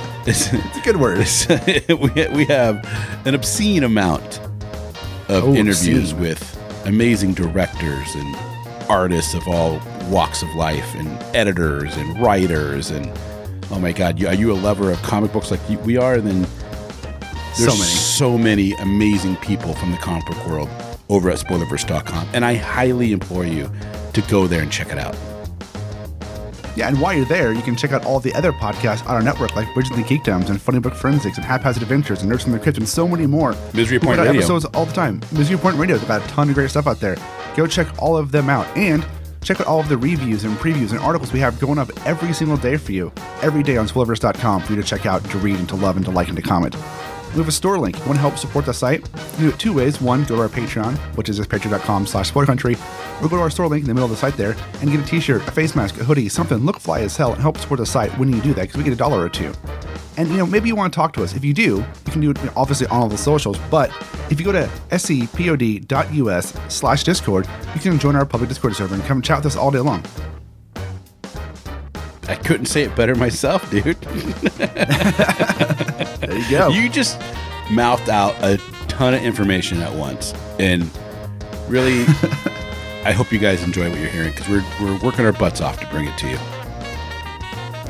It's, 0.26 0.48
it's 0.52 0.78
a 0.78 0.80
good 0.82 0.96
word. 0.96 1.18
We, 1.88 2.28
we 2.36 2.44
have 2.46 2.84
an 3.26 3.34
obscene 3.34 3.84
amount 3.84 4.38
of 5.28 5.44
Oh, 5.44 5.54
interviews 5.54 6.12
obscene. 6.12 6.20
with 6.20 6.82
amazing 6.86 7.34
directors 7.34 8.14
and 8.14 8.36
artists 8.90 9.34
of 9.34 9.46
all 9.48 9.80
walks 10.10 10.42
of 10.42 10.54
life 10.54 10.94
and 10.96 11.08
editors 11.34 11.96
and 11.96 12.20
writers 12.20 12.90
and 12.90 13.10
oh 13.70 13.78
my 13.78 13.90
god 13.90 14.20
you, 14.20 14.26
are 14.28 14.34
you 14.34 14.52
a 14.52 14.54
lover 14.54 14.90
of 14.90 15.00
comic 15.00 15.32
books 15.32 15.50
like 15.50 15.60
you, 15.70 15.78
we 15.78 15.96
are 15.96 16.14
and 16.16 16.26
then 16.26 16.44
So 17.54 17.64
there's 17.64 17.78
many. 17.78 17.90
so 17.90 18.36
many 18.36 18.72
amazing 18.74 19.36
people 19.36 19.72
from 19.72 19.92
the 19.92 19.96
comic 19.96 20.26
book 20.26 20.46
world 20.46 20.68
over 21.08 21.30
at 21.30 21.38
spoilerverse.com 21.38 22.28
and 22.34 22.44
i 22.44 22.54
highly 22.54 23.12
implore 23.12 23.46
you 23.46 23.70
to 24.12 24.20
go 24.30 24.46
there 24.46 24.60
and 24.60 24.70
check 24.70 24.88
it 24.92 24.98
out 24.98 25.16
Yeah, 26.76 26.88
and 26.88 27.00
while 27.00 27.14
you're 27.14 27.24
there, 27.24 27.52
you 27.52 27.62
can 27.62 27.76
check 27.76 27.92
out 27.92 28.04
all 28.04 28.20
the 28.20 28.34
other 28.34 28.52
podcasts 28.52 29.06
on 29.06 29.14
our 29.14 29.22
network, 29.22 29.54
like 29.54 29.72
Bridget 29.74 29.92
and 29.96 30.04
Geekdoms 30.04 30.50
and 30.50 30.60
Funny 30.60 30.80
Book 30.80 30.94
Forensics 30.94 31.36
and 31.36 31.44
Haphazard 31.46 31.82
Adventures 31.82 32.22
and 32.22 32.32
Nerds 32.32 32.42
from 32.42 32.52
the 32.52 32.58
Crypt 32.58 32.78
and 32.78 32.88
so 32.88 33.06
many 33.06 33.26
more. 33.26 33.54
misery 33.72 33.98
point 33.98 34.18
radio 34.18 34.32
episodes 34.32 34.64
all 34.66 34.86
the 34.86 34.92
time. 34.92 35.20
Misery 35.32 35.58
Point 35.58 35.76
Radio's 35.76 36.02
got 36.04 36.24
a 36.24 36.28
ton 36.28 36.48
of 36.48 36.54
great 36.54 36.70
stuff 36.70 36.86
out 36.86 37.00
there. 37.00 37.16
Go 37.56 37.66
check 37.66 37.86
all 38.02 38.16
of 38.16 38.32
them 38.32 38.48
out 38.48 38.66
and 38.76 39.06
check 39.42 39.60
out 39.60 39.66
all 39.66 39.78
of 39.78 39.88
the 39.88 39.96
reviews 39.96 40.44
and 40.44 40.56
previews 40.56 40.90
and 40.90 40.98
articles 41.00 41.32
we 41.32 41.38
have 41.38 41.60
going 41.60 41.78
up 41.78 41.90
every 42.06 42.32
single 42.32 42.56
day 42.56 42.76
for 42.76 42.92
you. 42.92 43.12
Every 43.42 43.62
day 43.62 43.76
on 43.76 43.86
Spoilerverse.com 43.86 44.62
for 44.62 44.72
you 44.72 44.82
to 44.82 44.86
check 44.86 45.06
out, 45.06 45.22
to 45.30 45.38
read, 45.38 45.58
and 45.58 45.68
to 45.68 45.76
love, 45.76 45.96
and 45.96 46.04
to 46.06 46.10
like, 46.10 46.28
and 46.28 46.36
to 46.36 46.42
comment. 46.42 46.74
We 47.34 47.40
have 47.40 47.48
a 47.48 47.52
store 47.52 47.78
link. 47.80 47.98
You 47.98 48.04
want 48.04 48.14
to 48.14 48.20
help 48.20 48.38
support 48.38 48.64
the 48.64 48.72
site? 48.72 49.00
You 49.38 49.48
do 49.48 49.48
it 49.48 49.58
two 49.58 49.72
ways. 49.72 50.00
One, 50.00 50.22
go 50.22 50.36
to 50.36 50.42
our 50.42 50.48
Patreon, 50.48 50.96
which 51.16 51.28
is 51.28 51.40
patreon.com 51.40 52.06
slash 52.06 52.30
spoilercountry, 52.30 52.74
or 53.20 53.28
go 53.28 53.36
to 53.36 53.42
our 53.42 53.50
store 53.50 53.66
link 53.66 53.82
in 53.82 53.88
the 53.88 53.94
middle 53.94 54.04
of 54.04 54.12
the 54.12 54.16
site 54.16 54.36
there 54.36 54.54
and 54.80 54.88
get 54.88 55.00
a 55.00 55.04
t-shirt, 55.04 55.42
a 55.48 55.50
face 55.50 55.74
mask, 55.74 56.00
a 56.00 56.04
hoodie, 56.04 56.28
something 56.28 56.58
look 56.58 56.78
fly 56.78 57.00
as 57.00 57.16
hell 57.16 57.32
and 57.32 57.42
help 57.42 57.58
support 57.58 57.80
the 57.80 57.86
site 57.86 58.16
when 58.18 58.32
you 58.32 58.40
do 58.40 58.54
that 58.54 58.62
because 58.62 58.76
we 58.76 58.84
get 58.84 58.92
a 58.92 58.96
dollar 58.96 59.20
or 59.20 59.28
two. 59.28 59.52
And 60.16 60.28
you 60.28 60.36
know, 60.36 60.46
maybe 60.46 60.68
you 60.68 60.76
want 60.76 60.92
to 60.92 60.96
talk 60.96 61.12
to 61.14 61.24
us. 61.24 61.34
If 61.34 61.44
you 61.44 61.52
do, 61.52 61.78
you 62.06 62.12
can 62.12 62.20
do 62.20 62.30
it 62.30 62.38
obviously 62.56 62.86
on 62.86 63.02
all 63.02 63.08
the 63.08 63.18
socials. 63.18 63.58
But 63.68 63.90
if 64.30 64.38
you 64.38 64.46
go 64.46 64.52
to 64.52 64.70
scpod.us 64.90 66.54
slash 66.68 67.02
discord, 67.02 67.48
you 67.74 67.80
can 67.80 67.98
join 67.98 68.14
our 68.14 68.24
public 68.24 68.48
Discord 68.48 68.76
server 68.76 68.94
and 68.94 69.02
come 69.02 69.20
chat 69.20 69.38
with 69.38 69.46
us 69.46 69.56
all 69.56 69.72
day 69.72 69.80
long. 69.80 70.04
I 72.28 72.34
couldn't 72.36 72.66
say 72.66 72.82
it 72.82 72.94
better 72.96 73.14
myself, 73.14 73.68
dude. 73.72 74.00
There 76.24 76.38
you 76.38 76.50
go. 76.50 76.68
You 76.68 76.88
just 76.88 77.20
mouthed 77.70 78.08
out 78.08 78.34
a 78.42 78.58
ton 78.88 79.14
of 79.14 79.22
information 79.22 79.80
at 79.82 79.92
once, 79.94 80.32
and 80.58 80.88
really, 81.68 82.00
I 83.04 83.12
hope 83.12 83.30
you 83.32 83.38
guys 83.38 83.62
enjoy 83.62 83.90
what 83.90 83.98
you're 83.98 84.08
hearing 84.08 84.30
because 84.30 84.48
we're 84.48 84.64
we're 84.80 84.98
working 85.00 85.24
our 85.24 85.32
butts 85.32 85.60
off 85.60 85.78
to 85.80 85.86
bring 85.88 86.06
it 86.06 86.16
to 86.18 86.28
you. 86.28 86.38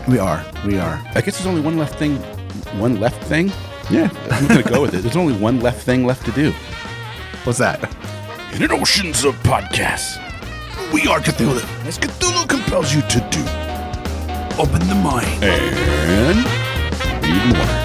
we 0.09 0.19
are. 0.19 0.45
We 0.67 0.79
are. 0.79 1.01
I 1.15 1.21
guess 1.21 1.37
there's 1.39 1.47
only 1.47 1.61
one 1.61 1.77
left 1.79 1.99
thing, 1.99 2.17
one 2.79 2.99
left 3.01 3.23
thing. 3.25 3.53
Yeah, 3.91 4.09
I'm 4.31 4.49
gonna 4.49 4.63
go 4.63 4.83
with 4.83 4.95
it. 4.95 5.03
There's 5.03 5.17
only 5.17 5.35
one 5.39 5.61
left 5.61 5.83
thing 5.85 6.05
left 6.07 6.25
to 6.27 6.33
do. 6.33 6.53
What's 7.45 7.59
that? 7.59 7.83
In 8.55 8.63
an 8.63 8.73
oceans 8.73 9.25
of 9.25 9.35
podcasts, 9.43 10.17
we 10.93 11.07
are 11.07 11.19
Cthulhu, 11.21 11.63
as 11.87 11.99
Cthulhu 11.99 12.49
compels 12.49 12.95
you 12.95 13.03
to 13.03 13.21
do. 13.31 13.45
Open 14.57 14.87
the 14.87 14.95
mind 14.95 15.43
and 15.43 16.47
read 17.25 17.57
more. 17.57 17.84